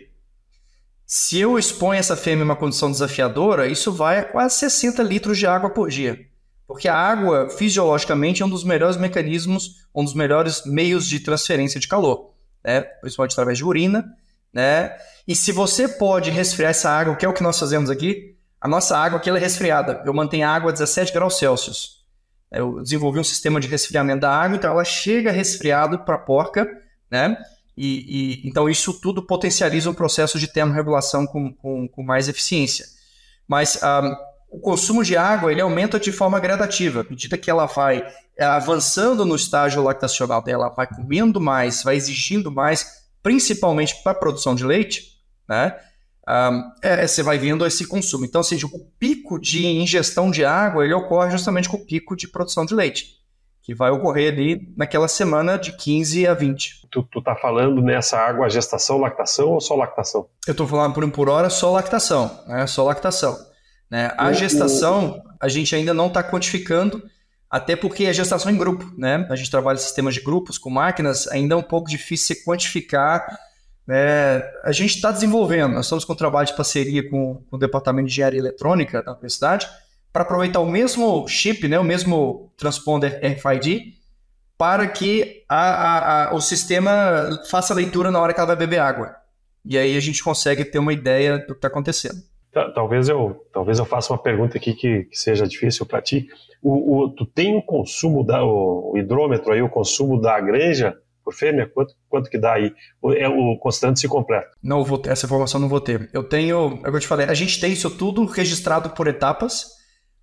Se 1.06 1.40
eu 1.40 1.60
exponho 1.60 2.00
essa 2.00 2.16
fêmea 2.16 2.42
em 2.42 2.46
uma 2.46 2.56
condição 2.56 2.90
desafiadora, 2.90 3.68
isso 3.68 3.92
vai 3.92 4.20
a 4.20 4.24
quase 4.24 4.56
60 4.56 5.04
litros 5.04 5.38
de 5.38 5.46
água 5.46 5.70
por 5.70 5.90
dia. 5.90 6.20
Porque 6.68 6.88
a 6.88 6.96
água, 6.96 7.50
fisiologicamente, 7.50 8.42
é 8.42 8.46
um 8.46 8.50
dos 8.50 8.64
melhores 8.64 8.98
mecanismos, 8.98 9.88
um 9.94 10.04
dos 10.04 10.16
melhores 10.16 10.66
meios 10.66 11.08
de 11.08 11.20
transferência 11.20 11.80
de 11.80 11.88
calor, 11.88 12.34
né? 12.64 12.82
principalmente 12.82 13.34
através 13.34 13.58
de 13.58 13.64
urina. 13.64 14.04
Né? 14.52 14.96
E 15.28 15.36
se 15.36 15.52
você 15.52 15.88
pode 15.88 16.32
resfriar 16.32 16.72
essa 16.72 16.90
água, 16.90 17.16
que 17.16 17.26
é 17.26 17.30
o 17.30 17.34
que 17.34 17.44
nós 17.44 17.60
fazemos 17.60 17.92
aqui, 17.92 18.35
a 18.66 18.68
nossa 18.68 18.98
água 18.98 19.20
aqui 19.20 19.30
é 19.30 19.38
resfriada. 19.38 20.02
Eu 20.04 20.12
mantenho 20.12 20.48
a 20.48 20.50
água 20.50 20.72
a 20.72 20.74
17 20.74 21.14
graus 21.14 21.38
Celsius. 21.38 22.04
Eu 22.52 22.82
desenvolvi 22.82 23.20
um 23.20 23.24
sistema 23.24 23.60
de 23.60 23.68
resfriamento 23.68 24.22
da 24.22 24.32
água, 24.32 24.58
então 24.58 24.72
ela 24.72 24.84
chega 24.84 25.32
resfriado 25.32 26.00
para 26.00 26.16
a 26.16 26.18
porca, 26.18 26.68
né? 27.12 27.38
E, 27.78 28.42
e, 28.44 28.50
então 28.50 28.68
isso 28.68 29.00
tudo 29.00 29.22
potencializa 29.22 29.88
o 29.88 29.94
processo 29.94 30.40
de 30.40 30.48
termorregulação 30.48 31.28
com, 31.28 31.54
com, 31.54 31.88
com 31.88 32.02
mais 32.02 32.28
eficiência. 32.28 32.88
Mas 33.48 33.80
um, 33.84 34.16
o 34.58 34.60
consumo 34.60 35.04
de 35.04 35.16
água 35.16 35.52
ele 35.52 35.62
aumenta 35.62 36.00
de 36.00 36.12
forma 36.12 36.40
gradativa. 36.40 37.02
À 37.02 37.06
medida 37.08 37.38
que 37.38 37.52
ela 37.52 37.68
vai 37.68 38.04
é, 38.36 38.46
avançando 38.46 39.24
no 39.26 39.36
estágio 39.36 39.84
lactacional 39.84 40.42
dela, 40.42 40.70
vai 40.70 40.88
comendo 40.88 41.40
mais, 41.40 41.84
vai 41.84 41.98
exigindo 41.98 42.50
mais, 42.50 43.06
principalmente 43.22 44.02
para 44.02 44.14
a 44.14 44.16
produção 44.16 44.56
de 44.56 44.66
leite, 44.66 45.22
né? 45.48 45.80
Um, 46.28 46.72
é, 46.82 47.06
você 47.08 47.22
vai 47.22 47.38
vendo 47.38 47.66
esse 47.66 47.88
consumo. 47.88 48.26
Então, 48.26 48.42
assim, 48.42 48.58
o 48.64 48.80
pico 49.00 49.40
de 49.40 49.66
ingestão 49.66 50.32
de 50.32 50.44
água 50.44 50.84
ele 50.84 50.94
ocorre 50.94 51.32
justamente 51.32 51.70
com 51.70 51.78
o 51.78 51.86
pico 51.86 52.16
de 52.16 52.28
produção 52.28 52.66
de 52.66 52.74
leite, 52.74 53.18
que 53.62 53.76
vai 53.76 53.92
ocorrer 53.92 54.34
ali 54.34 54.74
naquela 54.76 55.08
semana 55.08 55.58
de 55.58 55.72
15 55.74 56.26
a 56.28 56.34
20. 56.34 56.88
Tu, 56.90 57.04
tu 57.04 57.22
tá 57.22 57.36
falando 57.36 57.82
nessa 57.82 58.18
água 58.18 58.50
gestação, 58.50 58.98
lactação 58.98 59.50
ou 59.50 59.62
só 59.62 59.76
lactação? 59.76 60.28
Eu 60.48 60.52
estou 60.52 60.68
falando 60.68 60.94
por 60.94 61.04
um 61.04 61.10
por 61.10 61.30
hora 61.30 61.50
só 61.50 61.72
lactação, 61.72 62.44
né? 62.48 62.66
Só 62.66 62.84
lactação. 62.84 63.38
Né? 63.90 64.12
A 64.18 64.34
gestação, 64.34 65.22
a 65.40 65.48
gente 65.48 65.76
ainda 65.76 65.94
não 65.94 66.08
está 66.08 66.24
quantificando, 66.24 67.04
até 67.50 67.76
porque 67.76 68.06
é 68.06 68.14
gestação 68.14 68.52
em 68.52 68.58
grupo, 68.58 68.92
né? 68.98 69.28
A 69.30 69.36
gente 69.36 69.52
trabalha 69.52 69.76
em 69.76 69.80
sistemas 69.80 70.16
de 70.16 70.22
grupos 70.22 70.58
com 70.58 70.72
máquinas, 70.72 71.28
ainda 71.28 71.54
é 71.54 71.58
um 71.58 71.64
pouco 71.64 71.88
difícil 71.88 72.36
quantificar 72.44 73.26
é, 73.88 74.44
a 74.64 74.72
gente 74.72 74.96
está 74.96 75.12
desenvolvendo, 75.12 75.74
nós 75.74 75.86
estamos 75.86 76.04
com 76.04 76.14
um 76.14 76.16
trabalho 76.16 76.48
de 76.48 76.56
parceria 76.56 77.08
com, 77.08 77.44
com 77.50 77.56
o 77.56 77.60
Departamento 77.60 78.08
de 78.08 78.14
Engenharia 78.14 78.40
Eletrônica 78.40 79.04
da 79.04 79.12
Universidade 79.12 79.68
para 80.12 80.24
aproveitar 80.24 80.60
o 80.60 80.66
mesmo 80.66 81.28
chip, 81.28 81.68
né, 81.68 81.78
o 81.78 81.84
mesmo 81.84 82.52
transponder 82.58 83.20
RFID, 83.22 83.96
para 84.58 84.88
que 84.88 85.44
a, 85.48 85.58
a, 85.58 86.30
a, 86.30 86.34
o 86.34 86.42
sistema 86.42 87.44
faça 87.50 87.74
a 87.74 87.76
leitura 87.76 88.10
na 88.10 88.20
hora 88.20 88.34
que 88.34 88.40
ela 88.40 88.48
vai 88.48 88.56
beber 88.56 88.80
água. 88.80 89.16
E 89.64 89.78
aí 89.78 89.98
a 89.98 90.00
gente 90.00 90.24
consegue 90.24 90.64
ter 90.64 90.80
uma 90.80 90.94
ideia 90.94 91.40
do 91.40 91.48
que 91.48 91.54
está 91.54 91.68
acontecendo. 91.68 92.16
Talvez 92.74 93.10
eu, 93.10 93.46
talvez 93.52 93.80
eu 93.80 93.86
faça 93.86 94.14
uma 94.14 94.20
pergunta 94.20 94.58
aqui 94.58 94.74
que, 94.74 95.04
que 95.04 95.18
seja 95.18 95.46
difícil 95.46 95.86
para 95.86 96.02
ti. 96.02 96.28
O, 96.64 97.04
o, 97.04 97.10
tu 97.10 97.26
tem 97.26 97.58
o 97.58 97.62
consumo 97.62 98.26
da 98.26 98.42
o 98.46 98.94
hidrômetro 98.96 99.52
aí, 99.52 99.62
o 99.62 99.70
consumo 99.70 100.22
da 100.22 100.40
granja 100.40 100.98
por 101.26 101.34
fêmea? 101.34 101.70
Quanto, 101.74 101.96
quanto 102.08 102.30
que 102.30 102.38
dá 102.38 102.54
aí? 102.54 102.72
O, 103.02 103.12
é, 103.12 103.28
o 103.28 103.58
constante 103.58 104.00
se 104.00 104.08
completa? 104.08 104.52
Não 104.64 104.84
vou 104.84 105.00
ter, 105.00 105.10
essa 105.10 105.26
informação 105.26 105.60
não 105.60 105.68
vou 105.68 105.82
ter. 105.82 106.08
Eu 106.14 106.24
tenho, 106.24 106.80
é 106.86 106.90
eu 106.90 107.00
te 107.00 107.08
falei, 107.08 107.26
a 107.26 107.34
gente 107.34 107.60
tem 107.60 107.74
isso 107.74 107.90
tudo 107.90 108.24
registrado 108.26 108.92
por 108.92 109.08
etapas, 109.08 109.66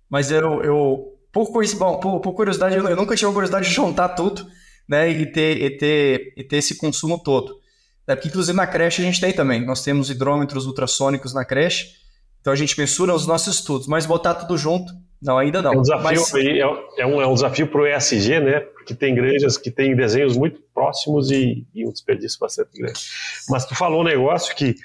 mas 0.09 0.31
eu, 0.31 0.63
eu 0.63 1.13
por, 1.31 1.47
bom, 1.77 1.99
por, 1.99 2.19
por 2.21 2.33
curiosidade, 2.33 2.77
eu, 2.77 2.87
eu 2.87 2.95
nunca 2.95 3.15
tive 3.15 3.29
a 3.29 3.33
curiosidade 3.33 3.67
de 3.67 3.73
juntar 3.73 4.09
tudo, 4.09 4.47
né, 4.87 5.09
e 5.09 5.25
ter, 5.25 5.61
e 5.61 5.77
ter, 5.77 6.33
e 6.37 6.43
ter 6.43 6.57
esse 6.57 6.77
consumo 6.77 7.21
todo. 7.21 7.59
É, 8.07 8.15
porque, 8.15 8.29
inclusive, 8.29 8.55
na 8.55 8.67
creche 8.67 9.01
a 9.01 9.05
gente 9.05 9.19
tem 9.19 9.33
também. 9.33 9.65
Nós 9.65 9.83
temos 9.83 10.09
hidrômetros 10.09 10.65
ultrassônicos 10.65 11.33
na 11.33 11.45
creche, 11.45 12.02
então 12.43 12.51
a 12.51 12.57
gente 12.57 12.77
mensura 12.77 13.13
os 13.13 13.25
nossos 13.25 13.55
estudos, 13.55 13.87
mas 13.87 14.05
botar 14.05 14.33
tudo 14.33 14.57
junto, 14.57 14.91
não, 15.21 15.37
ainda 15.37 15.61
não. 15.61 15.71
É 15.71 15.77
um 15.77 15.81
desafio, 15.81 16.03
mas... 16.03 16.35
aí, 16.35 16.59
é, 16.59 17.01
é, 17.01 17.05
um, 17.05 17.21
é 17.21 17.25
um 17.25 17.33
desafio 17.33 17.67
para 17.67 17.81
o 17.81 17.87
ESG, 17.87 18.41
né? 18.41 18.59
Porque 18.59 18.93
tem 18.93 19.13
igrejas 19.13 19.57
que 19.57 19.71
têm 19.71 19.95
desenhos 19.95 20.35
muito 20.35 20.61
próximos 20.73 21.31
e, 21.31 21.65
e 21.73 21.87
um 21.87 21.91
desperdício 21.93 22.37
bastante 22.37 22.77
grande. 22.77 22.99
Mas 23.47 23.65
tu 23.65 23.73
falou 23.73 24.01
um 24.01 24.03
negócio 24.03 24.53
que, 24.53 24.75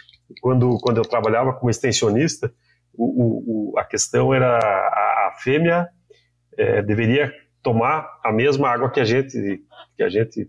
quando, 0.41 0.79
quando 0.81 0.99
eu 0.99 1.03
trabalhava 1.03 1.53
como 1.53 1.69
extensionista, 1.69 2.55
o, 2.95 3.73
o, 3.73 3.77
a 3.77 3.85
questão 3.85 4.33
era 4.33 4.57
a, 4.57 5.29
a 5.29 5.39
fêmea 5.43 5.89
é, 6.57 6.81
deveria 6.81 7.33
tomar 7.61 8.21
a 8.25 8.33
mesma 8.33 8.69
água 8.69 8.89
que 8.89 9.01
a 9.01 9.05
gente, 9.05 9.61
que 9.97 10.03
a 10.05 10.09
gente 10.09 10.49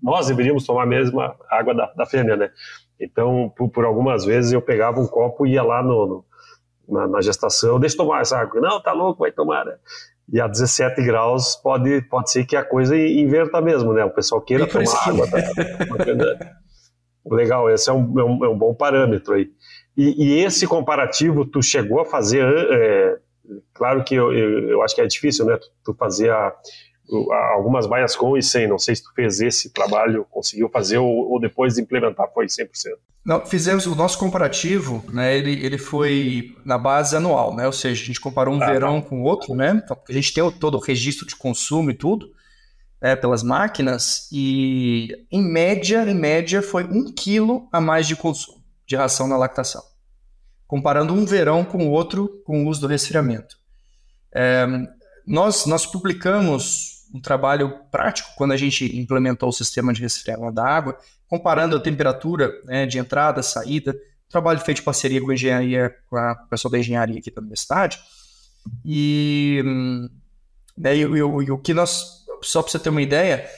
nós 0.00 0.28
deveríamos 0.28 0.64
tomar 0.64 0.84
a 0.84 0.86
mesma 0.86 1.34
água 1.50 1.74
da, 1.74 1.92
da 1.92 2.06
fêmea, 2.06 2.36
né? 2.36 2.50
Então, 3.00 3.52
por, 3.56 3.68
por, 3.68 3.84
algumas 3.84 4.24
vezes 4.24 4.52
eu 4.52 4.62
pegava 4.62 5.00
um 5.00 5.06
copo 5.06 5.46
e 5.46 5.52
ia 5.52 5.62
lá 5.62 5.82
no, 5.82 6.06
no 6.06 6.24
na, 6.88 7.06
na, 7.06 7.20
gestação, 7.20 7.78
deixa 7.80 7.94
eu 7.94 7.98
tomar 7.98 8.20
essa 8.20 8.38
água. 8.38 8.60
Não, 8.60 8.80
tá 8.80 8.92
louco, 8.92 9.20
vai 9.20 9.32
tomar, 9.32 9.64
né? 9.64 9.76
E 10.32 10.40
a 10.40 10.46
17 10.46 11.02
graus 11.04 11.56
pode, 11.56 12.02
pode 12.02 12.30
ser 12.30 12.44
que 12.44 12.56
a 12.56 12.64
coisa 12.64 12.96
inverta 12.96 13.60
mesmo, 13.60 13.92
né? 13.92 14.04
O 14.04 14.10
pessoal 14.10 14.40
queira 14.40 14.66
tomar 14.66 15.08
água. 15.08 15.26
Tá? 15.30 16.56
Legal, 17.30 17.70
esse 17.70 17.90
é 17.90 17.92
um, 17.92 18.20
é 18.20 18.24
um, 18.24 18.44
é 18.44 18.48
um, 18.48 18.58
bom 18.58 18.74
parâmetro 18.74 19.34
aí. 19.34 19.50
E, 19.96 20.24
e, 20.24 20.44
esse 20.44 20.66
comparativo 20.66 21.44
tu 21.44 21.62
chegou 21.62 22.00
a 22.00 22.04
fazer, 22.04 22.44
é, 22.44 23.18
claro 23.74 24.04
que 24.04 24.14
eu, 24.14 24.32
eu, 24.32 24.68
eu, 24.70 24.82
acho 24.82 24.94
que 24.94 25.00
é 25.00 25.06
difícil, 25.06 25.44
né? 25.44 25.56
Tu, 25.56 25.66
tu 25.84 25.94
fazer 25.94 26.30
a, 26.30 26.52
algumas 27.54 27.86
baias 27.86 28.14
com 28.16 28.36
e 28.36 28.42
sem. 28.42 28.66
Não 28.66 28.78
sei 28.78 28.96
se 28.96 29.02
tu 29.02 29.12
fez 29.14 29.40
esse 29.40 29.70
trabalho, 29.70 30.26
conseguiu 30.30 30.68
fazer 30.68 30.98
ou, 30.98 31.30
ou 31.30 31.40
depois 31.40 31.74
de 31.74 31.82
implementar 31.82 32.30
foi 32.32 32.46
100%. 32.46 32.68
Não, 33.24 33.44
fizemos 33.44 33.86
o 33.86 33.94
nosso 33.96 34.18
comparativo, 34.18 35.04
né? 35.12 35.36
Ele, 35.36 35.64
ele 35.64 35.78
foi 35.78 36.54
na 36.64 36.78
base 36.78 37.16
anual, 37.16 37.56
né? 37.56 37.66
Ou 37.66 37.72
seja, 37.72 38.00
a 38.02 38.06
gente 38.06 38.20
comparou 38.20 38.54
um 38.54 38.62
ah, 38.62 38.66
verão 38.66 39.00
tá. 39.00 39.08
com 39.08 39.20
o 39.20 39.24
outro, 39.24 39.54
né? 39.54 39.80
Então, 39.84 39.98
a 40.08 40.12
gente 40.12 40.32
tem 40.32 40.48
todo 40.52 40.76
o 40.76 40.80
registro 40.80 41.26
de 41.26 41.34
consumo 41.34 41.90
e 41.90 41.94
tudo, 41.94 42.30
né, 43.02 43.16
pelas 43.16 43.42
máquinas, 43.42 44.28
e 44.30 45.08
em 45.30 45.42
média, 45.42 46.08
em 46.08 46.14
média, 46.14 46.62
foi 46.62 46.84
um 46.84 47.12
quilo 47.12 47.68
a 47.72 47.80
mais 47.80 48.06
de 48.06 48.14
consumo 48.14 48.56
de 48.86 48.94
ração 48.94 49.26
na 49.26 49.36
lactação. 49.36 49.82
Comparando 50.66 51.12
um 51.12 51.24
verão 51.24 51.64
com 51.64 51.86
o 51.86 51.90
outro 51.90 52.42
com 52.44 52.64
o 52.64 52.68
uso 52.68 52.80
do 52.80 52.86
resfriamento. 52.86 53.56
É, 54.32 54.66
nós, 55.26 55.66
nós 55.66 55.84
publicamos 55.84 56.95
um 57.14 57.20
trabalho 57.20 57.80
prático 57.90 58.30
quando 58.36 58.52
a 58.52 58.56
gente 58.56 58.96
implementou 58.98 59.48
o 59.48 59.52
sistema 59.52 59.92
de 59.92 60.02
resfriamento 60.02 60.54
da 60.54 60.64
água, 60.64 60.98
comparando 61.28 61.76
a 61.76 61.80
temperatura 61.80 62.52
né, 62.64 62.86
de 62.86 62.98
entrada, 62.98 63.42
saída, 63.42 63.96
trabalho 64.28 64.60
feito 64.60 64.80
em 64.80 64.84
parceria 64.84 65.20
com 65.20 65.30
a 65.30 65.34
engenharia, 65.34 65.94
com 66.08 66.16
a 66.16 66.34
pessoal 66.34 66.70
da 66.70 66.78
engenharia 66.78 67.18
aqui 67.18 67.30
da 67.30 67.40
universidade. 67.40 67.98
E, 68.84 69.62
né, 70.76 70.96
e, 70.96 71.00
e, 71.00 71.18
e 71.18 71.50
o 71.50 71.58
que 71.58 71.72
nós, 71.72 72.24
só 72.42 72.62
para 72.62 72.72
você 72.72 72.78
ter 72.78 72.90
uma 72.90 73.02
ideia, 73.02 73.48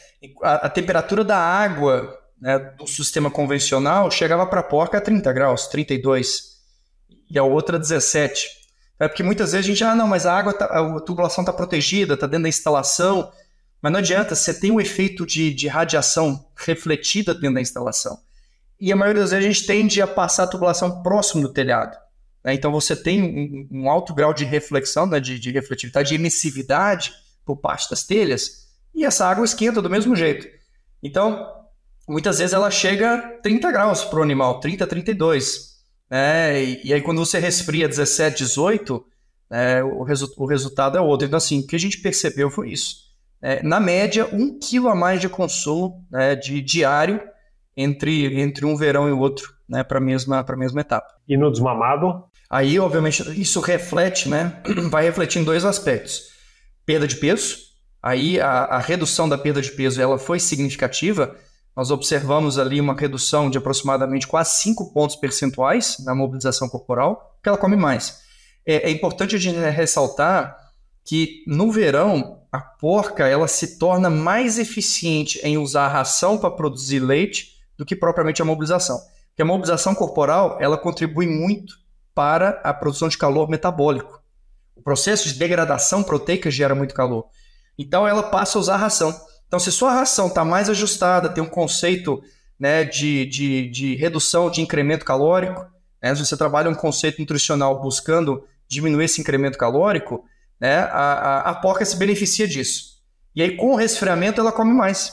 a, 0.42 0.66
a 0.66 0.70
temperatura 0.70 1.24
da 1.24 1.38
água 1.38 2.18
né, 2.40 2.58
do 2.58 2.86
sistema 2.86 3.30
convencional 3.30 4.10
chegava 4.10 4.46
para 4.46 4.60
a 4.60 4.64
porca 4.64 4.98
a 4.98 5.00
30 5.00 5.32
graus, 5.32 5.66
32, 5.66 6.58
e 7.30 7.38
a 7.38 7.44
outra 7.44 7.78
17. 7.78 8.57
É 8.98 9.06
porque 9.06 9.22
muitas 9.22 9.52
vezes 9.52 9.66
a 9.66 9.68
gente, 9.68 9.84
ah, 9.84 9.94
não, 9.94 10.08
mas 10.08 10.26
a 10.26 10.36
água, 10.36 10.52
tá, 10.52 10.64
a 10.66 11.00
tubulação 11.00 11.42
está 11.42 11.52
protegida, 11.52 12.14
está 12.14 12.26
dentro 12.26 12.44
da 12.44 12.48
instalação. 12.48 13.30
Mas 13.80 13.92
não 13.92 14.00
adianta, 14.00 14.34
você 14.34 14.52
tem 14.52 14.72
um 14.72 14.80
efeito 14.80 15.24
de, 15.24 15.54
de 15.54 15.68
radiação 15.68 16.44
refletida 16.56 17.32
dentro 17.32 17.54
da 17.54 17.60
instalação. 17.60 18.18
E 18.80 18.92
a 18.92 18.96
maioria 18.96 19.22
das 19.22 19.30
vezes 19.30 19.44
a 19.44 19.52
gente 19.52 19.66
tende 19.66 20.02
a 20.02 20.06
passar 20.06 20.44
a 20.44 20.48
tubulação 20.48 21.02
próximo 21.02 21.42
do 21.42 21.52
telhado. 21.52 21.96
Né? 22.44 22.54
Então 22.54 22.72
você 22.72 22.96
tem 22.96 23.22
um, 23.22 23.82
um, 23.82 23.90
alto 23.90 24.14
grau 24.14 24.34
de 24.34 24.44
reflexão, 24.44 25.06
né? 25.06 25.20
de, 25.20 25.38
de 25.38 25.50
refletividade, 25.50 26.08
de 26.08 26.14
emissividade 26.14 27.12
por 27.44 27.56
parte 27.56 27.88
das 27.88 28.04
telhas, 28.04 28.68
e 28.94 29.04
essa 29.04 29.26
água 29.26 29.44
esquenta 29.44 29.80
do 29.80 29.88
mesmo 29.88 30.14
jeito. 30.14 30.46
Então, 31.02 31.46
muitas 32.06 32.38
vezes 32.38 32.52
ela 32.52 32.70
chega 32.70 33.14
a 33.14 33.18
30 33.40 33.70
graus 33.70 34.04
para 34.04 34.18
o 34.18 34.22
animal, 34.22 34.60
30, 34.60 34.86
32. 34.86 35.77
Né? 36.10 36.62
E, 36.62 36.88
e 36.88 36.94
aí 36.94 37.00
quando 37.00 37.18
você 37.18 37.38
resfria 37.38 37.88
17, 37.88 38.38
18, 38.38 39.04
né, 39.50 39.82
o, 39.82 40.02
resu 40.02 40.32
o 40.36 40.46
resultado 40.46 40.98
é 40.98 41.00
outro. 41.00 41.26
Então, 41.26 41.36
assim, 41.36 41.60
o 41.60 41.66
que 41.66 41.76
a 41.76 41.80
gente 41.80 42.00
percebeu 42.00 42.50
foi 42.50 42.70
isso 42.70 43.08
é, 43.40 43.62
na 43.62 43.78
média, 43.78 44.28
um 44.32 44.58
quilo 44.58 44.88
a 44.88 44.94
mais 44.94 45.20
de 45.20 45.28
consumo 45.28 46.04
né, 46.10 46.34
de 46.34 46.60
diário 46.60 47.20
entre, 47.76 48.40
entre 48.40 48.66
um 48.66 48.76
verão 48.76 49.08
e 49.08 49.12
o 49.12 49.18
outro, 49.18 49.52
né, 49.68 49.84
para 49.84 49.98
a 49.98 50.00
mesma, 50.00 50.44
mesma 50.56 50.80
etapa. 50.80 51.14
E 51.28 51.36
no 51.36 51.50
desmamado? 51.50 52.24
Aí, 52.50 52.78
obviamente, 52.78 53.22
isso 53.40 53.60
reflete, 53.60 54.28
né, 54.28 54.60
vai 54.90 55.04
refletir 55.04 55.40
em 55.40 55.44
dois 55.44 55.64
aspectos. 55.64 56.22
Perda 56.84 57.06
de 57.06 57.16
peso, 57.16 57.58
aí 58.02 58.40
a, 58.40 58.64
a 58.64 58.78
redução 58.78 59.28
da 59.28 59.38
perda 59.38 59.62
de 59.62 59.70
peso 59.70 60.00
ela 60.00 60.18
foi 60.18 60.40
significativa, 60.40 61.36
nós 61.78 61.92
observamos 61.92 62.58
ali 62.58 62.80
uma 62.80 62.92
redução 62.92 63.48
de 63.48 63.56
aproximadamente 63.56 64.26
quase 64.26 64.60
5 64.62 64.92
pontos 64.92 65.14
percentuais 65.14 65.98
na 66.00 66.12
mobilização 66.12 66.68
corporal, 66.68 67.36
porque 67.36 67.48
ela 67.48 67.56
come 67.56 67.76
mais. 67.76 68.18
É, 68.66 68.88
é 68.88 68.90
importante 68.90 69.36
a 69.36 69.38
gente 69.38 69.56
ressaltar 69.56 70.56
que 71.04 71.44
no 71.46 71.70
verão 71.70 72.42
a 72.50 72.58
porca 72.58 73.28
ela 73.28 73.46
se 73.46 73.78
torna 73.78 74.10
mais 74.10 74.58
eficiente 74.58 75.38
em 75.44 75.56
usar 75.56 75.84
a 75.84 75.88
ração 75.88 76.36
para 76.36 76.50
produzir 76.50 76.98
leite 76.98 77.52
do 77.76 77.86
que 77.86 77.94
propriamente 77.94 78.42
a 78.42 78.44
mobilização. 78.44 78.98
Porque 79.28 79.42
a 79.42 79.44
mobilização 79.44 79.94
corporal 79.94 80.58
ela 80.60 80.76
contribui 80.76 81.28
muito 81.28 81.74
para 82.12 82.60
a 82.64 82.74
produção 82.74 83.08
de 83.08 83.16
calor 83.16 83.48
metabólico. 83.48 84.20
O 84.74 84.82
processo 84.82 85.28
de 85.28 85.38
degradação 85.38 86.02
proteica 86.02 86.50
gera 86.50 86.74
muito 86.74 86.92
calor. 86.92 87.26
Então 87.78 88.04
ela 88.04 88.24
passa 88.24 88.58
a 88.58 88.60
usar 88.60 88.74
a 88.74 88.78
ração. 88.78 89.14
Então, 89.48 89.58
se 89.58 89.72
sua 89.72 89.92
ração 89.92 90.28
está 90.28 90.44
mais 90.44 90.68
ajustada, 90.68 91.30
tem 91.30 91.42
um 91.42 91.48
conceito 91.48 92.22
né, 92.60 92.84
de, 92.84 93.24
de, 93.26 93.68
de 93.70 93.96
redução 93.96 94.50
de 94.50 94.60
incremento 94.60 95.04
calórico, 95.04 95.66
né, 96.02 96.14
se 96.14 96.24
você 96.24 96.36
trabalha 96.36 96.70
um 96.70 96.74
conceito 96.74 97.18
nutricional 97.18 97.80
buscando 97.80 98.44
diminuir 98.68 99.06
esse 99.06 99.20
incremento 99.20 99.56
calórico, 99.56 100.24
né, 100.60 100.80
a, 100.80 101.12
a, 101.12 101.50
a 101.50 101.54
porca 101.54 101.84
se 101.84 101.96
beneficia 101.96 102.46
disso. 102.46 102.98
E 103.34 103.42
aí, 103.42 103.56
com 103.56 103.72
o 103.72 103.76
resfriamento, 103.76 104.40
ela 104.40 104.52
come 104.52 104.72
mais. 104.72 105.12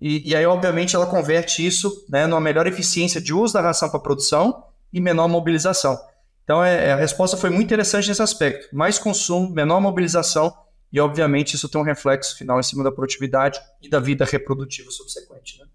E, 0.00 0.30
e 0.30 0.36
aí, 0.36 0.46
obviamente, 0.46 0.94
ela 0.94 1.06
converte 1.06 1.66
isso 1.66 2.04
né, 2.08 2.26
numa 2.26 2.40
melhor 2.40 2.66
eficiência 2.66 3.20
de 3.20 3.34
uso 3.34 3.54
da 3.54 3.62
ração 3.62 3.88
para 3.88 3.98
produção 3.98 4.64
e 4.92 5.00
menor 5.00 5.26
mobilização. 5.28 5.98
Então, 6.44 6.62
é, 6.62 6.88
é, 6.88 6.92
a 6.92 6.96
resposta 6.96 7.36
foi 7.36 7.50
muito 7.50 7.64
interessante 7.64 8.08
nesse 8.08 8.22
aspecto. 8.22 8.68
Mais 8.74 8.98
consumo, 8.98 9.50
menor 9.50 9.80
mobilização 9.80 10.54
e, 10.92 11.00
obviamente, 11.00 11.54
isso 11.54 11.68
tem 11.68 11.80
um 11.80 11.84
reflexo 11.84 12.36
final 12.36 12.58
em 12.60 12.62
cima 12.62 12.84
da 12.84 12.92
produtividade 12.92 13.58
e 13.82 13.88
da 13.88 13.98
vida 14.00 14.24
reprodutiva 14.24 14.90
subsequente. 14.90 15.58
Né? 15.60 15.66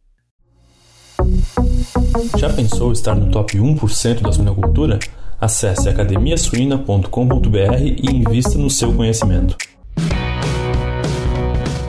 Já 2.38 2.52
pensou 2.52 2.92
estar 2.92 3.16
no 3.16 3.30
top 3.32 3.58
1% 3.58 4.22
da 4.22 4.32
suinocultura? 4.32 5.00
Acesse 5.40 5.90
academiasuina.com.br 5.90 7.78
e 7.80 8.06
invista 8.12 8.58
no 8.58 8.70
seu 8.70 8.94
conhecimento. 8.94 9.58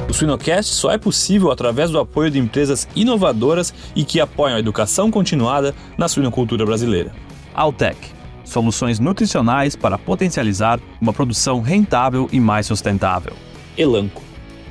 O 0.08 0.14
Suinocast 0.14 0.74
só 0.74 0.90
é 0.90 0.98
possível 0.98 1.50
através 1.50 1.90
do 1.90 1.98
apoio 1.98 2.30
de 2.30 2.38
empresas 2.38 2.86
inovadoras 2.94 3.72
e 3.96 4.04
que 4.04 4.20
apoiam 4.20 4.56
a 4.56 4.60
educação 4.60 5.10
continuada 5.10 5.74
na 5.96 6.08
suinocultura 6.08 6.66
brasileira. 6.66 7.12
Altec 7.54 8.21
soluções 8.44 8.98
nutricionais 8.98 9.76
para 9.76 9.98
potencializar 9.98 10.80
uma 11.00 11.12
produção 11.12 11.60
rentável 11.60 12.28
e 12.32 12.40
mais 12.40 12.66
sustentável. 12.66 13.34
Elanco 13.76 14.22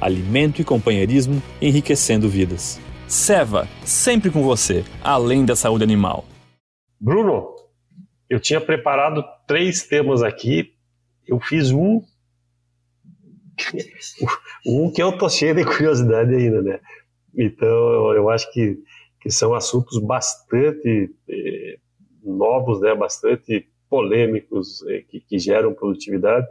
alimento 0.01 0.59
e 0.59 0.65
companheirismo 0.65 1.41
enriquecendo 1.61 2.27
vidas. 2.27 2.81
Seva, 3.07 3.67
sempre 3.85 4.31
com 4.31 4.41
você, 4.41 4.83
além 5.03 5.45
da 5.45 5.55
saúde 5.55 5.83
animal. 5.83 6.25
Bruno, 6.99 7.55
eu 8.27 8.39
tinha 8.39 8.59
preparado 8.59 9.23
três 9.47 9.83
temas 9.83 10.23
aqui, 10.23 10.73
eu 11.27 11.39
fiz 11.39 11.71
um. 11.71 12.01
um 14.65 14.91
que 14.91 15.03
eu 15.03 15.15
tô 15.17 15.29
cheio 15.29 15.53
de 15.53 15.63
curiosidade 15.63 16.33
ainda, 16.33 16.61
né? 16.61 16.79
Então, 17.37 18.13
eu 18.13 18.29
acho 18.29 18.51
que, 18.51 18.79
que 19.21 19.29
são 19.29 19.53
assuntos 19.53 19.99
bastante 19.99 21.13
eh, 21.29 21.77
novos, 22.23 22.81
né? 22.81 22.93
Bastante 22.95 23.67
polêmicos, 23.89 24.85
eh, 24.87 25.03
que, 25.07 25.19
que, 25.19 25.39
geram 25.39 25.73
produtividade. 25.73 26.47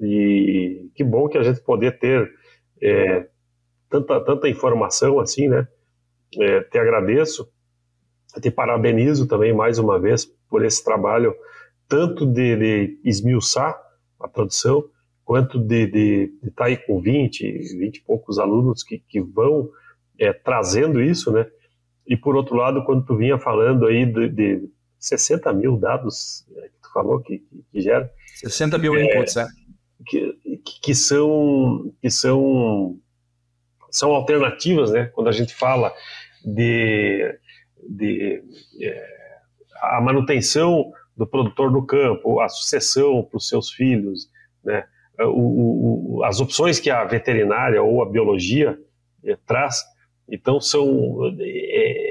E 0.00 0.90
que 0.94 1.04
bom 1.04 1.28
que 1.28 1.38
a 1.38 1.42
gente 1.42 1.60
poder 1.60 1.98
ter 1.98 2.32
eh, 2.80 3.26
tanta, 3.88 4.20
tanta 4.20 4.48
informação 4.48 5.20
assim, 5.20 5.48
né? 5.48 5.66
é, 6.38 6.60
te 6.60 6.78
agradeço, 6.78 7.48
te 8.40 8.50
parabenizo 8.50 9.26
também 9.26 9.52
mais 9.52 9.78
uma 9.78 9.98
vez 9.98 10.24
por 10.48 10.64
esse 10.64 10.82
trabalho, 10.82 11.34
tanto 11.88 12.24
de, 12.26 12.56
de 12.56 13.00
esmiuçar 13.04 13.78
a 14.18 14.28
produção, 14.28 14.84
quanto 15.24 15.58
de, 15.58 16.32
estar 16.42 16.64
tá 16.64 16.64
aí 16.66 16.76
com 16.76 17.00
20, 17.00 17.78
20 17.78 17.96
e 17.96 18.02
poucos 18.02 18.38
alunos 18.38 18.82
que, 18.82 18.98
que 18.98 19.20
vão 19.20 19.68
trazendo 20.44 21.02
isso, 21.02 21.32
né? 21.32 21.46
E 22.06 22.16
por 22.16 22.36
outro 22.36 22.54
lado, 22.54 22.84
quando 22.84 23.04
tu 23.04 23.16
vinha 23.16 23.38
falando 23.38 23.86
aí 23.86 24.06
de, 24.06 24.28
de 24.28 24.70
60 25.02 25.52
mil 25.52 25.76
dados 25.76 26.46
é, 26.56 26.68
que 26.68 26.80
tu 26.80 26.92
falou 26.94 27.20
que, 27.20 27.38
que, 27.38 27.64
que 27.72 27.80
gera. 27.80 28.08
60 28.36 28.78
mil 28.78 28.94
é, 28.94 29.04
inputs, 29.04 29.36
é. 29.36 29.46
Que, 30.06 30.38
que 30.80 30.94
são, 30.94 31.92
que 32.00 32.08
são, 32.08 32.96
são 33.90 34.12
alternativas, 34.12 34.92
né? 34.92 35.06
Quando 35.06 35.28
a 35.28 35.32
gente 35.32 35.54
fala 35.54 35.92
de, 36.44 37.38
de 37.88 38.42
é, 38.80 39.08
a 39.82 40.00
manutenção 40.00 40.92
do 41.16 41.26
produtor 41.26 41.70
no 41.70 41.84
campo, 41.84 42.40
a 42.40 42.48
sucessão 42.48 43.24
para 43.24 43.36
os 43.36 43.48
seus 43.48 43.72
filhos, 43.72 44.30
né? 44.64 44.84
O, 45.18 46.18
o, 46.18 46.24
as 46.24 46.40
opções 46.40 46.80
que 46.80 46.90
a 46.90 47.04
veterinária 47.04 47.82
ou 47.82 48.02
a 48.02 48.08
biologia 48.08 48.78
é, 49.24 49.36
traz, 49.46 49.82
então 50.28 50.60
são 50.60 51.20
é, 51.38 52.01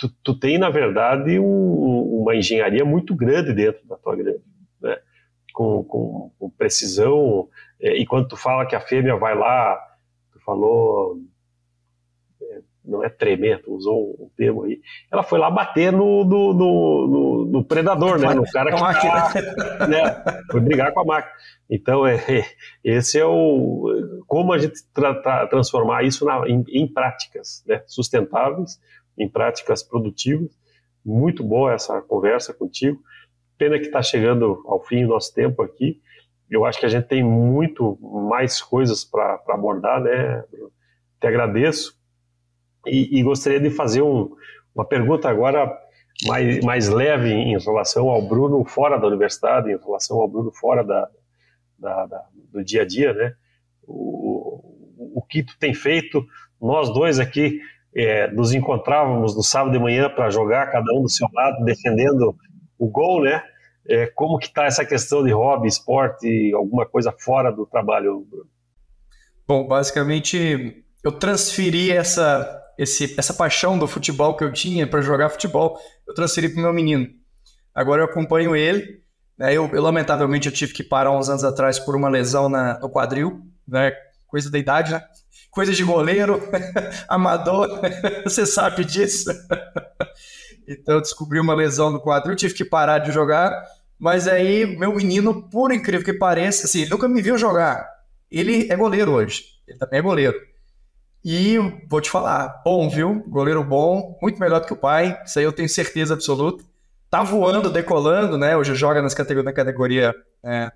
tu, 0.00 0.08
tu, 0.22 0.38
tem 0.38 0.58
na 0.58 0.70
verdade 0.70 1.38
um, 1.38 2.22
uma 2.22 2.34
engenharia 2.34 2.84
muito 2.84 3.14
grande 3.14 3.52
dentro 3.52 3.86
da 3.86 3.96
tua 3.96 4.16
granja, 4.16 4.40
né? 4.80 4.98
com, 5.52 5.84
com, 5.84 6.32
com 6.38 6.50
precisão 6.50 7.48
é, 7.80 7.96
e 7.96 8.06
quando 8.06 8.28
tu 8.28 8.36
fala 8.36 8.64
que 8.66 8.74
a 8.74 8.80
fêmea 8.80 9.16
vai 9.16 9.36
lá, 9.36 9.78
tu 10.32 10.40
falou 10.40 11.20
não 12.90 13.04
é 13.04 13.08
tremer, 13.08 13.62
tu 13.62 13.72
usou 13.72 14.16
um 14.18 14.28
termo 14.36 14.64
aí, 14.64 14.80
ela 15.10 15.22
foi 15.22 15.38
lá 15.38 15.50
bater 15.50 15.92
no, 15.92 16.24
no, 16.24 16.54
no, 16.54 17.46
no 17.46 17.64
predador, 17.64 18.18
né? 18.18 18.34
No 18.34 18.44
cara 18.50 18.72
que 18.72 19.06
tá, 19.06 19.86
né? 19.86 20.42
Foi 20.50 20.60
brigar 20.60 20.92
com 20.92 21.00
a 21.00 21.04
máquina. 21.04 21.32
Então, 21.70 22.06
é, 22.06 22.18
esse 22.82 23.18
é 23.18 23.24
o... 23.24 24.22
Como 24.26 24.52
a 24.52 24.58
gente 24.58 24.82
tra 24.92 25.46
transformar 25.46 26.02
isso 26.02 26.24
na, 26.24 26.48
em, 26.48 26.64
em, 26.68 26.92
práticas 26.92 27.62
né? 27.66 27.82
sustentáveis, 27.86 28.80
em 29.18 29.28
práticas 29.28 29.82
produtivas. 29.82 30.50
Muito 31.04 31.42
boa 31.42 31.72
essa 31.72 32.00
conversa 32.02 32.52
contigo. 32.52 33.00
Pena 33.56 33.78
que 33.78 33.86
está 33.86 34.02
chegando 34.02 34.62
ao 34.66 34.82
fim 34.82 35.04
o 35.04 35.08
nosso 35.08 35.34
tempo 35.34 35.62
aqui. 35.62 36.00
Eu 36.50 36.64
acho 36.64 36.80
que 36.80 36.86
a 36.86 36.88
gente 36.88 37.06
tem 37.06 37.22
muito 37.22 37.98
mais 38.28 38.60
coisas 38.60 39.04
para 39.04 39.40
abordar, 39.48 40.00
né? 40.00 40.42
Te 41.20 41.26
agradeço 41.26 41.98
e, 42.86 43.18
e 43.18 43.22
gostaria 43.22 43.60
de 43.60 43.70
fazer 43.70 44.02
um, 44.02 44.34
uma 44.74 44.84
pergunta 44.84 45.28
agora 45.28 45.70
mais, 46.26 46.60
mais 46.64 46.88
leve 46.88 47.30
em 47.30 47.58
relação 47.58 48.08
ao 48.08 48.26
Bruno 48.26 48.64
fora 48.64 48.98
da 48.98 49.06
universidade, 49.06 49.70
em 49.70 49.78
relação 49.78 50.18
ao 50.18 50.28
Bruno 50.28 50.50
fora 50.52 50.82
da, 50.82 51.08
da, 51.78 52.06
da 52.06 52.24
do 52.52 52.64
dia 52.64 52.82
a 52.82 52.84
dia, 52.84 53.12
né? 53.12 53.34
O, 53.86 54.60
o 55.14 55.22
que 55.22 55.42
tu 55.42 55.56
tem 55.58 55.72
feito? 55.72 56.26
Nós 56.60 56.92
dois 56.92 57.18
aqui 57.18 57.60
é, 57.94 58.30
nos 58.30 58.52
encontrávamos 58.52 59.34
no 59.34 59.42
sábado 59.42 59.72
de 59.72 59.78
manhã 59.78 60.08
para 60.08 60.30
jogar, 60.30 60.70
cada 60.70 60.92
um 60.94 61.02
do 61.02 61.10
seu 61.10 61.28
lado, 61.32 61.64
defendendo 61.64 62.34
o 62.78 62.88
gol, 62.88 63.22
né? 63.22 63.42
É, 63.88 64.06
como 64.06 64.38
que 64.38 64.46
está 64.46 64.66
essa 64.66 64.84
questão 64.84 65.24
de 65.24 65.32
hobby, 65.32 65.66
esporte, 65.66 66.52
alguma 66.54 66.86
coisa 66.86 67.12
fora 67.18 67.50
do 67.50 67.66
trabalho? 67.66 68.26
Bom, 69.46 69.66
basicamente 69.66 70.84
eu 71.02 71.12
transferi 71.12 71.90
essa 71.90 72.56
esse, 72.80 73.14
essa 73.18 73.34
paixão 73.34 73.78
do 73.78 73.86
futebol 73.86 74.34
que 74.34 74.42
eu 74.42 74.50
tinha 74.50 74.86
para 74.86 75.02
jogar 75.02 75.28
futebol, 75.28 75.78
eu 76.08 76.14
transferi 76.14 76.48
para 76.48 76.60
o 76.60 76.62
meu 76.62 76.72
menino. 76.72 77.06
Agora 77.74 78.00
eu 78.00 78.06
acompanho 78.06 78.56
ele. 78.56 79.02
Né? 79.36 79.52
Eu, 79.52 79.68
eu, 79.70 79.82
lamentavelmente, 79.82 80.48
eu 80.48 80.52
tive 80.52 80.72
que 80.72 80.82
parar 80.82 81.10
uns 81.10 81.28
anos 81.28 81.44
atrás 81.44 81.78
por 81.78 81.94
uma 81.94 82.08
lesão 82.08 82.48
na, 82.48 82.78
no 82.78 82.88
quadril, 82.88 83.42
né? 83.68 83.92
coisa 84.26 84.50
da 84.50 84.58
idade, 84.58 84.92
né? 84.92 85.02
Coisa 85.50 85.72
de 85.72 85.82
goleiro, 85.82 86.40
amador, 87.08 87.80
você 88.24 88.46
sabe 88.46 88.84
disso. 88.84 89.30
então 90.68 90.94
eu 90.96 91.00
descobri 91.00 91.40
uma 91.40 91.54
lesão 91.54 91.90
no 91.90 92.00
quadril, 92.00 92.36
tive 92.36 92.54
que 92.54 92.64
parar 92.64 92.98
de 92.98 93.10
jogar. 93.12 93.52
Mas 93.98 94.26
aí, 94.26 94.64
meu 94.78 94.94
menino, 94.94 95.42
por 95.50 95.72
incrível 95.72 96.04
que 96.04 96.14
pareça, 96.14 96.66
assim, 96.66 96.86
nunca 96.86 97.08
me 97.08 97.20
viu 97.20 97.36
jogar. 97.36 97.86
Ele 98.30 98.70
é 98.70 98.76
goleiro 98.76 99.12
hoje. 99.12 99.44
Ele 99.66 99.78
também 99.78 99.98
é 99.98 100.02
goleiro. 100.02 100.40
E 101.24 101.58
vou 101.86 102.00
te 102.00 102.10
falar, 102.10 102.62
bom, 102.64 102.88
viu? 102.88 103.22
Goleiro 103.28 103.62
bom, 103.62 104.18
muito 104.22 104.40
melhor 104.40 104.60
do 104.60 104.66
que 104.66 104.72
o 104.72 104.76
pai, 104.76 105.20
isso 105.24 105.38
aí 105.38 105.44
eu 105.44 105.52
tenho 105.52 105.68
certeza 105.68 106.14
absoluta. 106.14 106.64
Tá 107.10 107.22
voando, 107.22 107.68
decolando, 107.68 108.38
né? 108.38 108.56
Hoje 108.56 108.74
joga 108.74 109.02
nas 109.02 109.12
categorias, 109.12 109.44
na 109.44 109.52
categoria 109.52 110.14
é, 110.42 110.70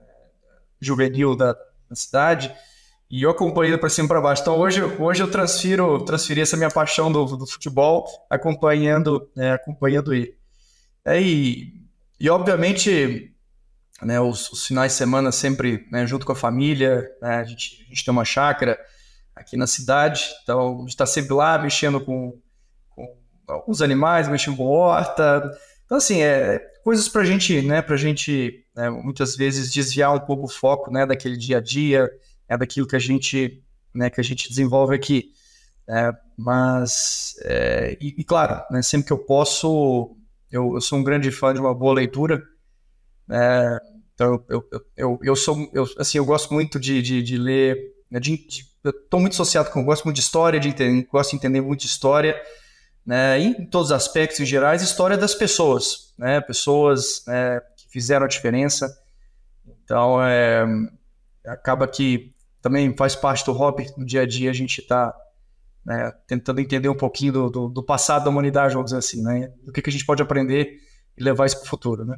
juvenil 0.81 1.35
da, 1.37 1.53
da, 1.53 1.95
cidade. 1.95 2.55
E 3.11 3.23
eu 3.23 3.31
acompanho 3.31 3.79
para 3.79 3.89
cima 3.89 4.09
para 4.09 4.21
baixo. 4.21 4.43
Então 4.43 4.59
hoje, 4.59 4.83
hoje 4.83 5.23
eu 5.23 5.31
transfiro, 5.31 6.05
transferi 6.05 6.41
essa 6.41 6.57
minha 6.57 6.71
paixão 6.71 7.13
do, 7.13 7.25
do 7.37 7.47
futebol 7.47 8.07
acompanhando, 8.29 9.29
é, 9.37 9.53
acompanhando 9.53 10.13
ele. 10.13 10.37
É, 11.05 11.21
e, 11.21 11.73
e 12.19 12.31
obviamente 12.31 13.33
né, 14.03 14.21
os, 14.21 14.51
os, 14.51 14.67
finais 14.67 14.93
de 14.93 14.99
semana 14.99 15.31
sempre 15.31 15.87
né, 15.93 16.07
junto 16.07 16.27
com 16.27 16.33
a 16.33 16.37
família, 16.37 17.09
né, 17.21 17.37
a, 17.37 17.45
gente, 17.45 17.85
a 17.87 17.89
gente 17.91 18.05
tem 18.05 18.13
uma 18.13 18.25
chácara, 18.25 18.79
aqui 19.35 19.57
na 19.57 19.67
cidade. 19.67 20.31
Então, 20.43 20.77
a 20.77 20.81
gente 20.81 20.91
está 20.91 21.07
sempre 21.07 21.35
lá 21.35 21.59
mexendo 21.59 22.01
com, 22.01 22.39
com 22.91 23.17
alguns 23.49 23.83
animais, 23.83 24.29
mexendo 24.29 24.57
com 24.57 24.67
horta. 24.67 25.51
Então, 25.85 25.99
assim, 25.99 26.23
é 26.23 26.61
coisas 26.83 27.09
para 27.09 27.23
a 27.23 27.25
gente, 27.25 27.63
né, 27.63 27.81
para 27.81 27.95
a 27.95 27.99
gente 27.99 28.65
né, 28.77 28.91
muitas 28.91 29.35
vezes 29.37 29.73
desviar 29.73 30.15
um 30.15 30.21
pouco 30.21 30.45
o 30.45 30.51
foco, 30.51 30.91
né, 30.91 31.07
daquele 31.07 31.37
dia 31.37 31.57
a 31.57 31.61
dia, 31.61 32.11
é 32.55 32.59
daquilo 32.59 32.87
que 32.87 32.97
a 32.97 33.01
gente, 33.01 33.63
né, 33.95 34.09
que 34.11 34.21
a 34.21 34.25
gente 34.25 34.49
desenvolve 34.49 34.95
aqui. 34.95 35.33
É, 35.89 36.13
mas, 36.37 37.35
é, 37.43 37.97
e, 38.01 38.15
e, 38.19 38.25
claro, 38.25 38.65
né, 38.71 38.83
sempre 38.83 39.09
que 39.09 39.13
eu 39.13 39.19
posso, 39.19 40.17
eu, 40.51 40.75
eu, 40.75 40.81
sou 40.81 40.99
um 40.99 41.05
grande 41.05 41.31
fã 41.31 41.53
de 41.53 41.61
uma 41.61 41.75
boa 41.75 41.95
leitura. 41.95 42.43
É, 43.31 43.81
então, 44.15 44.45
eu, 44.49 44.69
eu, 44.71 44.81
eu, 44.97 45.21
eu, 45.23 45.37
sou, 45.37 45.71
eu, 45.73 45.87
assim, 45.99 46.19
eu 46.19 46.25
gosto 46.25 46.53
muito 46.55 46.79
de, 46.81 47.03
de, 47.03 47.23
de 47.23 47.37
ler, 47.37 47.77
né, 48.11 48.19
de, 48.19 48.37
de 48.37 48.75
eu 48.83 48.91
estou 48.91 49.19
muito 49.19 49.33
associado 49.33 49.71
com, 49.71 49.81
eu 49.81 49.85
gosto 49.85 50.05
muito 50.05 50.17
de 50.17 50.23
história, 50.23 50.61
de 50.61 50.71
gosto 51.11 51.31
de 51.31 51.37
entender 51.37 51.63
muito 51.63 51.81
de 51.81 51.87
história, 51.87 52.41
né, 53.05 53.39
em 53.39 53.67
todos 53.67 53.89
os 53.89 53.93
aspectos 53.93 54.41
em 54.41 54.47
gerais, 54.47 54.83
história 54.83 55.17
das 55.17 55.35
pessoas, 55.35 56.13
né, 56.19 56.41
pessoas 56.41 57.25
né, 57.27 57.61
que 57.77 57.89
fizeram 57.89 58.27
a 58.27 58.29
diferença. 58.29 58.95
Então, 59.67 60.23
é, 60.23 60.65
acaba 61.47 61.89
que 61.89 62.34
também 62.65 62.97
faz 62.97 63.15
parte 63.15 63.45
do 63.45 63.53
hobby, 63.53 63.87
no 63.95 64.07
dia 64.07 64.23
a 64.23 64.27
dia 64.27 64.49
a 64.49 64.55
gente 64.55 64.81
está 64.81 65.15
né, 65.85 66.11
tentando 66.27 66.63
entender 66.63 66.89
um 66.89 66.97
pouquinho 66.97 67.31
do, 67.31 67.51
do, 67.51 67.69
do, 67.69 67.83
passado 67.83 68.25
da 68.25 68.31
humanidade, 68.31 68.73
vamos 68.73 68.87
dizer 68.87 69.01
assim, 69.01 69.23
né, 69.23 69.53
do 69.63 69.71
que, 69.71 69.83
que 69.83 69.91
a 69.91 69.93
gente 69.93 70.07
pode 70.07 70.23
aprender 70.23 70.79
e 71.15 71.23
levar 71.23 71.45
isso 71.45 71.59
para 71.59 71.67
o 71.67 71.69
futuro, 71.69 72.07
né. 72.07 72.17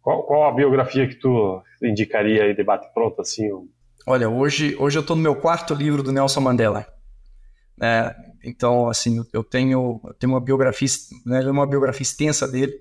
Qual, 0.00 0.22
qual, 0.22 0.48
a 0.48 0.54
biografia 0.54 1.06
que 1.06 1.14
tu 1.14 1.62
indicaria 1.82 2.44
aí, 2.44 2.56
debate 2.56 2.88
pronto, 2.94 3.20
assim, 3.20 3.52
um 3.52 3.68
Olha, 4.06 4.30
hoje, 4.30 4.74
hoje 4.78 4.96
eu 4.96 5.02
estou 5.02 5.14
no 5.14 5.22
meu 5.22 5.36
quarto 5.36 5.74
livro 5.74 6.02
do 6.02 6.10
Nelson 6.10 6.40
Mandela. 6.40 6.86
É, 7.78 8.16
então, 8.42 8.88
assim, 8.88 9.22
eu 9.30 9.44
tenho, 9.44 10.00
eu 10.02 10.14
tenho 10.14 10.32
uma 10.32 10.40
biografia, 10.40 10.88
né, 11.26 11.42
uma 11.42 11.66
biografia 11.66 12.02
extensa 12.02 12.48
dele. 12.48 12.72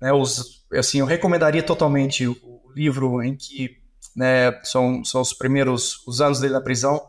Né, 0.00 0.10
os, 0.10 0.64
assim, 0.72 1.00
eu 1.00 1.06
recomendaria 1.06 1.62
totalmente 1.62 2.26
o, 2.26 2.32
o 2.32 2.72
livro 2.74 3.22
em 3.22 3.36
que 3.36 3.83
né, 4.16 4.52
são, 4.62 5.04
são 5.04 5.20
os 5.20 5.32
primeiros 5.32 6.06
os 6.06 6.20
anos 6.20 6.40
dele 6.40 6.54
na 6.54 6.60
prisão. 6.60 7.00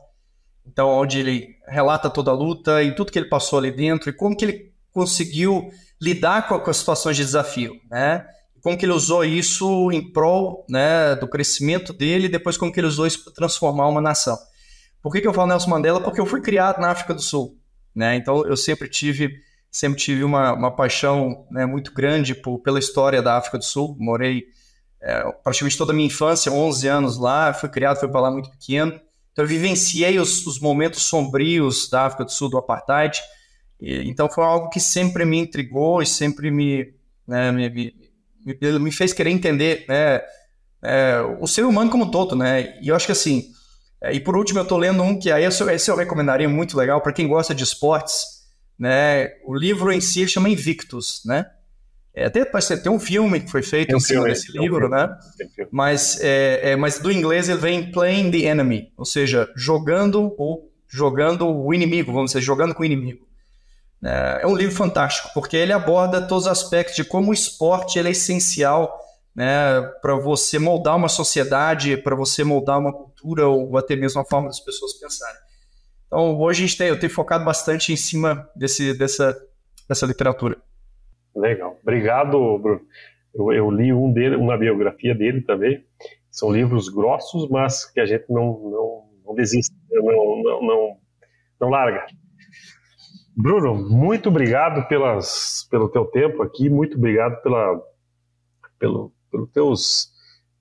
Então, 0.65 0.89
onde 0.89 1.19
ele 1.19 1.55
relata 1.67 2.09
toda 2.09 2.31
a 2.31 2.33
luta 2.33 2.81
e 2.81 2.95
tudo 2.95 3.11
que 3.11 3.19
ele 3.19 3.29
passou 3.29 3.59
ali 3.59 3.71
dentro 3.71 4.09
e 4.09 4.13
como 4.13 4.35
que 4.35 4.45
ele 4.45 4.73
conseguiu 4.91 5.69
lidar 6.01 6.47
com, 6.47 6.59
com 6.59 6.69
as 6.69 6.77
situações 6.77 7.15
de 7.15 7.23
desafio, 7.23 7.73
né? 7.89 8.25
como 8.65 8.75
que 8.75 8.83
ele 8.83 8.93
usou 8.93 9.23
isso 9.23 9.91
em 9.91 10.11
prol 10.11 10.65
né, 10.67 11.15
do 11.17 11.27
crescimento 11.27 11.93
dele 11.93 12.25
e 12.25 12.29
depois 12.29 12.57
como 12.57 12.73
que 12.73 12.79
ele 12.79 12.87
usou 12.87 13.05
isso 13.05 13.23
para 13.23 13.33
transformar 13.33 13.87
uma 13.87 14.01
nação. 14.01 14.35
Por 15.03 15.13
que, 15.13 15.21
que 15.21 15.27
eu 15.27 15.33
falo 15.35 15.49
Nelson 15.49 15.69
Mandela? 15.69 16.01
Porque 16.01 16.19
eu 16.19 16.25
fui 16.25 16.41
criado 16.41 16.81
na 16.81 16.89
África 16.89 17.13
do 17.13 17.21
Sul. 17.21 17.59
Né? 17.93 18.15
Então 18.15 18.43
eu 18.43 18.57
sempre 18.57 18.89
tive, 18.89 19.29
sempre 19.69 19.99
tive 19.99 20.23
uma, 20.23 20.53
uma 20.53 20.75
paixão 20.75 21.45
né, 21.51 21.63
muito 21.67 21.93
grande 21.93 22.33
por, 22.33 22.57
pela 22.57 22.79
história 22.79 23.21
da 23.21 23.37
África 23.37 23.59
do 23.59 23.63
Sul. 23.63 23.95
Morei 23.99 24.45
é, 25.05 25.31
praticamente 25.43 25.77
toda 25.77 25.93
a 25.93 25.95
minha 25.95 26.07
infância, 26.07 26.51
11 26.51 26.87
anos 26.87 27.17
lá, 27.17 27.53
fui 27.53 27.69
criado, 27.69 27.99
fui 27.99 28.09
para 28.09 28.21
lá 28.21 28.31
muito 28.31 28.49
pequeno. 28.49 28.99
Então 29.31 29.45
eu 29.45 29.47
vivenciei 29.47 30.17
os, 30.17 30.47
os 30.47 30.59
momentos 30.59 31.03
sombrios 31.03 31.87
da 31.87 32.07
África 32.07 32.25
do 32.25 32.31
Sul, 32.31 32.49
do 32.49 32.57
Apartheid. 32.57 33.21
E, 33.79 34.09
então 34.09 34.27
foi 34.27 34.43
algo 34.43 34.69
que 34.69 34.79
sempre 34.79 35.23
me 35.23 35.37
intrigou 35.37 36.01
e 36.01 36.07
sempre 36.07 36.49
me, 36.49 36.91
né, 37.27 37.51
me, 37.51 37.69
me 37.69 38.79
me, 38.79 38.91
fez 38.91 39.13
querer 39.13 39.29
entender 39.31 39.85
né, 39.87 40.21
é, 40.81 41.19
o 41.39 41.47
ser 41.47 41.65
humano 41.65 41.89
como 41.89 42.11
todo, 42.11 42.35
né? 42.35 42.79
E 42.81 42.87
eu 42.89 42.95
acho 42.95 43.07
que 43.07 43.11
assim, 43.11 43.51
é, 44.01 44.13
e 44.13 44.19
por 44.19 44.37
último 44.37 44.59
eu 44.59 44.65
tô 44.65 44.77
lendo 44.77 45.01
um 45.01 45.19
que 45.19 45.31
aí 45.31 45.43
esse, 45.43 45.63
esse 45.71 45.89
eu 45.89 45.95
recomendaria 45.95 46.47
muito 46.47 46.77
legal 46.77 47.01
para 47.01 47.11
quem 47.11 47.27
gosta 47.27 47.53
de 47.53 47.63
esportes, 47.63 48.23
né? 48.77 49.29
O 49.45 49.55
livro 49.55 49.91
em 49.91 50.01
si 50.01 50.27
chama 50.27 50.49
Invictus, 50.49 51.21
né? 51.25 51.47
É, 52.15 52.25
até 52.25 52.45
parece 52.45 52.81
tem 52.81 52.91
um 52.91 52.99
filme 52.99 53.41
que 53.41 53.51
foi 53.51 53.61
feito 53.61 53.89
tem 53.89 53.97
em 53.97 53.99
cima 53.99 54.21
filme, 54.21 54.33
desse 54.33 54.57
livro, 54.57 54.87
um 54.87 54.89
né? 54.89 55.09
Mas, 55.69 56.17
é, 56.21 56.71
é, 56.71 56.75
mas 56.77 56.97
do 56.97 57.11
inglês 57.11 57.49
ele 57.49 57.59
vem 57.59 57.91
playing 57.91 58.31
the 58.31 58.47
enemy, 58.47 58.93
ou 58.97 59.03
seja, 59.03 59.51
jogando 59.53 60.33
ou 60.37 60.71
jogando 60.87 61.45
o 61.45 61.73
inimigo, 61.73 62.13
vamos 62.13 62.31
dizer, 62.31 62.41
jogando 62.41 62.73
com 62.73 62.83
o 62.83 62.85
inimigo. 62.85 63.27
É, 64.01 64.39
é 64.43 64.47
um 64.47 64.55
livro 64.55 64.73
fantástico, 64.73 65.29
porque 65.33 65.57
ele 65.57 65.73
aborda 65.73 66.21
todos 66.21 66.45
os 66.45 66.51
aspectos 66.51 66.95
de 66.95 67.03
como 67.03 67.31
o 67.31 67.33
esporte 67.33 67.99
é 67.99 68.09
essencial 68.09 68.97
né, 69.35 69.81
para 70.01 70.15
você 70.15 70.57
moldar 70.57 70.95
uma 70.95 71.09
sociedade, 71.09 71.97
para 71.97 72.15
você 72.15 72.45
moldar 72.45 72.79
uma 72.79 72.93
cultura 72.93 73.45
ou 73.45 73.77
até 73.77 73.93
mesmo 73.97 74.21
a 74.21 74.25
forma 74.25 74.47
das 74.47 74.61
pessoas 74.61 74.93
pensarem. 74.93 75.41
Então, 76.07 76.39
hoje 76.39 76.63
a 76.63 76.67
gente 76.67 76.77
tem, 76.77 76.87
eu 76.87 76.97
tenho 76.97 77.11
focado 77.11 77.43
bastante 77.43 77.91
em 77.91 77.97
cima 77.97 78.49
desse, 78.55 78.93
dessa, 78.93 79.37
dessa 79.89 80.05
literatura. 80.05 80.57
Legal. 81.35 81.77
Obrigado, 81.81 82.57
Bruno. 82.57 82.81
Eu, 83.33 83.51
eu, 83.51 83.69
li 83.69 83.91
um 83.91 84.11
dele, 84.11 84.37
uma 84.37 84.57
biografia 84.57 85.13
dele 85.13 85.41
também. 85.41 85.83
São 86.31 86.51
livros 86.51 86.87
grossos, 86.87 87.49
mas 87.49 87.85
que 87.91 87.99
a 87.99 88.05
gente 88.05 88.25
não, 88.29 88.45
não, 88.45 89.09
não 89.25 89.35
desiste, 89.35 89.75
não, 89.91 90.41
não, 90.41 90.61
não, 90.61 90.97
não 91.59 91.69
larga. 91.69 92.05
Bruno, 93.35 93.75
muito 93.75 94.29
obrigado 94.29 94.87
pelas, 94.87 95.67
pelo 95.69 95.89
teu 95.89 96.05
tempo 96.05 96.41
aqui, 96.41 96.69
muito 96.69 96.97
obrigado 96.97 97.41
pela, 97.41 97.81
pelo, 98.79 99.11
pelos 99.29 99.51
teus 99.51 100.11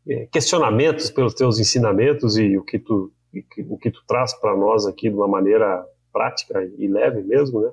é, 0.08 0.26
questionamentos, 0.26 1.08
pelos 1.10 1.34
teus 1.34 1.60
ensinamentos 1.60 2.36
e 2.36 2.58
o 2.58 2.64
que 2.64 2.80
tu, 2.80 3.12
o 3.68 3.78
que 3.78 3.92
tu 3.92 4.02
traz 4.08 4.34
para 4.34 4.56
nós 4.56 4.86
aqui 4.86 5.08
de 5.08 5.14
uma 5.14 5.28
maneira 5.28 5.84
prática 6.12 6.68
e 6.76 6.88
leve 6.88 7.22
mesmo, 7.22 7.60
né? 7.60 7.70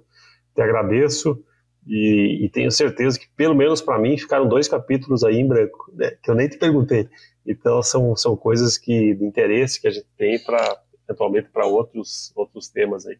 Te 0.54 0.62
agradeço. 0.62 1.44
E, 1.88 2.46
e, 2.46 2.50
tenho 2.50 2.72
certeza 2.72 3.20
que, 3.20 3.28
pelo 3.36 3.56
menos 3.56 3.82
para 3.82 3.98
mim, 3.98 4.18
ficaram 4.18 4.48
dois 4.48 4.68
capítulos 4.68 5.24
aí 5.24 5.38
em 5.38 5.48
branco, 5.48 5.92
né, 5.94 6.12
que 6.22 6.30
eu 6.30 6.36
nem 6.36 6.48
te 6.48 6.58
perguntei. 6.58 7.10
Então, 7.46 7.82
são, 7.82 8.16
são 8.16 8.36
coisas 8.36 8.78
que, 8.78 9.16
de 9.16 9.26
interesse 9.26 9.82
que 9.82 9.88
a 9.88 9.92
gente 9.92 10.08
tem 10.16 10.38
para, 10.44 10.78
eventualmente, 11.08 11.50
para 11.50 11.66
outros, 11.66 12.32
outros 12.36 12.70
temas 12.70 13.08
aí. 13.08 13.18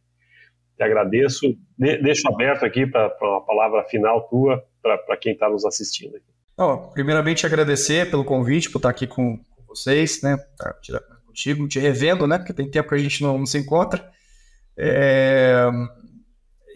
Te 0.78 0.84
agradeço. 0.84 1.58
De, 1.78 1.98
deixo 1.98 2.28
aberto 2.28 2.64
aqui 2.64 2.86
para 2.86 3.12
uma 3.22 3.42
palavra 3.42 3.84
final 3.86 4.28
tua, 4.30 4.64
para 4.82 5.18
quem 5.18 5.34
está 5.34 5.50
nos 5.50 5.66
assistindo. 5.66 6.16
Aqui. 6.16 6.26
Oh, 6.56 6.92
primeiramente, 6.92 7.48
agradecer 7.48 8.12
pelo 8.12 8.24
convite, 8.24 8.70
por 8.70 8.78
estar 8.78 8.90
aqui 8.90 9.08
com, 9.08 9.38
com 9.38 9.64
vocês, 9.68 10.22
né, 10.22 10.38
contigo, 11.26 11.68
te 11.68 11.80
revendo, 11.80 12.28
né, 12.28 12.38
porque 12.38 12.54
tem 12.54 12.70
tempo 12.70 12.90
que 12.90 12.96
a 12.96 13.00
gente 13.00 13.24
não, 13.24 13.40
não 13.40 13.46
se 13.48 13.58
encontra. 13.58 14.08
É 14.78 15.66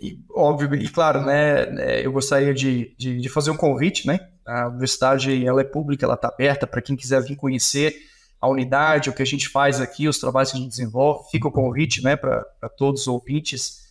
e, 0.02 0.20
óbvio, 0.30 0.74
e 0.76 0.88
claro, 0.90 1.22
né, 1.22 1.66
né, 1.68 2.06
eu 2.06 2.12
gostaria 2.12 2.54
de, 2.54 2.96
de, 2.98 3.20
de, 3.20 3.30
fazer 3.30 3.52
um 3.52 3.58
convite, 3.58 4.08
né? 4.08 4.20
A 4.46 4.68
universidade 4.68 5.46
ela 5.46 5.62
é 5.62 5.64
pública, 5.64 6.06
ela 6.06 6.16
está 6.16 6.28
aberta 6.28 6.68
para 6.68 6.82
quem 6.82 6.96
quiser 6.96 7.22
vir 7.22 7.36
conhecer 7.36 7.96
a 8.40 8.48
unidade, 8.48 9.10
o 9.10 9.14
que 9.14 9.24
a 9.24 9.26
gente 9.26 9.50
faz 9.50 9.82
aqui, 9.82 10.08
os 10.08 10.20
trabalhos 10.20 10.52
que 10.52 10.58
a 10.58 10.60
gente 10.60 10.70
desenvolve. 10.70 11.30
Fica 11.32 11.48
o 11.48 11.52
convite, 11.52 12.04
né, 12.04 12.16
para 12.16 12.46
todos 12.78 13.02
os 13.02 13.08
ouvintes. 13.08 13.86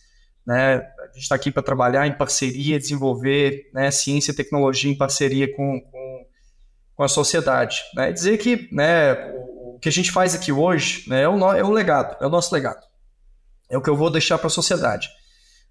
Né? 0.45 0.75
A 0.75 1.07
gente 1.07 1.23
está 1.23 1.35
aqui 1.35 1.51
para 1.51 1.63
trabalhar 1.63 2.07
em 2.07 2.13
parceria, 2.13 2.79
desenvolver 2.79 3.69
né, 3.73 3.91
ciência 3.91 4.31
e 4.31 4.35
tecnologia 4.35 4.91
em 4.91 4.97
parceria 4.97 5.53
com, 5.53 5.81
com, 5.81 6.25
com 6.95 7.03
a 7.03 7.07
sociedade. 7.07 7.81
Né? 7.95 8.11
Dizer 8.11 8.37
que 8.37 8.69
né, 8.71 9.13
o, 9.35 9.79
que 9.81 9.89
a 9.89 9.91
gente 9.91 10.11
faz 10.11 10.33
aqui 10.35 10.51
hoje 10.51 11.03
né, 11.09 11.23
é, 11.23 11.27
o, 11.27 11.53
é 11.53 11.63
o 11.63 11.71
legado, 11.71 12.15
é 12.21 12.25
o 12.25 12.29
nosso 12.29 12.53
legado. 12.53 12.85
É 13.69 13.77
o 13.77 13.81
que 13.81 13.89
eu 13.89 13.95
vou 13.95 14.11
deixar 14.11 14.37
para 14.37 14.47
a 14.47 14.51
sociedade 14.51 15.09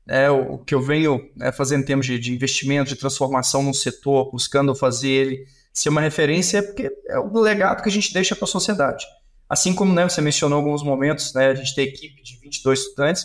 é, 0.09 0.31
o, 0.31 0.59
que 0.59 0.75
eu 0.75 0.83
venho 0.83 1.31
né, 1.35 1.51
fazendo 1.51 1.83
em 1.83 1.87
termos 1.87 2.07
de, 2.07 2.19
de, 2.19 2.33
investimento, 2.33 2.91
de 2.91 2.97
transformação 2.97 3.63
no 3.63 3.73
setor, 3.73 4.31
buscando 4.31 4.75
fazer 4.75 5.09
ele 5.09 5.47
ser 5.73 5.89
uma 5.89 6.01
referência, 6.01 6.59
é 6.59 6.63
porque 6.63 6.91
é 7.09 7.19
o 7.19 7.39
legado 7.41 7.83
que 7.83 7.89
a 7.89 7.93
gente 7.93 8.13
deixa 8.13 8.37
para 8.37 8.45
a 8.45 8.49
sociedade. 8.49 9.05
Assim 9.49 9.75
como 9.75 9.93
né, 9.93 10.09
você 10.09 10.21
mencionou 10.21 10.59
alguns 10.59 10.83
momentos, 10.83 11.35
né, 11.35 11.49
a 11.49 11.55
gente 11.55 11.75
tem 11.75 11.87
equipe 11.87 12.23
de 12.23 12.39
22 12.39 12.81
estudantes, 12.81 13.25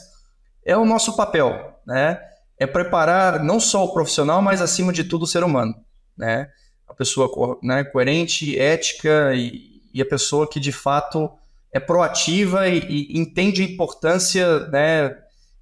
é 0.65 0.77
o 0.77 0.85
nosso 0.85 1.15
papel, 1.15 1.79
né? 1.85 2.19
É 2.57 2.67
preparar 2.67 3.43
não 3.43 3.59
só 3.59 3.85
o 3.85 3.93
profissional, 3.93 4.41
mas 4.41 4.61
acima 4.61 4.91
de 4.91 5.03
tudo 5.03 5.23
o 5.23 5.27
ser 5.27 5.43
humano, 5.43 5.73
né? 6.17 6.49
A 6.87 6.93
pessoa 6.93 7.57
né, 7.63 7.83
coerente, 7.83 8.59
ética 8.59 9.33
e, 9.33 9.81
e 9.93 10.01
a 10.01 10.05
pessoa 10.05 10.49
que 10.49 10.59
de 10.59 10.71
fato 10.71 11.31
é 11.71 11.79
proativa 11.79 12.67
e, 12.67 12.79
e 12.79 13.19
entende 13.19 13.61
a 13.61 13.65
importância, 13.65 14.67
né? 14.67 15.15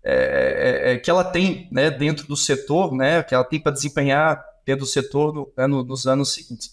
É, 0.04 0.14
é, 0.14 0.93
é, 0.93 0.98
que 0.98 1.10
ela 1.10 1.24
tem 1.24 1.68
né, 1.72 1.91
dentro 1.91 2.26
do 2.28 2.38
setor, 2.38 2.95
né, 2.95 3.22
que 3.24 3.36
ela 3.36 3.43
tem 3.43 3.60
para 3.60 3.74
desempenhar 3.74 4.41
dentro 4.66 4.86
do 4.86 4.89
setor 4.89 5.34
no, 5.34 5.52
né, 5.58 5.68
no, 5.68 5.84
nos 5.84 6.08
anos 6.08 6.34
seguintes. 6.34 6.72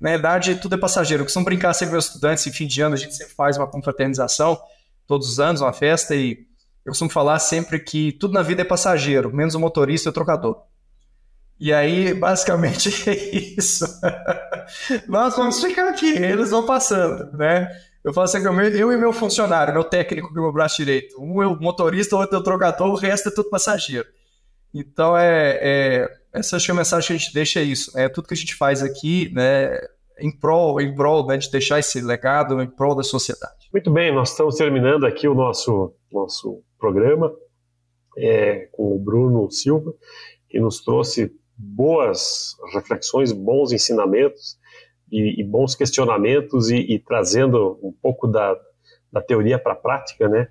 Na 0.00 0.10
verdade, 0.10 0.54
tudo 0.54 0.76
é 0.76 0.78
passageiro. 0.78 1.20
Eu 1.20 1.26
costumo 1.26 1.44
brincar 1.44 1.74
sempre 1.74 1.92
com 1.92 1.98
os 1.98 2.06
estudantes, 2.06 2.46
em 2.46 2.52
fim 2.52 2.66
de 2.66 2.80
ano, 2.80 2.94
a 2.94 2.98
gente 2.98 3.14
sempre 3.14 3.34
faz 3.34 3.58
uma 3.58 3.66
confraternização, 3.66 4.58
todos 5.06 5.28
os 5.28 5.38
anos, 5.40 5.60
uma 5.60 5.72
festa, 5.72 6.14
e 6.14 6.46
eu 6.84 6.92
costumo 6.92 7.10
falar 7.10 7.38
sempre 7.38 7.78
que 7.78 8.12
tudo 8.12 8.32
na 8.32 8.42
vida 8.42 8.62
é 8.62 8.64
passageiro, 8.64 9.34
menos 9.34 9.54
o 9.54 9.60
motorista 9.60 10.08
e 10.08 10.10
o 10.10 10.14
trocador. 10.14 10.62
E 11.58 11.74
aí, 11.74 12.14
basicamente, 12.14 12.88
é 13.10 13.14
isso. 13.58 13.84
Nós 15.06 15.36
vamos 15.36 15.60
ficar 15.60 15.90
aqui, 15.90 16.10
eles 16.16 16.50
vão 16.50 16.64
passando, 16.64 17.36
né? 17.36 17.68
Eu 18.02 18.14
falo 18.14 18.24
assim, 18.24 18.38
eu 18.38 18.92
e 18.92 18.96
meu 18.96 19.12
funcionário, 19.12 19.74
meu 19.74 19.84
técnico 19.84 20.32
meu 20.32 20.50
braço 20.52 20.76
direito. 20.78 21.20
Um 21.20 21.42
é 21.42 21.46
o 21.46 21.60
motorista, 21.60 22.16
o 22.16 22.20
outro 22.20 22.36
é 22.36 22.38
o 22.38 22.42
drogador, 22.42 22.88
o 22.88 22.94
resto 22.94 23.28
é 23.28 23.32
tudo 23.32 23.50
passageiro. 23.50 24.08
Então, 24.72 25.16
é, 25.16 25.58
é, 25.60 26.08
essa 26.32 26.56
acho 26.56 26.66
que 26.66 26.72
a 26.72 26.74
mensagem 26.74 27.08
que 27.08 27.12
a 27.12 27.16
gente 27.16 27.34
deixa 27.34 27.60
é 27.60 27.64
isso. 27.64 27.98
É 27.98 28.08
tudo 28.08 28.28
que 28.28 28.34
a 28.34 28.36
gente 28.36 28.54
faz 28.54 28.82
aqui, 28.82 29.30
né, 29.34 29.78
em 30.18 30.30
prol, 30.30 30.80
em 30.80 30.94
prol 30.94 31.26
né, 31.26 31.36
de 31.36 31.50
deixar 31.50 31.78
esse 31.78 32.00
legado 32.00 32.60
em 32.62 32.70
prol 32.70 32.94
da 32.94 33.02
sociedade. 33.02 33.68
Muito 33.72 33.90
bem, 33.90 34.14
nós 34.14 34.30
estamos 34.30 34.56
terminando 34.56 35.04
aqui 35.04 35.28
o 35.28 35.34
nosso, 35.34 35.94
nosso 36.10 36.62
programa 36.78 37.32
é, 38.16 38.68
com 38.72 38.94
o 38.94 38.98
Bruno 38.98 39.50
Silva, 39.50 39.92
que 40.48 40.58
nos 40.58 40.80
trouxe 40.80 41.32
boas 41.56 42.56
reflexões, 42.72 43.32
bons 43.32 43.72
ensinamentos 43.72 44.58
e, 45.10 45.40
e 45.40 45.44
bons 45.44 45.74
questionamentos 45.74 46.70
e, 46.70 46.76
e, 46.76 46.98
trazendo 46.98 47.78
um 47.82 47.92
pouco 47.92 48.26
da, 48.26 48.56
da 49.12 49.20
teoria 49.20 49.58
para 49.58 49.72
a 49.72 49.76
prática, 49.76 50.28
né? 50.28 50.48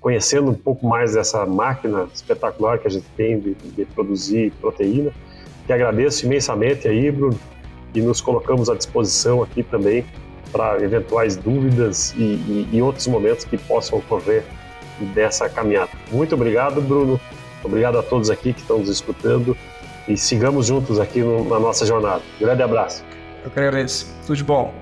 Conhecendo 0.00 0.50
um 0.50 0.54
pouco 0.54 0.86
mais 0.86 1.14
dessa 1.14 1.46
máquina 1.46 2.06
espetacular 2.12 2.78
que 2.78 2.86
a 2.86 2.90
gente 2.90 3.06
tem 3.16 3.38
de, 3.38 3.54
de 3.54 3.84
produzir 3.86 4.52
proteína. 4.60 5.10
Que 5.66 5.72
agradeço 5.72 6.26
imensamente 6.26 6.86
aí, 6.86 7.10
Bruno, 7.10 7.38
e 7.94 8.00
nos 8.00 8.20
colocamos 8.20 8.68
à 8.68 8.74
disposição 8.74 9.42
aqui 9.42 9.62
também 9.62 10.04
para 10.52 10.82
eventuais 10.82 11.36
dúvidas 11.36 12.12
e, 12.16 12.22
e, 12.22 12.68
e, 12.72 12.82
outros 12.82 13.06
momentos 13.06 13.44
que 13.44 13.56
possam 13.56 13.98
ocorrer 13.98 14.44
dessa 15.14 15.48
caminhada. 15.48 15.90
Muito 16.10 16.34
obrigado, 16.34 16.80
Bruno. 16.80 17.20
Obrigado 17.62 17.98
a 17.98 18.02
todos 18.02 18.30
aqui 18.30 18.52
que 18.52 18.60
estão 18.60 18.78
nos 18.78 18.88
escutando 18.88 19.56
e 20.08 20.16
sigamos 20.16 20.66
juntos 20.66 20.98
aqui 20.98 21.20
no, 21.20 21.44
na 21.48 21.58
nossa 21.58 21.86
jornada. 21.86 22.22
Grande 22.38 22.62
abraço. 22.62 23.04
Eu 23.44 23.50
que 23.50 23.58
agradeço. 23.58 24.06
Tudo 24.26 24.36
de 24.36 24.44
bom. 24.44 24.74